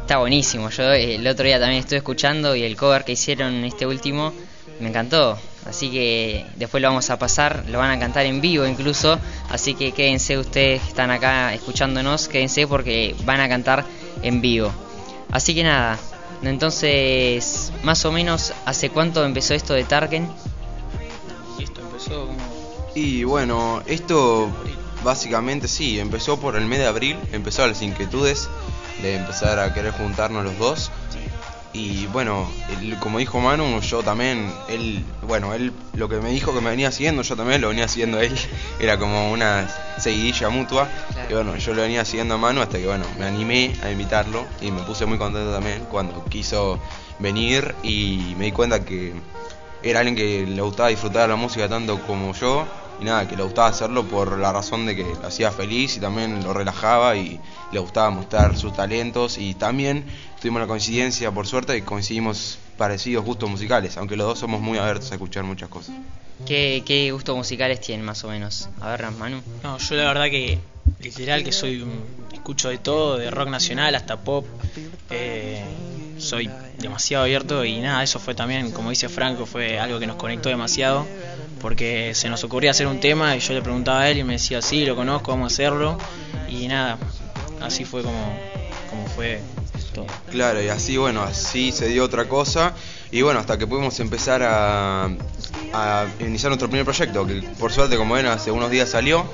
está 0.01 0.19
buenísimo. 0.19 0.71
Yo 0.71 0.93
eh, 0.93 1.17
el 1.17 1.27
otro 1.27 1.45
día 1.45 1.59
también 1.59 1.81
estuve 1.81 1.99
escuchando 1.99 2.57
y 2.57 2.63
el 2.63 2.77
cover 2.77 3.05
que 3.05 3.13
hicieron 3.13 3.65
este 3.65 3.87
último 3.87 4.33
me 4.81 4.89
encantó. 4.89 5.39
Así 5.67 5.91
que 5.91 6.47
después 6.57 6.81
lo 6.81 6.89
vamos 6.89 7.11
a 7.11 7.19
pasar, 7.19 7.65
lo 7.69 7.79
van 7.79 7.91
a 7.91 7.99
cantar 7.99 8.25
en 8.27 8.41
vivo 8.41 8.67
incluso. 8.67 9.19
Así 9.51 9.75
que 9.75 9.93
quédense 9.93 10.39
ustedes 10.39 10.81
que 10.81 10.89
están 10.89 11.11
acá 11.11 11.53
escuchándonos, 11.55 12.29
quédense 12.29 12.67
porque 12.67 13.17
van 13.25 13.41
a 13.41 13.49
cantar 13.49 13.85
en 14.23 14.41
vivo. 14.41 14.73
Así 15.31 15.55
que 15.55 15.65
nada, 15.65 15.99
entonces 16.43 17.73
más 17.83 18.05
o 18.05 18.13
menos 18.13 18.53
hace 18.65 18.91
cuánto 18.91 19.25
empezó 19.25 19.55
esto 19.55 19.75
de 19.75 19.85
Tarken. 19.85 20.29
Y 21.59 21.65
esto 21.65 21.81
empezó 21.81 22.27
como... 22.27 22.39
Y 22.95 23.25
bueno, 23.25 23.83
esto 23.87 24.49
básicamente 25.05 25.69
sí, 25.69 26.01
empezó 26.01 26.39
por 26.41 26.57
el 26.57 26.67
mes 26.67 26.79
de 26.79 26.87
abril, 26.87 27.17
empezó 27.33 27.67
las 27.67 27.83
inquietudes 27.83 28.49
de 29.03 29.17
empezar 29.17 29.59
a 29.59 29.75
querer 29.75 29.93
juntarnos 29.93 30.45
los 30.45 30.59
dos. 30.59 30.91
Y 31.77 32.07
bueno, 32.07 32.51
el- 32.81 32.99
como 32.99 33.19
dijo 33.19 33.39
Manu, 33.39 33.81
yo 33.83 34.03
también, 34.03 34.51
él, 34.67 35.05
bueno, 35.27 35.53
él 35.53 35.73
lo 35.95 36.09
que 36.09 36.17
me 36.17 36.31
dijo 36.31 36.55
que 36.55 36.63
me 36.63 36.71
venía 36.71 36.91
siguiendo, 36.91 37.21
yo 37.21 37.37
también 37.37 37.61
lo 37.61 37.69
venía 37.69 37.87
siguiendo 37.87 38.17
a 38.19 38.25
él, 38.25 38.35
era 38.81 38.99
como 38.99 39.31
una 39.31 39.67
seguidilla 39.99 40.49
mutua. 40.49 40.89
Y 41.29 41.35
bueno, 41.35 41.55
yo 41.57 41.75
lo 41.75 41.83
venía 41.83 42.05
siguiendo 42.07 42.35
a 42.35 42.39
Manu 42.39 42.63
hasta 42.63 42.79
que 42.79 42.87
bueno, 42.87 43.05
me 43.19 43.27
animé 43.27 43.75
a 43.83 43.91
invitarlo 43.91 44.47
y 44.63 44.71
me 44.71 44.81
puse 44.83 45.05
muy 45.05 45.19
contento 45.19 45.53
también 45.53 45.85
cuando 45.91 46.25
quiso 46.25 46.79
venir 47.19 47.75
y 47.83 48.35
me 48.39 48.47
di 48.47 48.53
cuenta 48.53 48.83
que 48.83 49.13
era 49.83 50.01
alguien 50.01 50.17
que 50.17 50.47
le 50.47 50.63
gustaba 50.63 50.89
disfrutar 50.89 51.23
de 51.23 51.29
la 51.29 51.37
música 51.37 51.69
tanto 51.69 52.01
como 52.03 52.33
yo. 52.33 52.67
Y 52.99 53.05
nada, 53.05 53.29
que 53.29 53.37
le 53.37 53.43
gustaba 53.43 53.69
hacerlo 53.69 54.05
por 54.05 54.39
la 54.39 54.51
razón 54.55 54.87
de 54.87 54.97
que 54.97 55.05
lo 55.21 55.29
hacía 55.29 55.53
feliz 55.53 55.99
y 55.99 56.01
también 56.01 56.43
lo 56.43 56.55
relajaba 56.55 57.15
y 57.15 57.39
le 57.71 57.79
gustaba 57.79 58.09
mostrar 58.09 58.57
sus 58.57 58.73
talentos 58.73 59.37
y 59.37 59.53
también 59.53 60.07
tuvimos 60.47 60.61
la 60.61 60.69
coincidencia, 60.69 61.33
por 61.33 61.45
suerte, 61.49 61.73
que 61.75 61.83
coincidimos 61.85 62.59
parecidos 62.79 63.25
gustos 63.25 63.51
musicales, 63.51 63.97
aunque 63.97 64.15
los 64.17 64.29
dos 64.29 64.39
somos 64.39 64.61
muy 64.61 64.79
abiertos 64.79 65.11
a 65.11 65.15
escuchar 65.17 65.43
muchas 65.43 65.69
cosas. 65.69 65.93
¿Qué, 66.47 66.85
qué 66.87 67.11
gustos 67.11 67.37
musicales 67.37 67.81
tienen 67.81 68.07
más 68.07 68.23
o 68.23 68.29
menos? 68.29 68.69
A 68.81 68.91
ver, 68.91 69.11
Manu. 69.11 69.43
No, 69.65 69.77
yo 69.79 69.95
la 69.97 70.05
verdad 70.05 70.27
que 70.27 70.57
literal 71.01 71.43
que 71.43 71.51
soy 71.51 71.83
un- 71.83 72.05
escucho 72.33 72.69
de 72.69 72.79
todo, 72.79 73.17
de 73.19 73.29
rock 73.29 73.49
nacional 73.49 73.97
hasta 73.97 74.19
pop. 74.21 74.47
eh, 75.11 75.65
soy 76.17 76.49
demasiado 76.79 77.25
abierto 77.25 77.65
y 77.65 77.81
nada, 77.81 78.05
eso 78.05 78.21
fue 78.21 78.35
también, 78.37 78.71
como 78.71 78.91
dice 78.91 79.09
Franco, 79.09 79.47
fue 79.47 79.81
algo 79.81 79.99
que 79.99 80.07
nos 80.07 80.15
conectó 80.17 80.49
demasiado 80.49 81.07
porque 81.61 82.13
se 82.15 82.29
nos 82.29 82.45
ocurría 82.45 82.71
hacer 82.71 82.87
un 82.87 83.01
tema 83.01 83.35
y 83.37 83.41
yo 83.41 83.53
le 83.53 83.63
preguntaba 83.63 84.03
a 84.03 84.11
él 84.11 84.19
y 84.19 84.25
me 84.25 84.35
decía, 84.35 84.63
sí, 84.63 84.85
lo 84.87 84.95
conozco, 84.95 85.33
vamos 85.33 85.53
a 85.53 85.55
hacerlo 85.55 85.99
y 86.49 86.69
nada, 86.69 86.99
así 87.61 87.85
fue 87.85 88.03
como, 88.05 88.39
como 88.91 89.07
fue 89.09 89.41
Claro, 90.31 90.63
y 90.63 90.69
así, 90.69 90.97
bueno, 90.97 91.23
así 91.23 91.73
se 91.73 91.89
dio 91.89 92.05
otra 92.05 92.29
cosa. 92.29 92.75
Y 93.11 93.23
bueno, 93.23 93.41
hasta 93.41 93.57
que 93.57 93.67
pudimos 93.67 93.99
empezar 94.01 94.43
a, 94.45 95.09
iniciar 96.21 96.51
nuestro 96.51 96.69
primer 96.69 96.85
proyecto, 96.85 97.27
que 97.27 97.43
por 97.59 97.73
suerte, 97.73 97.97
como 97.97 98.15
ven, 98.15 98.27
hace 98.27 98.51
unos 98.51 98.71
días 98.71 98.91
salió, 98.91 99.25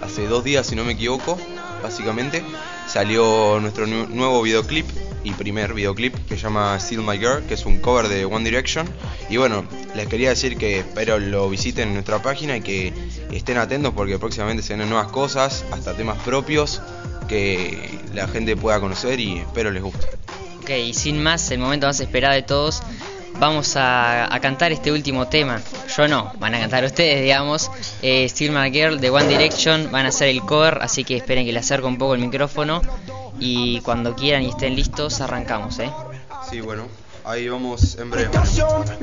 hace 0.00 0.26
dos 0.26 0.44
días, 0.44 0.66
si 0.66 0.76
no 0.76 0.84
me 0.84 0.92
equivoco, 0.92 1.38
básicamente, 1.82 2.44
salió 2.86 3.58
nuestro 3.60 3.86
nu- 3.86 4.06
nuevo 4.08 4.42
videoclip 4.42 4.86
y 5.24 5.32
primer 5.32 5.74
videoclip 5.74 6.14
que 6.28 6.36
se 6.36 6.42
llama 6.42 6.78
Still 6.78 7.02
My 7.02 7.18
Girl, 7.18 7.42
que 7.48 7.54
es 7.54 7.66
un 7.66 7.80
cover 7.80 8.08
de 8.08 8.24
One 8.24 8.44
Direction. 8.44 8.88
Y 9.28 9.38
bueno, 9.38 9.64
les 9.96 10.06
quería 10.06 10.28
decir 10.30 10.56
que 10.56 10.78
espero 10.80 11.18
lo 11.18 11.48
visiten 11.50 11.88
en 11.88 11.94
nuestra 11.94 12.22
página 12.22 12.56
y 12.56 12.60
que 12.60 12.92
estén 13.32 13.56
atentos 13.58 13.92
porque 13.94 14.18
próximamente 14.18 14.62
se 14.62 14.74
vienen 14.74 14.88
nuevas 14.88 15.10
cosas, 15.10 15.64
hasta 15.72 15.94
temas 15.94 16.18
propios 16.22 16.80
que 17.26 17.98
la 18.14 18.28
gente 18.28 18.56
pueda 18.56 18.80
conocer 18.80 19.20
y 19.20 19.38
espero 19.38 19.70
les 19.70 19.82
guste. 19.82 20.06
Ok, 20.60 20.70
y 20.70 20.94
sin 20.94 21.22
más, 21.22 21.50
el 21.50 21.58
momento 21.58 21.86
más 21.86 22.00
esperado 22.00 22.34
de 22.34 22.42
todos, 22.42 22.82
vamos 23.38 23.76
a, 23.76 24.32
a 24.34 24.40
cantar 24.40 24.72
este 24.72 24.90
último 24.92 25.28
tema. 25.28 25.60
Yo 25.96 26.08
no, 26.08 26.32
van 26.38 26.54
a 26.54 26.60
cantar 26.60 26.84
ustedes, 26.84 27.22
digamos. 27.22 27.70
Eh, 28.02 28.28
Still 28.28 28.52
My 28.52 28.70
Girl 28.70 29.00
de 29.00 29.10
One 29.10 29.28
Direction, 29.28 29.90
van 29.92 30.06
a 30.06 30.08
hacer 30.08 30.28
el 30.28 30.40
cover, 30.40 30.78
así 30.82 31.04
que 31.04 31.16
esperen 31.16 31.46
que 31.46 31.52
le 31.52 31.60
acerco 31.60 31.86
un 31.86 31.98
poco 31.98 32.14
el 32.14 32.20
micrófono. 32.20 32.82
Y 33.38 33.80
cuando 33.82 34.16
quieran 34.16 34.42
y 34.42 34.48
estén 34.48 34.74
listos, 34.74 35.20
arrancamos, 35.20 35.78
¿eh? 35.78 35.90
Sí, 36.50 36.60
bueno, 36.60 36.86
ahí 37.26 37.48
vamos 37.48 37.96
en 37.98 38.10
breve. 38.10 38.30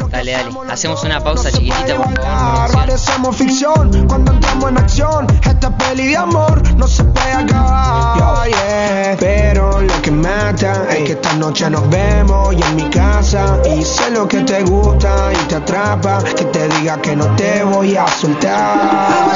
Dale, 0.10 0.32
dale. 0.32 0.72
Hacemos 0.72 1.04
una 1.04 1.20
pausa 1.24 1.52
chiquitita, 1.52 1.96
por 1.96 2.22
favor. 2.22 2.72
Parecemos 2.72 3.36
ficción 3.36 4.08
cuando 4.08 4.32
entramos 4.32 4.70
en 4.70 4.78
acción. 4.78 5.28
Esta 5.44 5.78
peli 5.78 6.08
de 6.08 6.18
amor 6.18 6.62
no 6.78 6.88
se 6.88 7.04
puede 7.04 7.34
acabar. 7.34 8.48
yeah. 8.48 9.18
Pero 9.20 9.82
lo 9.82 10.02
que 10.02 10.12
mata 10.12 10.88
es 10.90 11.04
que 11.04 11.12
esta 11.14 11.34
noche 11.34 11.70
nos 11.70 11.88
vemos 11.90 12.56
y 12.56 12.62
en 12.62 12.76
mi 12.76 12.90
casa. 12.90 13.60
Y 13.78 13.84
sé 13.84 14.10
lo 14.12 14.28
que 14.28 14.42
te 14.42 14.64
gusta 14.64 15.32
y 15.34 15.48
te 15.48 15.56
atrapa. 15.56 16.24
Que 16.24 16.46
te 16.46 16.70
diga 16.70 17.02
que 17.02 17.16
no 17.16 17.36
te 17.36 17.64
voy 17.64 17.96
a 17.98 18.08
soltar. 18.08 19.34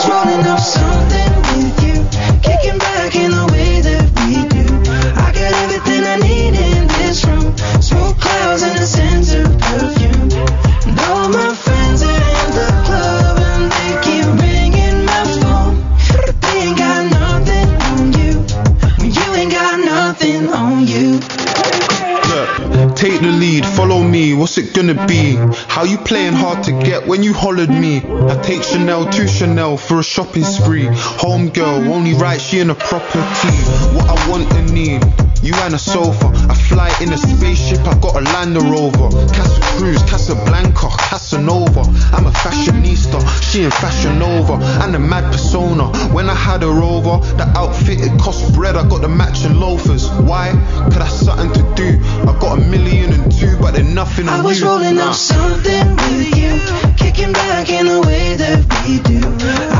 Gonna 24.78 25.08
be? 25.08 25.36
How 25.68 25.84
you 25.86 25.98
playing 25.98 26.34
hard 26.34 26.64
to 26.66 26.72
get 26.72 27.08
when 27.08 27.24
you 27.24 27.34
hollered 27.34 27.70
me? 27.70 27.98
I 27.98 28.40
take 28.44 28.62
Chanel 28.62 29.10
to 29.10 29.28
Chanel 29.28 29.76
for 29.76 30.00
a 30.00 30.04
shopping 30.04 30.44
spree. 30.44 30.88
Home 31.26 31.50
girl, 31.50 31.92
only 31.92 32.14
right, 32.14 32.40
she 32.40 32.60
in 32.60 32.70
a 32.70 32.76
proper 32.76 33.22
tee. 33.42 33.58
What 33.96 34.08
I 34.08 34.30
want 34.30 34.54
and 34.54 34.72
need, 34.72 35.02
you 35.48 35.56
and 35.64 35.74
a 35.74 35.80
sofa. 35.80 36.28
I 36.52 36.54
fly 36.54 36.92
in 37.02 37.14
a 37.14 37.18
spaceship, 37.18 37.80
I 37.88 37.98
got 38.00 38.16
a 38.18 38.22
Land 38.36 38.58
Rover. 38.62 39.10
Casa 39.34 39.62
Cruz, 39.78 40.04
Casablanca, 40.04 40.90
Casanova. 41.10 41.82
I'm 42.16 42.26
a 42.28 42.32
fashionista, 42.32 43.20
she 43.42 43.64
in 43.64 43.72
Fashion 43.72 44.20
Nova. 44.20 44.56
And 44.84 44.94
a 44.96 45.00
mad 45.00 45.32
persona, 45.32 45.86
when 46.14 46.30
I 46.30 46.36
had 46.36 46.64
her 46.64 46.82
over, 46.84 47.26
the 47.38 47.46
outfit 47.56 48.02
it 48.02 48.20
cost 48.20 48.54
bread, 48.54 48.76
I 48.76 48.88
got 48.90 49.02
the 49.02 49.08
matching 49.08 49.56
loafers. 49.60 50.10
Why? 50.30 50.52
Cause 50.92 50.98
that's 50.98 51.14
something 51.26 51.52
to 51.54 51.64
do. 51.76 52.00
I 52.30 52.38
got 52.40 52.58
a 52.60 52.62
million 52.62 53.14
and 53.14 53.32
two, 53.32 53.56
but 53.62 53.72
they're 53.74 53.84
nothing 53.84 54.28
on 54.28 54.42
I 54.42 54.44
was 54.44 54.60
you. 54.60 54.68
rolling 54.68 54.96
Nah. 54.96 55.10
up 55.10 55.16
something 55.16 55.96
with 55.96 56.36
you, 56.36 56.60
kicking 56.98 57.32
back 57.32 57.70
in 57.70 57.86
the 57.88 58.02
way 58.02 58.36
that 58.36 58.60
we 58.84 59.00
do. 59.00 59.20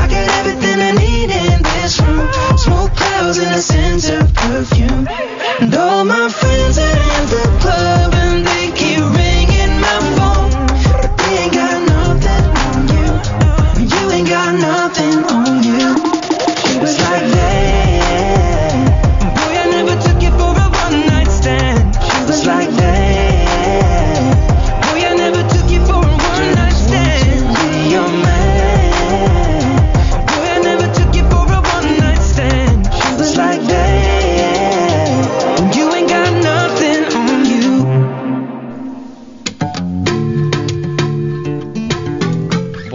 I 0.00 0.06
got 0.08 0.24
everything 0.40 0.80
I 0.80 0.92
need 0.92 1.30
in 1.30 1.62
this 1.62 2.00
room, 2.00 2.26
smoke 2.56 2.94
clouds 2.96 3.38
and 3.38 3.54
a 3.54 3.60
sense 3.60 4.08
of 4.08 4.32
perfume. 4.34 4.87
And 5.60 5.74
all 5.74 6.04
my 6.04 6.28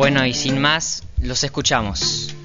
Bueno, 0.03 0.25
y 0.25 0.33
sin 0.33 0.59
más, 0.59 1.01
los 1.21 1.45
escuchamos. 1.45 2.35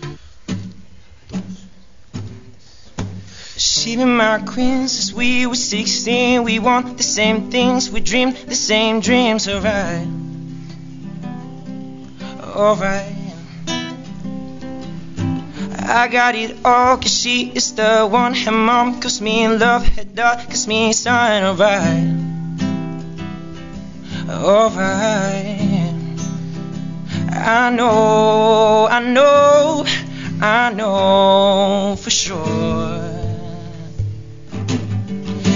She 3.56 3.96
be 3.96 4.04
my 4.04 4.38
queen 4.46 4.86
since 4.86 5.12
we 5.12 5.44
were 5.44 5.56
16. 5.56 6.44
We 6.44 6.60
want 6.60 6.96
the 6.96 7.02
same 7.02 7.50
things, 7.50 7.90
we 7.90 8.00
dream 8.00 8.32
the 8.46 8.54
same 8.54 9.00
dreams, 9.00 9.48
alright. 9.48 10.06
Alright. 12.54 13.16
I 15.80 16.06
got 16.12 16.36
it 16.36 16.56
all, 16.64 16.98
cause 16.98 17.10
she 17.10 17.50
is 17.56 17.74
the 17.74 18.06
one. 18.06 18.34
Her 18.34 18.52
mom 18.52 19.00
calls 19.00 19.20
me 19.20 19.48
love, 19.48 19.84
her 19.96 20.04
dad 20.04 20.46
calls 20.46 20.68
me 20.68 20.92
son, 20.92 21.42
alright. 21.42 22.14
Alright. 24.30 25.77
I 27.50 27.70
know, 27.70 28.86
I 28.90 29.00
know, 29.00 29.86
I 30.38 30.70
know 30.74 31.96
for 31.96 32.10
sure. 32.10 33.00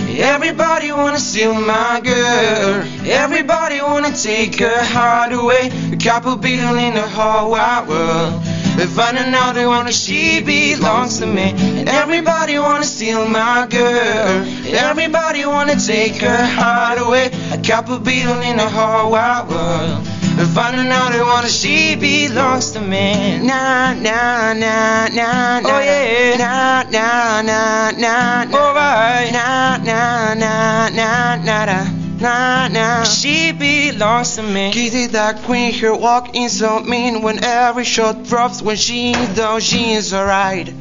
Everybody 0.08 0.90
wanna 0.90 1.18
steal 1.18 1.52
my 1.52 2.00
girl. 2.02 2.82
Everybody 3.04 3.82
wanna 3.82 4.16
take 4.16 4.58
her 4.60 4.82
heart 4.84 5.34
away. 5.34 5.70
A 5.92 5.98
couple 5.98 6.34
billion 6.36 6.78
in 6.78 6.94
the 6.94 7.06
whole 7.06 7.50
wide 7.50 7.86
world. 7.86 8.42
They're 8.78 8.86
finding 8.86 9.34
out 9.34 9.54
they 9.54 9.66
wanna 9.66 9.92
she 9.92 10.40
belongs 10.40 11.18
to 11.18 11.26
me. 11.26 11.52
And 11.78 11.90
everybody 11.90 12.58
wanna 12.58 12.84
steal 12.84 13.28
my 13.28 13.66
girl. 13.68 14.46
Everybody 14.66 15.44
wanna 15.44 15.78
take 15.78 16.16
her 16.22 16.46
heart 16.46 16.98
away. 17.02 17.26
A 17.52 17.58
couple 17.58 17.98
billion 17.98 18.42
in 18.44 18.56
the 18.56 18.70
whole 18.70 19.10
wide 19.10 19.46
world. 19.50 20.11
They're 20.36 20.46
finding 20.46 20.90
out 20.90 21.12
they 21.12 21.20
wanna 21.20 21.48
she 21.48 21.94
belongs 21.94 22.70
to 22.72 22.80
me. 22.80 23.38
Nah, 23.38 23.92
nah, 23.94 24.54
nah, 24.54 25.08
nah, 25.08 25.60
nah. 25.60 25.60
Oh 25.64 25.80
yeah. 25.80 26.36
Nah, 26.38 26.82
nah, 26.90 27.42
nah, 27.42 27.90
nah, 27.90 28.44
nah. 28.44 28.58
Alright. 28.58 29.32
Nah, 29.32 29.76
nah, 29.76 30.34
nah, 30.34 30.88
nah, 30.88 31.36
nah, 31.36 31.64
nah. 31.66 32.02
Nah, 32.22 32.68
nah. 32.68 33.04
She 33.04 33.52
belongs 33.52 34.36
to 34.36 34.42
me. 34.42 34.72
Kitty 34.72 35.06
that 35.08 35.42
queen, 35.42 35.74
her 35.74 35.94
walk 35.94 36.34
is 36.34 36.58
so 36.58 36.80
mean 36.80 37.22
when 37.22 37.42
every 37.44 37.84
shot 37.84 38.24
drops 38.24 38.62
when 38.62 38.76
she 38.76 39.12
down, 39.34 39.60
she 39.60 39.92
is 39.92 40.14
alright. 40.14 40.72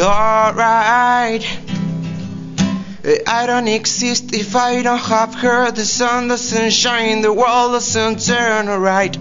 Alright. 0.00 1.44
Eh, 3.06 3.22
I 3.24 3.46
don't 3.46 3.68
exist 3.68 4.34
if 4.34 4.56
I 4.56 4.82
don't 4.82 4.98
have 4.98 5.34
her. 5.36 5.70
The 5.70 5.84
sun 5.84 6.26
doesn't 6.26 6.72
shine, 6.72 7.22
the 7.22 7.32
world 7.32 7.72
doesn't 7.72 8.26
turn 8.26 8.68
alright. 8.68 9.16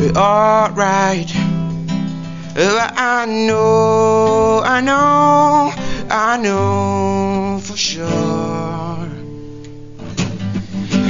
Eh, 0.00 0.12
alright. 0.16 1.30
Eh, 2.56 2.88
I 2.96 3.26
know, 3.26 4.60
I 4.64 4.80
know, 4.80 5.72
I 6.10 6.36
know 6.38 7.60
for 7.62 7.76
sure. 7.76 9.08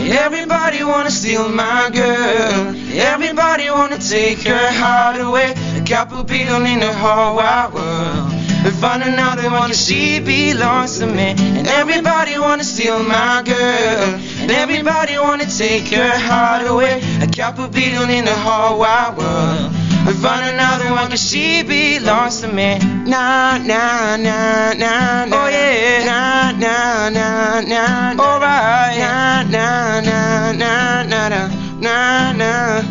Everybody 0.04 0.84
wanna 0.84 1.10
steal 1.10 1.48
my 1.48 1.88
girl. 1.90 2.76
Everybody 2.92 3.70
wanna 3.70 3.96
take 3.96 4.42
her 4.42 4.70
heart 4.70 5.18
away. 5.18 5.54
A 5.80 5.84
couple 5.86 6.22
people 6.24 6.66
in 6.66 6.80
the 6.80 6.92
whole 6.92 7.36
wide 7.36 7.72
world. 7.72 8.31
They're 8.62 8.70
finding 8.70 9.14
out 9.18 9.38
they 9.38 9.48
wanna 9.48 9.74
she 9.74 10.20
belongs 10.20 10.98
to 11.00 11.06
me. 11.06 11.34
And 11.58 11.66
everybody 11.66 12.38
wanna 12.38 12.62
steal 12.62 13.02
my 13.02 13.42
girl. 13.44 14.20
And 14.40 14.50
everybody 14.50 15.18
wanna 15.18 15.46
take 15.46 15.88
her 15.88 16.16
heart 16.16 16.66
away. 16.66 17.02
A 17.20 17.26
couple 17.26 17.68
people 17.68 18.08
in 18.08 18.24
the 18.24 18.34
whole 18.34 18.78
wide 18.78 19.16
world. 19.18 19.72
They're 20.04 20.14
finding 20.14 20.60
out 20.60 20.78
they 20.78 20.90
want 20.90 21.18
she 21.18 21.62
belongs 21.62 22.40
to 22.42 22.48
me. 22.48 22.78
Nah, 22.78 23.58
nah, 23.58 24.16
nah, 24.16 24.72
nah, 24.72 25.24
nah. 25.26 25.44
Oh 25.44 25.48
yeah. 25.48 26.04
Nah, 26.04 26.52
nah, 26.52 27.08
nah, 27.08 27.60
nah, 27.60 28.12
nah. 28.12 28.22
Alright. 28.22 28.98
Nah, 28.98 29.42
nah, 29.42 30.00
nah, 30.00 30.52
nah, 30.52 31.02
nah, 31.02 31.28
nah, 31.28 31.48
nah, 31.80 32.32
nah. 32.32 32.82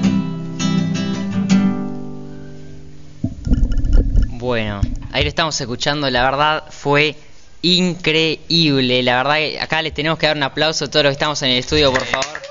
Bueno, 4.38 4.81
ahí 5.12 5.24
lo 5.24 5.30
estamos 5.30 5.60
escuchando, 5.60 6.10
la 6.10 6.24
verdad 6.24 6.64
fue 6.70 7.16
increíble. 7.62 9.04
La 9.04 9.18
verdad 9.18 9.36
que 9.36 9.60
acá 9.60 9.82
les 9.82 9.94
tenemos 9.94 10.18
que 10.18 10.28
dar 10.28 10.38
un 10.38 10.44
aplauso 10.44 10.86
a 10.86 10.90
todos 10.90 11.04
los 11.04 11.12
que 11.12 11.14
estamos 11.14 11.42
en 11.42 11.52
el 11.52 11.58
estudio, 11.58 11.92
por 11.92 12.06
favor. 12.06 12.42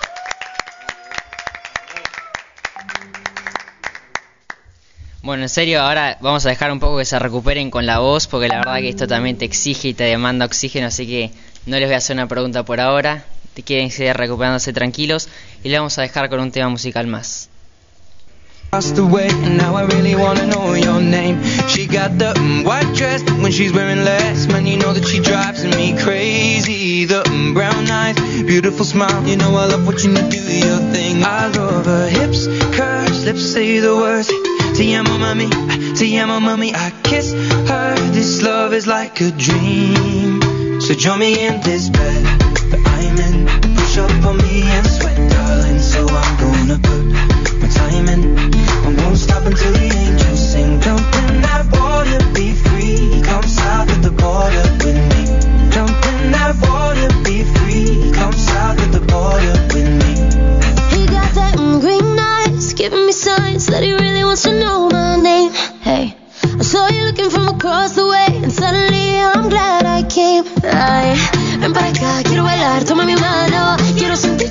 Bueno, 5.23 5.43
en 5.43 5.49
serio, 5.51 5.83
ahora 5.83 6.17
vamos 6.21 6.47
a 6.47 6.49
dejar 6.49 6.73
un 6.73 6.81
poco 6.81 6.97
que 6.97 7.05
se 7.05 7.19
recuperen 7.19 7.71
con 7.71 7.85
la 7.85 7.99
voz, 7.99 8.27
porque 8.27 8.49
la 8.49 8.57
verdad 8.57 8.79
que 8.79 8.89
esto 8.89 9.07
también 9.07 9.37
te 9.37 9.45
exige 9.45 9.89
y 9.89 9.95
te 9.95 10.05
demanda 10.05 10.47
oxígeno, 10.47 10.87
así 10.87 11.07
que 11.07 11.31
no 11.67 11.79
les 11.79 11.87
voy 11.87 11.95
a 11.95 11.99
hacer 11.99 12.17
una 12.17 12.27
pregunta 12.27 12.65
por 12.65 12.81
ahora. 12.81 13.25
Te 13.53 13.63
quieren 13.63 13.91
seguir 13.91 14.17
recuperándose 14.17 14.73
tranquilos 14.73 15.29
y 15.63 15.69
le 15.69 15.77
vamos 15.77 15.99
a 15.99 16.03
dejar 16.03 16.31
con 16.31 16.41
un 16.41 16.51
tema 16.51 16.71
musical 16.71 17.07
más. 17.07 17.50
Passed 18.73 18.99
away, 18.99 19.27
and 19.29 19.59
now 19.59 19.75
I 19.75 19.83
really 19.83 20.15
wanna 20.15 20.47
know 20.47 20.75
your 20.75 21.01
name. 21.01 21.43
She 21.67 21.89
got 21.89 22.17
the 22.19 22.33
mm, 22.35 22.65
white 22.65 22.95
dress 22.95 23.21
when 23.43 23.51
she's 23.51 23.73
wearing 23.73 24.05
less. 24.05 24.47
Man, 24.47 24.65
you 24.65 24.77
know 24.77 24.93
that 24.93 25.05
she 25.05 25.19
drives 25.19 25.65
me 25.65 25.99
crazy. 25.99 27.05
The 27.05 27.25
mm, 27.25 27.53
brown 27.53 27.91
eyes, 27.91 28.15
beautiful 28.45 28.85
smile. 28.85 29.27
You 29.27 29.39
know 29.39 29.57
I 29.57 29.67
love 29.67 29.85
watching 29.89 30.15
you 30.15 30.23
do 30.23 30.39
your 30.39 30.79
thing. 30.95 31.25
I 31.25 31.49
love 31.49 31.87
her 31.87 32.09
hips, 32.09 32.47
curves, 32.77 33.25
lips 33.25 33.43
say 33.43 33.81
the 33.81 33.97
words. 33.97 34.29
Te 34.79 34.95
amo, 34.95 35.19
mami. 35.19 35.51
Te 35.99 36.17
amo, 36.19 36.39
mami. 36.39 36.73
I 36.73 36.93
kiss 37.03 37.33
her. 37.33 37.95
This 38.13 38.41
love 38.41 38.73
is 38.73 38.87
like 38.87 39.21
a 39.21 39.33
dream. 39.33 40.81
So 40.81 40.95
join 40.95 41.19
me 41.19 41.45
in 41.45 41.61
this 41.63 41.89
bed 41.89 42.23
that 42.71 42.83
I'm 42.87 43.19
in. 43.19 43.75
Push 43.75 43.99
up 43.99 44.27
on 44.27 44.37
me 44.37 44.63
and 44.63 44.87
sweat, 44.87 45.19
darling. 45.33 45.81
So 45.81 46.07
I'm 46.07 46.39
gonna 46.39 46.79
put 46.79 47.40
quiero 72.25 72.45
bailar, 72.45 72.85
toma 72.85 73.05
mi 73.05 73.15
mano. 73.17 73.77
Quiero 73.97 74.17
sentir 74.17 74.50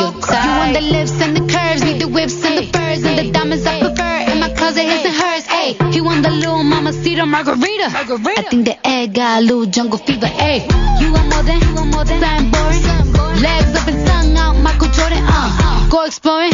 your 0.00 0.12
type. 0.20 0.44
You 0.44 0.50
want 0.60 0.72
the 0.74 0.84
lips 0.96 1.20
and 1.20 1.36
the 1.36 1.44
curves, 1.52 1.82
need 1.84 2.00
the 2.00 2.08
whips 2.08 2.44
and 2.44 2.58
the 2.58 2.66
furs 2.72 3.04
and 3.04 3.18
the 3.18 3.30
diamonds 3.30 3.66
I 3.66 3.78
prefer. 3.80 4.32
In 4.32 4.40
my 4.40 4.50
closet, 4.54 4.84
his 4.84 5.04
and 5.04 5.14
hers. 5.14 5.44
Hey, 5.46 5.76
he 5.92 6.00
want 6.00 6.22
the 6.22 6.30
little 6.30 6.64
mama 6.64 6.92
cedar 6.92 7.26
margarita. 7.26 7.86
I 7.92 8.42
think 8.50 8.64
the 8.66 8.76
egg 8.86 9.14
got 9.14 9.40
a 9.40 9.44
little 9.44 9.66
jungle 9.66 9.98
fever. 9.98 10.26
Hey, 10.26 10.66
you 11.00 11.12
want 11.12 11.28
more 11.32 11.42
than, 11.42 11.60
you 11.60 11.74
want 11.74 11.90
more 11.94 12.04
than 12.04 12.20
something 12.20 12.50
boring. 12.50 13.42
Legs 13.42 13.74
up 13.78 13.88
and 13.88 14.06
tongue 14.06 14.36
out, 14.36 14.56
Michael 14.56 14.88
Jordan. 14.88 15.22
Uh, 15.26 15.88
go 15.88 16.04
exploring, 16.04 16.52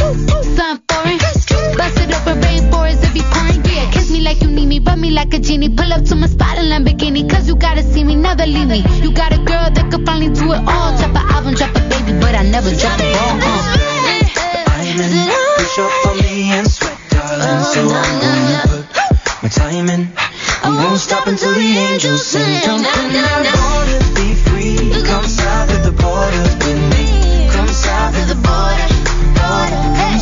me 4.94 5.10
like 5.10 5.34
a 5.34 5.38
genie. 5.38 5.70
Pull 5.70 5.92
up 5.92 6.04
to 6.04 6.14
my 6.14 6.26
spot 6.28 6.58
in 6.58 6.66
Lamborghini. 6.66 7.28
Cause 7.28 7.48
you 7.48 7.56
gotta 7.56 7.82
see 7.82 8.04
me, 8.04 8.14
never 8.14 8.46
leave 8.46 8.68
me. 8.68 8.84
You 9.02 9.10
got 9.12 9.32
a 9.32 9.38
girl 9.38 9.70
that 9.70 9.90
could 9.90 10.04
finally 10.06 10.28
do 10.28 10.52
it 10.52 10.62
all. 10.66 10.96
Drop 10.98 11.16
an 11.16 11.26
album, 11.34 11.54
drop 11.54 11.74
a 11.74 11.80
baby, 11.88 12.12
but 12.20 12.34
I 12.34 12.42
never 12.42 12.70
drop 12.74 13.00
a 13.00 13.12
ball. 13.12 13.40
Uh. 13.42 13.96
Diamond, 14.76 15.30
push 15.56 15.78
up 15.78 15.92
for 16.02 16.14
me 16.22 16.52
and 16.52 16.70
sweat, 16.70 16.98
darling. 17.10 17.64
So 17.72 17.80
I'm 17.88 18.20
gonna 18.22 18.62
put 18.68 19.42
my 19.42 19.48
time 19.48 19.88
in. 19.88 20.12
I 20.62 20.68
won't 20.70 20.98
stop 20.98 21.26
until 21.26 21.52
the 21.52 21.60
angels 21.60 22.26
sing. 22.26 22.60
Jump 22.62 22.84
in 22.84 23.12
that 23.12 23.44
water, 23.56 23.98
be 24.14 24.34
free. 24.34 24.90
Come 25.06 25.24
south 25.24 25.70
of 25.76 25.82
the 25.84 25.92
border 25.92 26.42
with 26.64 26.80
me. 26.92 27.48
Come 27.52 27.68
south 27.68 28.16
of 28.20 28.26
the 28.28 28.38
border, 28.40 28.88
border. 29.38 29.80
Come 30.00 30.15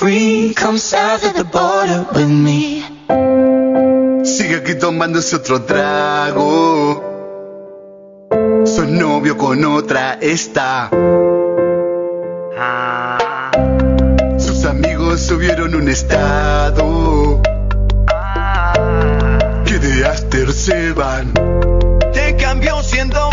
free. 0.00 0.54
Come 0.54 0.78
south 0.78 1.24
of 1.28 1.34
the 1.34 1.44
border 1.44 2.06
with 2.14 2.32
me. 2.46 2.82
Sigue 4.24 4.56
aquí 4.56 4.74
tomándose 4.78 5.36
otro 5.36 5.62
trago. 5.62 7.04
Soy 8.64 8.86
novio 8.86 9.36
con 9.36 9.62
otra 9.64 10.14
está. 10.20 10.88
Sus 14.38 14.64
amigos 14.64 15.20
subieron 15.20 15.74
un 15.74 15.88
estado. 15.88 17.42
Que 19.66 19.78
de 19.78 20.06
Aster 20.06 20.50
se 20.52 20.92
van. 20.92 21.34
Te 22.12 22.36
cambió 22.36 22.82
siendo 22.82 23.29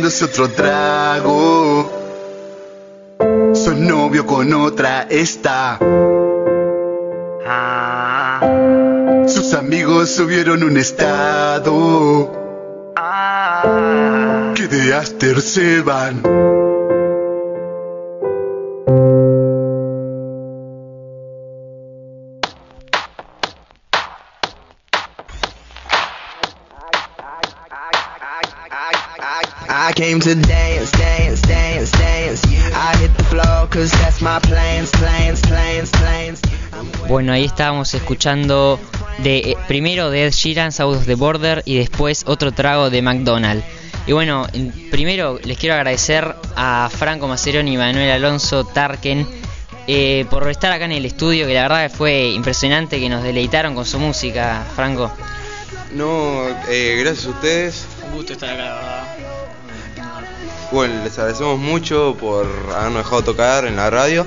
tomándose 0.00 0.24
otro 0.24 0.48
trago. 0.48 1.90
Soy 3.52 3.76
novio 3.80 4.26
con 4.26 4.52
otra 4.54 5.06
está. 5.10 5.78
Sus 9.26 9.52
amigos 9.54 10.10
subieron 10.10 10.62
un 10.62 10.78
estado. 10.78 12.32
Que 14.54 14.68
de 14.68 14.94
Aster 14.94 15.40
se 15.42 15.82
van. 15.82 16.22
I 29.90 29.92
came 29.92 30.20
to 30.20 30.34
dance, 30.36 30.92
dance, 30.92 31.42
dance, 31.48 31.90
dance. 31.98 32.46
I 32.72 32.96
hit 32.98 33.10
the 33.16 33.24
floor 33.24 33.66
cause 33.68 33.90
that's 33.90 34.20
my 34.20 34.38
plans, 34.38 34.90
plans, 34.92 35.40
plans, 35.40 35.90
plans. 35.90 36.40
Bueno, 37.08 37.32
ahí 37.32 37.44
estábamos 37.44 37.92
escuchando 37.94 38.78
de 39.18 39.38
eh, 39.38 39.56
primero 39.66 40.10
de 40.10 40.26
Ed 40.26 40.32
Sheeran, 40.32 40.70
South 40.70 40.96
of 40.98 41.06
the 41.06 41.16
Border 41.16 41.62
y 41.66 41.78
después 41.78 42.22
otro 42.28 42.52
trago 42.52 42.88
de 42.88 43.02
McDonald's. 43.02 43.64
Y 44.06 44.12
bueno, 44.12 44.46
en- 44.52 44.70
primero 44.90 45.40
les 45.42 45.58
quiero 45.58 45.74
agradecer 45.74 46.36
a 46.54 46.88
Franco 46.96 47.26
Maceroni 47.26 47.74
y 47.74 47.76
Manuel 47.76 48.10
Alonso 48.12 48.64
Tarken 48.64 49.26
eh, 49.88 50.24
por 50.30 50.48
estar 50.50 50.70
acá 50.70 50.84
en 50.84 50.92
el 50.92 51.04
estudio, 51.04 51.46
que 51.48 51.54
la 51.54 51.62
verdad 51.62 51.90
fue 51.92 52.28
impresionante 52.28 53.00
que 53.00 53.08
nos 53.08 53.24
deleitaron 53.24 53.74
con 53.74 53.84
su 53.84 53.98
música, 53.98 54.62
Franco. 54.76 55.10
No, 55.92 56.44
eh, 56.68 56.96
gracias 57.02 57.26
a 57.26 57.30
ustedes. 57.30 57.86
Un 58.06 58.12
gusto 58.18 58.32
estar 58.34 58.50
acá, 58.50 58.62
la 58.64 58.74
verdad. 58.76 59.39
Bueno, 60.72 61.02
les 61.02 61.18
agradecemos 61.18 61.58
mucho 61.58 62.16
por 62.20 62.46
habernos 62.76 63.04
dejado 63.04 63.22
tocar 63.22 63.64
en 63.64 63.74
la 63.74 63.90
radio. 63.90 64.24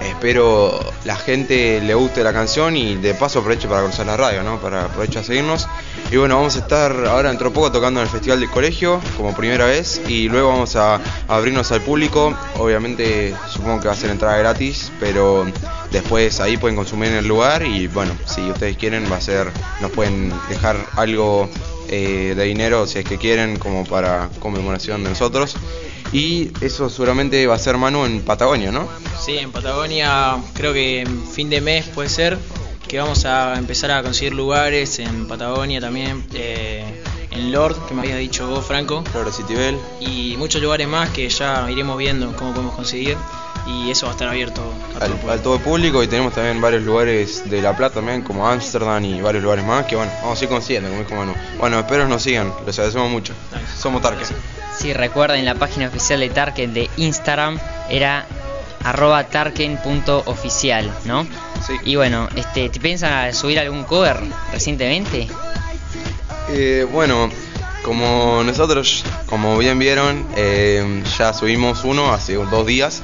Espero 0.00 0.80
la 1.04 1.16
gente 1.16 1.80
le 1.80 1.94
guste 1.94 2.22
la 2.22 2.32
canción 2.32 2.76
y 2.76 2.96
de 2.96 3.14
paso 3.14 3.40
aproveche 3.40 3.66
para 3.66 3.82
conocer 3.82 4.06
la 4.06 4.16
radio, 4.16 4.44
¿no? 4.44 4.60
Para 4.60 4.84
aproveche 4.84 5.18
a 5.18 5.24
seguirnos. 5.24 5.66
Y 6.12 6.16
bueno, 6.16 6.36
vamos 6.36 6.54
a 6.54 6.60
estar 6.60 6.92
ahora 7.06 7.30
dentro 7.30 7.48
de 7.48 7.54
poco 7.54 7.72
tocando 7.72 7.98
en 8.00 8.06
el 8.06 8.12
Festival 8.12 8.38
del 8.38 8.50
Colegio 8.50 9.00
como 9.16 9.34
primera 9.34 9.66
vez 9.66 10.00
y 10.06 10.28
luego 10.28 10.50
vamos 10.50 10.76
a 10.76 11.00
abrirnos 11.26 11.72
al 11.72 11.80
público. 11.82 12.32
Obviamente 12.58 13.34
supongo 13.48 13.80
que 13.80 13.88
va 13.88 13.94
a 13.94 13.96
ser 13.96 14.10
entrada 14.10 14.36
gratis, 14.36 14.92
pero 15.00 15.46
después 15.90 16.38
ahí 16.40 16.56
pueden 16.56 16.76
consumir 16.76 17.10
en 17.10 17.16
el 17.16 17.26
lugar 17.26 17.64
y 17.66 17.88
bueno, 17.88 18.12
si 18.24 18.42
ustedes 18.50 18.76
quieren 18.76 19.10
va 19.10 19.16
a 19.16 19.20
ser, 19.20 19.50
nos 19.80 19.90
pueden 19.90 20.32
dejar 20.48 20.76
algo 20.96 21.48
eh, 21.94 22.34
de 22.34 22.44
dinero 22.44 22.86
si 22.86 23.00
es 23.00 23.04
que 23.04 23.18
quieren 23.18 23.58
como 23.58 23.84
para 23.84 24.30
conmemoración 24.40 25.04
de 25.04 25.10
nosotros. 25.10 25.56
Y 26.10 26.50
eso 26.62 26.88
seguramente 26.88 27.46
va 27.46 27.54
a 27.54 27.58
ser 27.58 27.76
Manu 27.76 28.06
en 28.06 28.22
Patagonia, 28.22 28.72
¿no? 28.72 28.88
Sí, 29.20 29.36
en 29.36 29.52
Patagonia 29.52 30.38
creo 30.54 30.72
que 30.72 31.00
en 31.00 31.26
fin 31.26 31.50
de 31.50 31.60
mes 31.60 31.86
puede 31.88 32.08
ser 32.08 32.38
que 32.88 32.98
vamos 32.98 33.26
a 33.26 33.58
empezar 33.58 33.90
a 33.90 34.02
conseguir 34.02 34.32
lugares 34.32 34.98
en 35.00 35.28
Patagonia 35.28 35.82
también, 35.82 36.24
eh, 36.32 37.02
en 37.30 37.52
Lord, 37.52 37.86
que 37.86 37.92
me 37.92 38.00
había 38.00 38.16
dicho 38.16 38.46
vos, 38.48 38.64
Franco. 38.64 39.04
Claro, 39.12 39.30
Citibel. 39.30 39.78
Y 40.00 40.34
muchos 40.38 40.62
lugares 40.62 40.88
más 40.88 41.10
que 41.10 41.28
ya 41.28 41.70
iremos 41.70 41.98
viendo 41.98 42.34
cómo 42.36 42.52
podemos 42.52 42.74
conseguir. 42.74 43.18
Y 43.66 43.90
eso 43.90 44.06
va 44.06 44.12
a 44.12 44.14
estar 44.14 44.28
abierto 44.28 44.62
a 44.96 45.06
todo 45.06 45.06
el 45.06 45.12
al, 45.24 45.30
al 45.30 45.42
todo 45.42 45.58
público 45.58 46.02
y 46.02 46.08
tenemos 46.08 46.34
también 46.34 46.60
varios 46.60 46.82
lugares 46.82 47.48
de 47.48 47.62
La 47.62 47.76
Plata 47.76 47.96
también, 47.96 48.22
como 48.22 48.48
Ámsterdam 48.48 49.04
y 49.04 49.20
varios 49.20 49.42
lugares 49.42 49.64
más 49.64 49.86
que 49.86 49.96
bueno, 49.96 50.10
vamos 50.22 50.40
a 50.40 50.44
ir 50.44 50.50
consiguiendo, 50.50 50.88
como 50.88 51.02
dijo 51.02 51.14
Manu. 51.14 51.34
Bueno, 51.58 51.78
espero 51.78 52.08
nos 52.08 52.22
sigan, 52.22 52.52
les 52.66 52.78
agradecemos 52.78 53.10
mucho. 53.10 53.34
Somos 53.78 54.02
Tarque. 54.02 54.24
Si 54.76 54.92
recuerden 54.92 55.44
la 55.44 55.54
página 55.54 55.88
oficial 55.88 56.20
de 56.20 56.30
Tarken 56.30 56.74
de 56.74 56.90
Instagram 56.96 57.58
era 57.88 58.26
arroba 58.84 59.24
tarken.oficial, 59.24 60.90
¿no? 61.04 61.24
Sí. 61.66 61.74
Y 61.84 61.96
bueno, 61.96 62.28
este, 62.34 62.68
¿te 62.68 62.80
piensan 62.80 63.32
subir 63.34 63.58
algún 63.58 63.84
cover 63.84 64.16
recientemente? 64.52 65.28
Eh, 66.48 66.86
bueno, 66.90 67.30
como 67.84 68.42
nosotros, 68.44 69.04
como 69.26 69.56
bien 69.58 69.78
vieron, 69.78 70.26
eh, 70.36 71.02
ya 71.18 71.32
subimos 71.32 71.84
uno 71.84 72.12
hace 72.12 72.34
dos 72.34 72.66
días. 72.66 73.02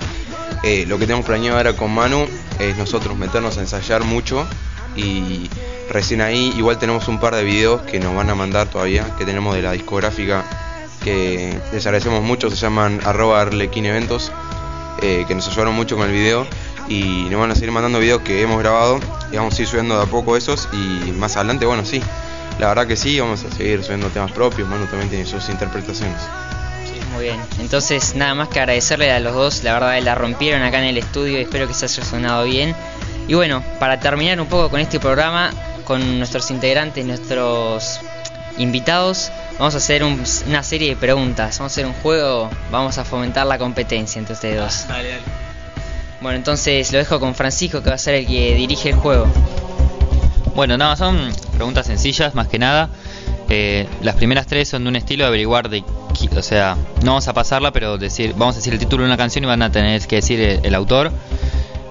Eh, 0.63 0.85
lo 0.87 0.99
que 0.99 1.07
tenemos 1.07 1.25
planeado 1.25 1.57
ahora 1.57 1.75
con 1.75 1.93
Manu 1.93 2.27
es 2.59 2.77
nosotros 2.77 3.17
meternos 3.17 3.59
a 3.59 3.61
ensayar 3.61 4.03
mucho 4.03 4.47
y 4.97 5.49
recién 5.89 6.21
ahí 6.21 6.53
igual 6.57 6.79
tenemos 6.79 7.07
un 7.09 7.21
par 7.21 7.35
de 7.35 7.45
videos 7.45 7.83
que 7.83 8.01
nos 8.01 8.15
van 8.15 8.29
a 8.31 8.35
mandar 8.35 8.69
todavía, 8.69 9.07
que 9.17 9.25
tenemos 9.25 9.55
de 9.55 9.63
la 9.63 9.73
discográfica, 9.73 10.45
que 11.05 11.57
les 11.73 11.87
agradecemos 11.87 12.23
mucho, 12.23 12.51
se 12.51 12.57
llaman 12.57 13.01
arroba 13.05 13.41
Arlequín 13.41 13.87
Eventos, 13.87 14.33
eh, 15.01 15.25
que 15.29 15.35
nos 15.35 15.47
ayudaron 15.49 15.75
mucho 15.75 15.97
con 15.97 16.07
el 16.07 16.13
video 16.13 16.47
y 16.89 17.27
nos 17.31 17.41
van 17.41 17.51
a 17.53 17.55
seguir 17.55 17.71
mandando 17.71 18.01
videos 18.01 18.23
que 18.23 18.43
hemos 18.43 18.59
grabado 18.59 18.99
y 19.31 19.37
vamos 19.37 19.57
a 19.57 19.63
ir 19.63 19.69
subiendo 19.69 19.97
de 19.97 20.03
a 20.03 20.07
poco 20.07 20.37
esos 20.37 20.69
y 20.73 21.13
más 21.13 21.37
adelante, 21.37 21.67
bueno, 21.67 21.85
sí, 21.85 22.03
la 22.59 22.69
verdad 22.69 22.87
que 22.89 22.97
sí, 22.97 23.21
vamos 23.21 23.45
a 23.45 23.55
seguir 23.55 23.85
subiendo 23.85 24.09
temas 24.09 24.33
propios, 24.33 24.69
Manu 24.69 24.87
también 24.87 25.09
tiene 25.09 25.25
sus 25.25 25.49
interpretaciones. 25.49 26.21
Muy 27.13 27.25
bien, 27.25 27.41
entonces 27.59 28.15
nada 28.15 28.35
más 28.35 28.49
que 28.49 28.61
agradecerle 28.61 29.11
a 29.11 29.19
los 29.21 29.35
dos, 29.35 29.65
la 29.65 29.73
verdad 29.75 29.99
la 30.03 30.15
rompieron 30.15 30.63
acá 30.63 30.79
en 30.79 30.85
el 30.85 30.99
estudio 30.99 31.39
y 31.39 31.43
espero 31.43 31.67
que 31.67 31.75
se 31.75 31.87
haya 31.87 32.05
sonado 32.05 32.45
bien. 32.45 32.75
Y 33.27 33.35
bueno, 33.35 33.63
para 33.81 33.99
terminar 33.99 34.41
un 34.41 34.47
poco 34.47 34.69
con 34.71 34.81
este 34.81 35.01
programa, 35.01 35.51
con 35.85 36.19
nuestros 36.19 36.51
integrantes, 36.51 37.05
nuestros 37.05 38.01
invitados, 38.59 39.31
vamos 39.59 39.75
a 39.75 39.79
hacer 39.79 40.05
un- 40.05 40.23
una 40.47 40.63
serie 40.63 40.91
de 40.91 40.97
preguntas, 40.97 41.59
vamos 41.59 41.73
a 41.73 41.75
hacer 41.75 41.87
un 41.87 41.95
juego, 41.95 42.51
vamos 42.71 42.99
a 42.99 43.05
fomentar 43.05 43.47
la 43.47 43.59
competencia 43.59 44.19
entre 44.19 44.35
ustedes 44.35 44.59
dos. 44.61 44.87
Dale, 44.89 45.09
dale. 45.09 45.23
Bueno, 46.21 46.37
entonces 46.37 46.93
lo 46.93 46.99
dejo 46.99 47.21
con 47.21 47.35
Francisco 47.35 47.83
que 47.83 47.89
va 47.91 47.95
a 47.95 47.99
ser 47.99 48.17
el 48.17 48.27
que 48.27 48.55
dirige 48.55 48.91
el 48.91 48.97
juego. 48.97 49.27
Bueno, 50.55 50.77
nada, 50.77 50.97
son 50.97 51.33
preguntas 51.55 51.87
sencillas 51.87 52.35
más 52.35 52.49
que 52.49 52.59
nada. 52.59 52.89
Eh, 53.49 53.87
las 54.03 54.17
primeras 54.17 54.47
tres 54.47 54.69
son 54.69 54.83
de 54.85 54.91
un 54.91 54.97
estilo 54.97 55.25
de 55.25 55.29
averiguar 55.29 55.69
de, 55.69 55.85
o 56.37 56.43
sea, 56.43 56.77
no 57.03 57.13
vamos 57.13 57.29
a 57.29 57.33
pasarla, 57.33 57.73
pero 57.73 57.99
decir, 57.99 58.35
vamos 58.37 58.55
a 58.57 58.59
decir 58.59 58.73
el 58.73 58.79
título 58.79 59.03
de 59.03 59.09
una 59.09 59.17
canción 59.17 59.45
y 59.45 59.47
van 59.47 59.63
a 59.63 59.71
tener 59.71 60.07
que 60.07 60.17
decir 60.17 60.61
el, 60.63 60.75
autor. 60.75 61.13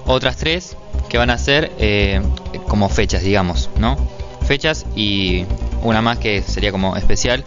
Otras 0.06 0.36
tres 0.36 0.76
que 1.08 1.18
van 1.18 1.30
a 1.30 1.38
ser 1.38 1.72
eh, 1.78 2.20
como 2.66 2.88
fechas, 2.88 3.22
digamos, 3.22 3.70
¿no? 3.78 3.96
Fechas 4.46 4.86
y 4.96 5.44
una 5.82 6.02
más 6.02 6.18
que 6.18 6.42
sería 6.42 6.72
como 6.72 6.96
especial. 6.96 7.44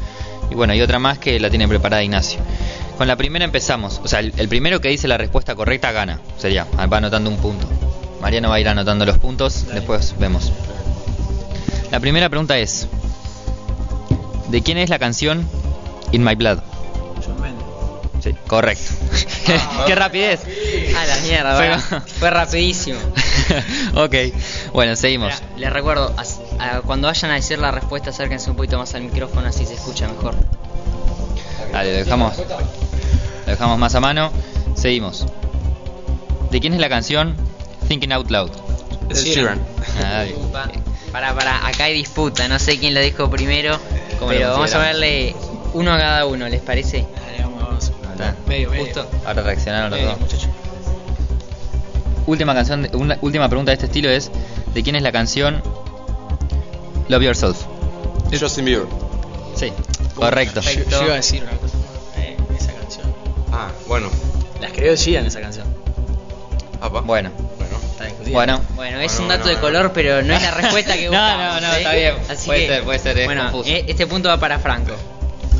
Y 0.49 0.55
bueno, 0.55 0.74
y 0.74 0.82
otra 0.82 0.99
más 0.99 1.17
que 1.17 1.39
la 1.39 1.49
tiene 1.49 1.67
preparada 1.67 2.03
Ignacio. 2.03 2.39
Con 2.97 3.07
la 3.07 3.15
primera 3.15 3.45
empezamos. 3.45 3.99
O 4.03 4.07
sea, 4.07 4.19
el, 4.19 4.34
el 4.38 4.47
primero 4.47 4.80
que 4.82 4.89
dice 4.89 5.07
la 5.07 5.17
respuesta 5.17 5.55
correcta 5.55 5.91
gana. 5.91 6.19
Sería, 6.38 6.65
va 6.65 6.97
anotando 6.97 7.30
un 7.30 7.38
punto. 7.38 7.67
Mariano 8.22 8.49
va 8.49 8.55
a 8.55 8.59
ir 8.59 8.67
anotando 8.67 9.05
los 9.05 9.17
puntos, 9.17 9.65
después 9.74 10.15
vemos. 10.19 10.51
La 11.91 11.99
primera 11.99 12.30
pregunta 12.30 12.59
es: 12.59 12.88
¿De 14.49 14.61
quién 14.61 14.78
es 14.78 14.89
la 14.89 14.99
canción 14.99 15.47
In 16.12 16.24
My 16.24 16.36
Blood? 16.36 16.59
Sí, 18.22 18.36
correcto. 18.47 18.93
¡Qué 19.88 19.95
rapidez! 19.95 20.41
A 20.95 21.05
la 21.05 21.18
mierda, 21.18 21.55
Fue- 21.55 21.68
bueno, 21.70 22.05
fue 22.20 22.30
rapidísimo. 22.30 22.99
ok, 23.95 24.16
bueno, 24.74 24.95
seguimos. 24.95 25.34
Les 25.57 25.74
recuerdo, 25.74 26.14
a- 26.59 26.82
cuando 26.82 27.07
vayan 27.07 27.32
a 27.32 27.36
decir 27.36 27.57
la 27.57 27.72
respuesta 27.72 28.12
acérquense 28.12 28.51
un 28.51 28.55
poquito 28.55 28.78
más 28.78 28.93
al 28.93 29.01
micrófono 29.01 29.47
así 29.47 29.66
se 29.66 29.74
escucha 29.74 30.07
mejor. 30.07 30.36
Dale, 31.72 31.91
lo 31.93 31.97
dejamos, 31.97 32.38
lo 32.38 32.45
dejamos 33.51 33.80
más 33.80 33.95
a 33.95 33.99
mano. 33.99 34.32
Seguimos. 34.76 35.26
¿De 36.51 36.59
quién 36.59 36.74
es 36.74 36.80
la 36.80 36.89
canción 36.89 37.36
Thinking 37.88 38.12
Out 38.12 38.30
Loud? 38.30 38.51
Sheeran. 39.14 39.59
Ah. 40.03 40.26
Para, 41.12 41.34
para, 41.34 41.68
acá 41.68 41.86
hay 41.86 41.93
disputa, 41.93 42.47
no 42.47 42.59
sé 42.59 42.78
quién 42.78 42.93
lo 42.93 43.01
dijo 43.01 43.30
primero, 43.30 43.78
¿Cómo 44.20 44.32
pero 44.32 44.51
vamos 44.51 44.74
a 44.74 44.78
verle 44.78 45.36
uno 45.74 45.93
a 45.93 45.97
cada 45.97 46.26
uno, 46.26 46.47
¿les 46.49 46.61
parece? 46.61 47.05
Dale, 47.26 47.43
vamos, 47.43 47.61
vamos. 47.63 47.91
Está. 48.11 48.36
Medio, 48.47 48.69
medio. 48.69 48.86
Justo. 48.86 49.07
Ahora 49.26 49.41
reaccionaron 49.43 49.89
los 49.91 49.99
Medio, 49.99 50.11
dos. 50.11 50.19
muchacho. 50.19 50.47
Última 52.28 52.53
canción, 52.53 52.84
de- 52.84 52.95
una, 52.95 53.17
última 53.22 53.47
pregunta 53.49 53.72
de 53.72 53.76
este 53.76 53.86
estilo 53.88 54.09
es: 54.09 54.32
¿De 54.74 54.84
quién 54.84 54.95
es 54.95 55.01
la 55.01 55.11
canción 55.11 55.61
Love 57.07 57.24
Yourself? 57.24 57.57
Justin 58.39 58.65
Bieber. 58.65 58.86
Sí, 59.55 59.74
correcto. 60.15 60.61
Yo, 60.61 60.72
yo 60.89 61.03
iba 61.03 61.13
a 61.13 61.15
decir 61.17 61.43
una 61.43 61.51
cosa. 61.53 61.78
Eh, 62.17 62.38
esa 62.57 62.72
canción. 62.74 63.13
Ah, 63.51 63.69
bueno. 63.88 64.09
La 64.61 64.67
escribió 64.67 64.95
Sheeran 64.95 65.26
esa 65.26 65.41
canción. 65.41 65.67
Apa. 66.80 67.01
Bueno, 67.01 67.32
Bueno. 67.57 67.78
Bueno. 68.32 68.61
Bueno, 68.76 68.99
es 69.01 69.11
Bueno, 69.17 69.24
un 69.24 69.28
dato 69.28 69.43
bueno, 69.43 69.45
de 69.45 69.61
bueno. 69.61 69.61
color, 69.61 69.93
pero 69.93 70.22
no 70.24 70.34
es 70.34 70.41
la 70.41 70.51
respuesta 70.51 70.93
que 70.95 71.05
No, 71.09 71.11
buscamos. 71.11 71.61
no, 71.61 71.67
no, 71.67 71.74
¿eh? 71.74 71.78
está 71.78 71.93
bien. 71.93 72.13
Así 72.30 72.45
Puede 72.47 72.59
que, 72.61 72.67
ser, 72.74 72.84
puede 72.84 72.99
ser, 72.99 73.17
es 73.19 73.26
Bueno, 73.26 73.41
confuso. 73.43 73.69
eh, 73.69 73.86
este 73.88 74.07
punto 74.07 74.30
va 74.30 74.38
para 74.39 74.59
Franco. 74.59 74.93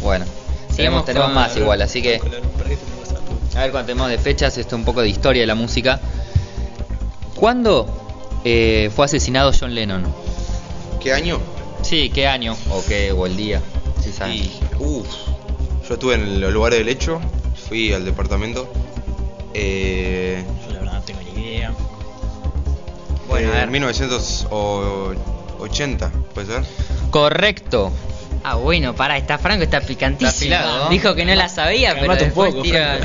Bueno, 0.02 0.26
Sigamos 0.26 0.76
tenemos, 0.76 1.06
tenemos 1.06 1.28
con- 1.28 1.36
más 1.36 1.56
igual, 1.58 1.82
así 1.82 2.02
que 2.02 2.20
a 3.56 3.60
ver 3.62 3.72
cuando 3.72 3.88
tenemos 3.88 4.10
de 4.10 4.18
fechas, 4.18 4.58
esto 4.58 4.76
un 4.78 4.84
poco 4.86 5.02
de 5.02 5.10
historia 5.10 5.42
de 5.42 5.48
la 5.48 5.56
música. 5.56 6.00
¿Cuándo 7.36 7.86
eh, 8.46 8.90
fue 8.96 9.04
asesinado 9.06 9.52
John 9.58 9.74
Lennon? 9.76 10.06
¿Qué 11.02 11.12
año? 11.14 11.40
Sí, 11.82 12.10
¿qué 12.14 12.28
año? 12.28 12.56
O 12.70 12.82
qué, 12.88 13.12
o 13.12 13.26
el 13.26 13.36
día, 13.36 13.62
si 14.02 14.12
saben. 14.14 14.36
Y, 14.38 14.52
uff, 14.80 15.08
yo 15.88 15.96
estuve 15.96 16.14
en 16.16 16.40
los 16.40 16.54
lugares 16.54 16.80
del 16.80 16.88
hecho, 16.90 17.20
fui 17.68 17.92
al 17.94 18.06
departamento. 18.06 18.72
Eh, 19.54 20.44
Yo 20.68 20.74
la 20.74 20.80
verdad 20.80 20.94
no 20.94 21.02
tengo 21.02 21.20
ni 21.22 21.32
idea. 21.42 21.74
Bueno, 23.28 23.50
a 23.50 23.54
eh, 23.56 23.60
ver. 23.60 23.70
1980, 23.70 26.12
¿puede 26.34 26.48
ser? 26.48 26.64
Correcto. 27.10 27.92
Ah, 28.44 28.56
bueno, 28.56 28.96
pará, 28.96 29.18
está 29.18 29.38
Franco, 29.38 29.64
está 29.64 29.82
picantísimo. 29.82 30.30
Está 30.30 30.38
afilado, 30.62 30.84
¿no? 30.86 30.90
Dijo 30.90 31.14
que 31.16 31.26
no 31.26 31.36
la 31.36 31.48
sabía, 31.50 31.94
pero 32.00 32.14
un 32.14 32.18
después 32.20 32.52
poco, 32.52 32.64
tira... 32.64 33.00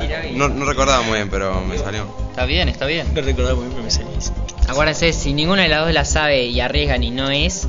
Tira 0.00 0.20
bien. 0.20 0.38
No, 0.38 0.48
no 0.48 0.64
recordaba 0.66 1.02
muy 1.02 1.14
bien, 1.16 1.30
pero 1.30 1.60
me 1.62 1.76
salió. 1.78 2.06
Está 2.30 2.44
bien, 2.44 2.68
está 2.68 2.86
bien. 2.86 3.06
No 3.14 3.22
recordaba 3.22 3.54
muy 3.56 3.64
bien, 3.64 3.72
pero 3.72 3.84
me 3.84 3.90
salía 3.90 4.18
eso. 4.18 4.32
Acuérdense, 4.68 5.12
si 5.12 5.32
ninguna 5.32 5.62
de 5.62 5.68
las 5.68 5.84
dos 5.84 5.92
la 5.94 6.04
sabe 6.04 6.44
y 6.44 6.60
arriesgan 6.60 7.02
y 7.02 7.10
no 7.10 7.30
es, 7.30 7.66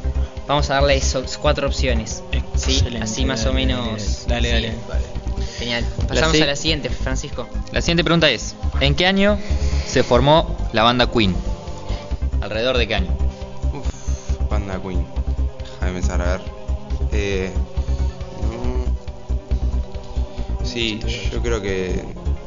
vamos 0.48 0.70
a 0.70 0.76
darle 0.76 1.00
so- 1.02 1.24
cuatro 1.42 1.68
opciones. 1.68 2.22
Sí, 2.56 2.74
Excelente, 2.78 3.04
así 3.04 3.26
más 3.26 3.42
o 3.46 3.50
dale, 3.54 3.66
menos. 3.66 4.26
Dale, 4.28 4.48
sí. 4.50 4.54
dale. 4.54 4.74
Genial. 5.58 5.86
Pasamos 6.08 6.36
si- 6.38 6.42
a 6.44 6.46
la 6.46 6.56
siguiente, 6.56 6.90
Francisco. 6.90 7.48
La 7.72 7.82
siguiente 7.82 8.04
pregunta 8.04 8.30
es: 8.30 8.56
¿En 8.82 8.94
qué 8.94 9.08
año 9.08 9.40
se 9.88 10.04
formó 10.04 10.58
la 10.74 10.84
banda 10.84 11.10
Queen? 11.10 11.36
¿Alrededor 12.42 12.78
de 12.78 12.88
qué 12.88 12.96
año? 12.96 13.18
Uf, 13.74 14.50
banda 14.50 14.80
Queen. 14.82 15.06
Déjame 15.80 15.94
pensar, 16.00 16.22
a 16.22 16.26
ver. 16.34 16.42
Eh, 17.12 17.52
mm, 20.62 20.66
sí, 20.66 21.00
yo 21.32 21.42
creo 21.42 21.62
que. 21.62 22.04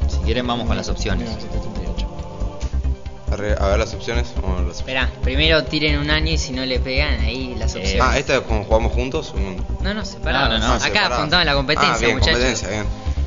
Si 0.09 0.17
quieren, 0.19 0.45
vamos 0.47 0.67
con 0.67 0.75
las 0.77 0.89
opciones. 0.89 1.27
1978. 1.29 2.07
arre- 3.31 3.55
A 3.59 3.67
ver 3.67 3.79
las 3.79 3.93
opciones. 3.93 4.33
o 4.43 4.61
las- 4.61 4.77
Esperá, 4.77 5.09
primero 5.23 5.63
tiren 5.63 5.97
un 5.99 6.09
año 6.09 6.31
y 6.33 6.37
si 6.37 6.51
no 6.53 6.65
le 6.65 6.79
pegan, 6.79 7.19
ahí 7.21 7.55
las 7.57 7.75
opciones. 7.75 8.01
Ah, 8.01 8.17
¿esta 8.17 8.35
es 8.37 8.41
como 8.41 8.63
jugamos 8.63 8.91
juntos? 8.93 9.33
No, 9.81 9.93
no, 9.93 10.03
separados. 10.05 10.49
No, 10.49 10.59
no, 10.59 10.67
no, 10.67 10.73
Acá 10.75 10.85
separadas. 10.87 11.17
apuntamos 11.19 11.45
la 11.45 11.53
competencia, 11.55 11.93
Ah, 11.93 11.97
bien, 11.99 12.13
muchachos. 12.17 12.33
competencia, 12.39 12.69
bien. 12.69 12.85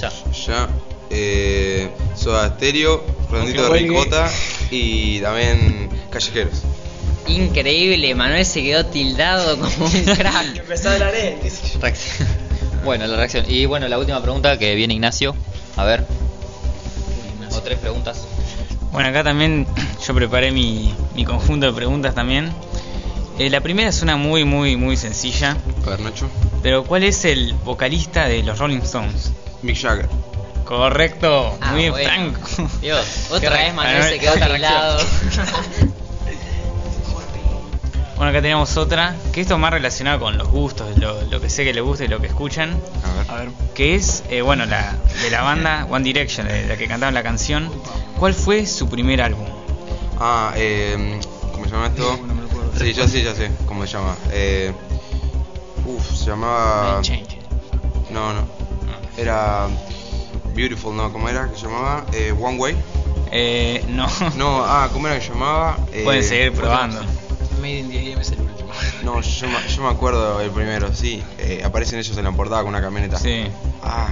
Ya. 0.00 0.10
Ya. 0.46 0.68
eh, 1.10 1.90
Soda 2.14 2.48
Stereo, 2.54 3.04
Redondito 3.30 3.68
de 3.72 3.78
Ricota 3.78 4.30
y 4.70 5.20
también 5.20 5.88
Callejeros. 6.10 6.62
Increíble, 7.26 8.14
Manuel 8.14 8.46
se 8.46 8.62
quedó 8.62 8.86
tildado 8.86 9.58
como 9.58 9.86
un 9.86 10.04
crack. 10.16 10.58
Empezó 10.58 10.90
a 10.90 10.92
hablar 10.92 11.14
él. 11.14 11.34
Bueno, 12.84 13.04
la 13.08 13.16
reacción. 13.16 13.44
Y 13.48 13.66
bueno, 13.66 13.88
la 13.88 13.98
última 13.98 14.22
pregunta 14.22 14.60
que 14.60 14.76
viene 14.76 14.94
Ignacio. 14.94 15.34
A 15.74 15.84
ver. 15.84 16.04
O 17.50 17.60
tres 17.60 17.78
preguntas. 17.80 18.24
Bueno, 18.96 19.10
acá 19.10 19.22
también 19.22 19.66
yo 20.06 20.14
preparé 20.14 20.50
mi, 20.52 20.94
mi 21.14 21.26
conjunto 21.26 21.66
de 21.66 21.72
preguntas 21.74 22.14
también. 22.14 22.50
Eh, 23.38 23.50
la 23.50 23.60
primera 23.60 23.90
es 23.90 24.00
una 24.00 24.16
muy, 24.16 24.46
muy, 24.46 24.76
muy 24.78 24.96
sencilla. 24.96 25.54
A 25.86 25.90
ver, 25.90 26.00
Nacho. 26.00 26.30
Pero 26.62 26.82
¿cuál 26.82 27.04
es 27.04 27.26
el 27.26 27.52
vocalista 27.62 28.26
de 28.26 28.42
los 28.42 28.58
Rolling 28.58 28.78
Stones? 28.78 29.32
Mick 29.60 29.76
Jagger. 29.76 30.08
Correcto, 30.64 31.58
Ah, 31.60 31.72
muy 31.72 31.80
bien, 31.80 31.92
bueno. 31.92 32.08
Franco. 32.10 32.70
Dios, 32.80 33.26
otra 33.30 33.50
vez 33.50 33.74
Manuel 33.74 34.02
se 34.02 34.18
quedó 34.18 34.34
reacción. 34.36 35.92
Bueno, 38.16 38.30
acá 38.30 38.40
tenemos 38.40 38.76
otra, 38.78 39.14
que 39.32 39.42
esto 39.42 39.54
es 39.54 39.60
más 39.60 39.70
relacionado 39.70 40.20
con 40.20 40.38
los 40.38 40.48
gustos, 40.48 40.98
lo, 40.98 41.20
lo 41.24 41.40
que 41.40 41.50
sé 41.50 41.64
que 41.64 41.74
les 41.74 41.84
gusta 41.84 42.04
y 42.04 42.08
lo 42.08 42.18
que 42.18 42.28
escuchan. 42.28 42.80
A 43.28 43.34
ver. 43.36 43.48
Que 43.74 43.94
es, 43.94 44.24
eh, 44.30 44.40
bueno, 44.40 44.64
la, 44.64 44.96
de 45.22 45.30
la 45.30 45.42
banda 45.42 45.86
One 45.90 46.02
Direction, 46.02 46.48
de 46.48 46.66
la 46.66 46.76
que 46.76 46.88
cantaban 46.88 47.12
la 47.12 47.22
canción. 47.22 47.70
¿Cuál 48.18 48.32
fue 48.32 48.66
su 48.66 48.88
primer 48.88 49.20
álbum? 49.20 49.44
Ah, 50.18 50.52
eh, 50.56 51.20
¿cómo 51.52 51.66
se 51.66 51.70
llama 51.72 51.88
esto? 51.88 52.18
Sí, 52.78 52.92
ya 52.94 53.06
sé, 53.06 53.22
ya 53.22 53.34
sé, 53.34 53.50
¿cómo 53.66 53.86
se 53.86 53.92
llama? 53.92 54.16
Eh, 54.32 54.72
uf, 55.84 56.14
se 56.16 56.26
llamaba... 56.30 57.02
No, 58.10 58.32
no. 58.32 58.46
Era 59.18 59.66
Beautiful, 60.54 60.96
no, 60.96 61.12
¿cómo 61.12 61.28
era 61.28 61.50
que 61.50 61.56
se 61.56 61.66
llamaba? 61.66 62.06
Eh, 62.14 62.32
One 62.32 62.56
Way. 62.56 62.76
Eh, 63.30 63.84
no. 63.88 64.06
No, 64.36 64.64
ah, 64.64 64.88
¿cómo 64.90 65.06
era 65.06 65.18
que 65.18 65.26
se 65.26 65.32
llamaba? 65.32 65.76
Eh, 65.92 66.02
Pueden 66.04 66.24
seguir 66.24 66.52
probando. 66.52 67.00
Made 67.66 67.78
in 67.80 67.88
the 67.90 68.12
AM 68.14 68.20
es 68.20 68.30
el 68.30 68.40
último. 68.40 68.70
No, 69.02 69.20
yo, 69.20 69.48
me- 69.48 69.68
yo 69.74 69.82
me 69.82 69.88
acuerdo 69.88 70.40
el 70.40 70.50
primero, 70.50 70.92
sí. 70.94 71.22
Eh, 71.38 71.62
aparecen 71.64 71.98
ellos 71.98 72.16
en 72.16 72.24
la 72.24 72.32
portada 72.32 72.62
con 72.62 72.68
una 72.70 72.80
camioneta. 72.80 73.18
Sí. 73.18 73.44
Ah, 73.82 74.08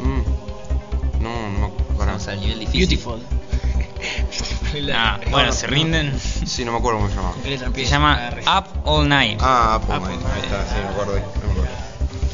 mm, 0.00 1.22
no, 1.22 1.50
no 1.50 1.58
me 1.58 1.66
acuerdo. 1.66 1.94
Vamos 1.98 2.28
al 2.28 2.40
nivel 2.40 2.58
difícil. 2.60 2.80
Beautiful. 2.88 3.22
Ah, 4.94 5.18
bueno, 5.30 5.50
se 5.52 5.66
rinden. 5.66 6.18
Sí, 6.20 6.62
no 6.64 6.72
me 6.72 6.78
acuerdo 6.78 6.98
cómo 6.98 7.08
se 7.10 7.16
llamaba. 7.16 7.34
¿Qué 7.42 7.50
letra 7.50 7.70
Se 7.74 7.84
llama 7.86 8.30
Up 8.46 8.64
All 8.84 9.08
Night. 9.08 9.38
Ah, 9.42 9.76
Apple, 9.76 9.94
ahí 9.96 10.42
está, 10.42 10.64
sí, 10.66 10.74
me 10.82 10.88
acuerdo, 10.90 11.14
no 11.14 11.20
me 11.20 11.52
acuerdo. 11.52 11.68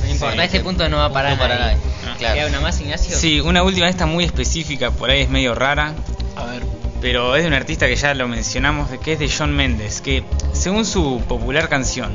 No 0.05 0.11
importa, 0.11 0.35
Sí, 0.35 0.41
este 0.43 0.61
punto 0.61 0.89
no 0.89 0.97
va 0.99 1.05
a 1.07 1.13
parar 1.13 1.31
Punto 1.39 1.45
para 1.45 1.59
nadie. 1.61 1.77
nadie. 2.05 2.19
Claro. 2.19 2.35
¿Queda 2.35 2.49
una 2.49 2.61
más, 2.61 2.81
Ignacio? 2.81 3.17
Sí, 3.17 3.41
una 3.41 3.63
última, 3.63 3.89
esta 3.89 4.05
muy 4.07 4.25
específica, 4.25 4.91
por 4.91 5.11
ahí 5.11 5.21
es 5.23 5.31
medio 5.31 5.55
rara. 5.55 5.95
A 6.37 6.45
ver. 6.45 6.63
Pero 7.05 7.37
es 7.37 7.43
de 7.43 7.49
un 7.49 7.53
artista 7.53 7.87
que 7.87 7.97
ya 7.97 8.15
lo 8.15 8.27
mencionamos, 8.29 8.89
que 9.01 9.13
es 9.13 9.19
de 9.19 9.29
John 9.29 9.55
Mendes, 9.55 10.01
que 10.01 10.25
según 10.55 10.87
su 10.87 11.21
popular 11.29 11.69
canción, 11.69 12.15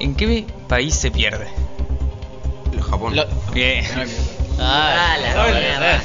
¿en 0.00 0.14
qué 0.14 0.46
país 0.66 0.94
se 0.94 1.10
pierde? 1.10 1.46
Japón. 2.88 3.14
Bien. 3.52 3.84
Ah, 4.58 5.18
la. 5.20 6.00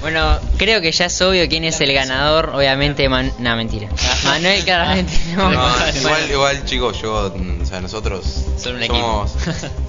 Bueno, 0.00 0.38
creo 0.56 0.80
que 0.80 0.92
ya 0.92 1.06
es 1.06 1.20
obvio 1.20 1.48
quién 1.48 1.64
es 1.64 1.80
el 1.80 1.92
ganador, 1.92 2.52
obviamente 2.54 3.08
Man... 3.08 3.32
No, 3.40 3.56
mentira. 3.56 3.88
Manuel 4.24 4.62
claramente 4.62 5.12
no. 5.36 5.50
No, 5.50 5.68
igual, 5.96 6.30
igual 6.30 6.64
chicos, 6.64 7.02
yo, 7.02 7.34
o 7.34 7.66
sea, 7.66 7.80
nosotros 7.80 8.44
somos 8.56 9.32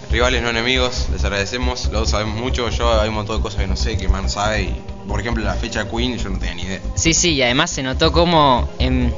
rivales 0.10 0.42
no 0.42 0.50
enemigos, 0.50 1.06
les 1.12 1.24
agradecemos, 1.24 1.84
los 1.92 2.02
dos 2.02 2.10
sabemos 2.10 2.36
mucho, 2.36 2.68
yo 2.72 3.00
hay 3.00 3.10
un 3.10 3.16
montón 3.16 3.38
de 3.38 3.44
cosas 3.44 3.62
que 3.62 3.68
no 3.68 3.76
sé, 3.76 3.96
que 3.96 4.08
Man 4.08 4.28
sabe, 4.28 4.64
y 4.64 4.84
por 5.10 5.20
ejemplo 5.20 5.44
la 5.44 5.56
fecha 5.56 5.84
de 5.84 5.90
Queen 5.90 6.18
yo 6.18 6.30
no 6.30 6.38
tenía 6.38 6.56
ni 6.56 6.62
idea. 6.62 6.80
Sí, 6.96 7.14
sí, 7.14 7.34
y 7.34 7.42
además 7.42 7.72
se 7.72 7.84
notó 7.84 8.12
como 8.14 8.70
en, 8.78 9.14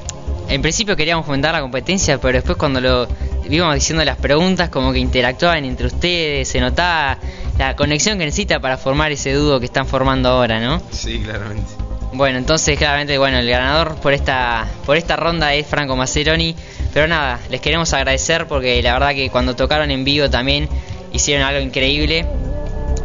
en 0.47 0.61
principio 0.61 0.95
queríamos 0.95 1.25
fomentar 1.25 1.53
la 1.53 1.61
competencia, 1.61 2.19
pero 2.19 2.33
después 2.33 2.57
cuando 2.57 2.79
lo 2.81 3.07
íbamos 3.47 3.75
diciendo 3.75 4.03
las 4.05 4.17
preguntas, 4.17 4.69
como 4.69 4.93
que 4.93 4.99
interactuaban 4.99 5.65
entre 5.65 5.87
ustedes, 5.87 6.47
se 6.47 6.61
notaba 6.61 7.17
la 7.57 7.75
conexión 7.75 8.17
que 8.17 8.25
necesita 8.25 8.59
para 8.59 8.77
formar 8.77 9.11
ese 9.11 9.33
dúo 9.33 9.59
que 9.59 9.65
están 9.65 9.85
formando 9.85 10.29
ahora, 10.29 10.59
¿no? 10.59 10.81
Sí, 10.91 11.19
claramente. 11.19 11.69
Bueno, 12.13 12.37
entonces 12.37 12.77
claramente, 12.77 13.17
bueno, 13.17 13.37
el 13.37 13.49
ganador 13.49 13.95
por 13.95 14.13
esta 14.13 14.67
por 14.85 14.97
esta 14.97 15.15
ronda 15.17 15.53
es 15.53 15.67
Franco 15.67 15.95
Maceroni, 15.95 16.55
pero 16.93 17.07
nada, 17.07 17.39
les 17.49 17.61
queremos 17.61 17.93
agradecer 17.93 18.47
porque 18.47 18.81
la 18.81 18.93
verdad 18.93 19.13
que 19.13 19.29
cuando 19.29 19.55
tocaron 19.55 19.91
en 19.91 20.03
vivo 20.03 20.29
también 20.29 20.67
hicieron 21.13 21.45
algo 21.45 21.61
increíble. 21.61 22.25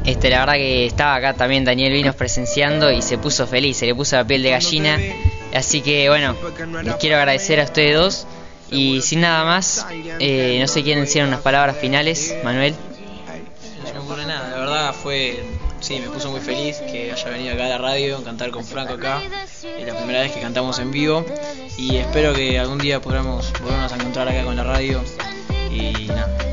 Este, 0.06 0.30
la 0.30 0.40
verdad 0.40 0.54
que 0.54 0.86
estaba 0.86 1.16
acá 1.16 1.34
también 1.34 1.64
Daniel 1.64 1.92
Vinos 1.92 2.14
presenciando 2.14 2.92
y 2.92 3.02
se 3.02 3.18
puso 3.18 3.46
feliz, 3.46 3.76
se 3.76 3.86
le 3.86 3.94
puso 3.94 4.14
la 4.14 4.24
piel 4.24 4.42
de 4.42 4.50
gallina. 4.50 4.98
Así 5.52 5.80
que 5.80 6.08
bueno, 6.08 6.36
les 6.84 6.94
quiero 6.94 7.16
agradecer 7.16 7.60
a 7.60 7.64
ustedes 7.64 7.96
dos. 7.96 8.26
Y 8.70 9.00
sin 9.02 9.20
nada 9.20 9.44
más, 9.44 9.86
eh, 10.18 10.58
no 10.60 10.66
sé 10.66 10.82
quién 10.82 11.00
decir 11.00 11.22
unas 11.24 11.40
palabras 11.40 11.76
finales, 11.76 12.34
Manuel. 12.42 12.74
No 13.80 13.86
se 13.86 13.94
me 13.94 14.00
ocurre 14.00 14.26
nada, 14.26 14.48
la 14.50 14.58
verdad 14.58 14.94
fue. 14.94 15.42
Sí, 15.80 16.00
me 16.00 16.08
puso 16.08 16.30
muy 16.30 16.40
feliz 16.40 16.78
que 16.78 17.12
haya 17.12 17.28
venido 17.28 17.54
acá 17.54 17.66
a 17.66 17.68
la 17.68 17.78
radio, 17.78 18.22
cantar 18.24 18.50
con 18.50 18.64
Franco 18.64 18.94
acá. 18.94 19.22
Es 19.78 19.86
la 19.86 19.94
primera 19.96 20.20
vez 20.20 20.32
que 20.32 20.40
cantamos 20.40 20.78
en 20.78 20.90
vivo. 20.90 21.24
Y 21.76 21.96
espero 21.96 22.32
que 22.32 22.58
algún 22.58 22.78
día 22.78 23.00
podamos 23.00 23.52
volvernos 23.60 23.92
a 23.92 23.96
encontrar 23.96 24.28
acá 24.28 24.44
con 24.44 24.56
la 24.56 24.64
radio. 24.64 25.02
Y 25.70 26.06
nada. 26.08 26.45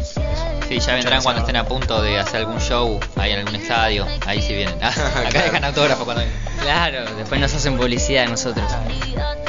Sí, 0.74 0.80
ya 0.88 0.94
vendrán 0.96 1.22
cuando 1.22 1.42
estén 1.42 1.56
a 1.56 1.66
punto 1.66 2.02
de 2.02 2.18
hacer 2.20 2.38
algún 2.38 2.60
show 2.60 3.00
ahí 3.18 3.32
en 3.32 3.40
algún 3.40 3.56
estadio. 3.56 4.08
Ahí 4.26 4.42
sí 4.42 4.54
vienen. 4.54 4.76
Acá 4.84 5.44
dejan 5.44 5.64
autógrafo 5.64 6.04
cuando 6.04 6.24
Claro, 6.62 7.04
después 7.16 7.40
nos 7.40 7.54
hacen 7.54 7.78
publicidad 7.78 8.24
a 8.26 8.30
nosotros. 8.30 8.66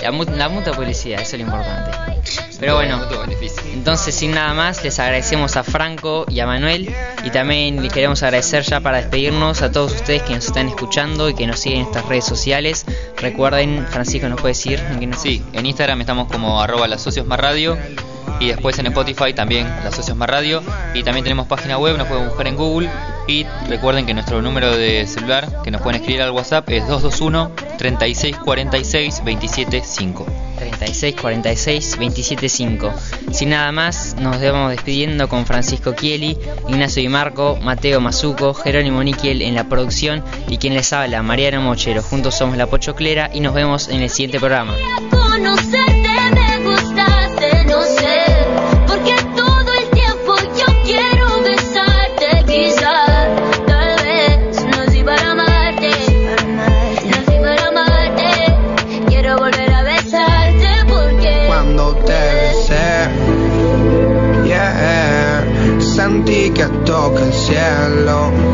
La, 0.03 0.11
mu- 0.13 0.25
la 0.25 0.49
mutua 0.51 0.75
publicidad, 0.75 1.21
eso 1.23 1.37
es 1.37 1.43
lo 1.43 1.47
importante. 1.49 1.91
Pero 2.61 2.75
bueno, 2.77 3.01
entonces 3.73 4.15
sin 4.15 4.33
nada 4.33 4.53
más, 4.55 4.83
les 4.85 4.99
agradecemos 4.99 5.57
a 5.57 5.65
Franco 5.65 6.25
y 6.29 6.41
a 6.41 6.47
Manuel. 6.47 6.95
Y 7.25 7.31
también 7.31 7.83
les 7.83 7.93
queremos 7.93 8.23
agradecer 8.23 8.63
ya 8.63 8.81
para 8.81 8.99
despedirnos 8.99 9.63
a 9.63 9.73
todos 9.73 9.93
ustedes 9.95 10.23
que 10.23 10.35
nos 10.35 10.45
están 10.47 10.69
escuchando 10.69 11.29
y 11.31 11.35
que 11.35 11.47
nos 11.47 11.59
siguen 11.61 11.81
en 11.81 11.87
estas 11.87 12.05
redes 12.07 12.25
sociales. 12.27 12.85
Recuerden, 13.17 13.87
Francisco, 13.91 14.29
¿nos 14.29 14.41
puede 14.41 14.53
decir 14.55 14.79
en 14.91 15.01
qué 15.01 15.07
nos 15.07 15.21
Sí, 15.23 15.43
en 15.55 15.65
Instagram 15.67 16.01
estamos 16.03 16.31
como 16.31 16.61
arroba 16.61 16.87
las 16.87 17.01
socios 17.03 17.27
más 17.27 17.41
radio 17.41 17.79
y 18.41 18.49
después 18.49 18.79
en 18.79 18.87
Spotify 18.87 19.33
también 19.33 19.67
las 19.85 19.95
socios 19.95 20.17
más 20.17 20.29
radio 20.29 20.63
y 20.95 21.03
también 21.03 21.25
tenemos 21.25 21.47
página 21.47 21.79
web, 21.79 21.97
nos 21.97 22.09
pueden 22.09 22.27
buscar 22.27 22.47
en 22.47 22.57
Google 22.57 22.91
y 23.27 23.47
recuerden 23.69 24.07
que 24.07 24.15
nuestro 24.15 24.43
número 24.43 24.77
de 24.77 25.07
celular 25.07 25.63
que 25.63 25.71
nos 25.71 25.81
pueden 25.81 26.01
escribir 26.01 26.23
al 26.23 26.31
WhatsApp 26.31 26.69
es 26.71 26.87
221 26.87 27.51
3646 27.79 29.25
275. 29.25 30.27
36 30.59 31.17
46 31.21 31.99
27 31.99 32.49
5. 32.49 32.93
Sin 33.33 33.51
nada 33.51 33.73
más, 33.73 34.17
nos 34.21 34.41
vamos 34.41 34.71
despidiendo 34.71 35.29
con 35.29 35.47
Francisco 35.47 35.95
Chieli, 35.95 36.39
Ignacio 36.69 37.03
Di 37.03 37.09
Marco, 37.09 37.59
Mateo 37.63 38.01
Mazuco, 38.01 38.55
Jerónimo 38.55 39.03
Níquel 39.03 39.43
en 39.43 39.55
la 39.55 39.69
producción 39.69 40.23
y 40.49 40.59
quien 40.59 40.75
les 40.75 40.93
habla, 40.93 41.23
Mariano 41.23 41.61
Mochero. 41.63 42.03
Juntos 42.03 42.37
somos 42.37 42.57
la 42.57 42.67
Pochoclera 42.67 43.31
y 43.33 43.41
nos 43.41 43.55
vemos 43.55 43.89
en 43.89 44.03
el 44.03 44.11
siguiente 44.11 44.39
programa. 44.39 44.75
Conocerte 45.11 46.14
toca 67.05 67.23
el 67.23 67.33
cielo. 67.35 68.54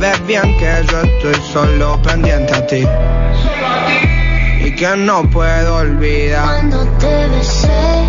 Sabes 0.00 0.26
bien 0.26 0.56
que 0.56 0.86
yo 0.90 1.00
estoy 1.02 1.34
solo 1.52 2.00
pendiente 2.00 2.54
a 2.54 2.66
ti. 2.66 2.86
Y 4.64 4.74
que 4.74 4.96
no 4.96 5.28
puedo 5.28 5.76
olvidar. 5.76 6.42
Cuando 6.42 6.86
te 6.96 7.28
besé, 7.28 8.06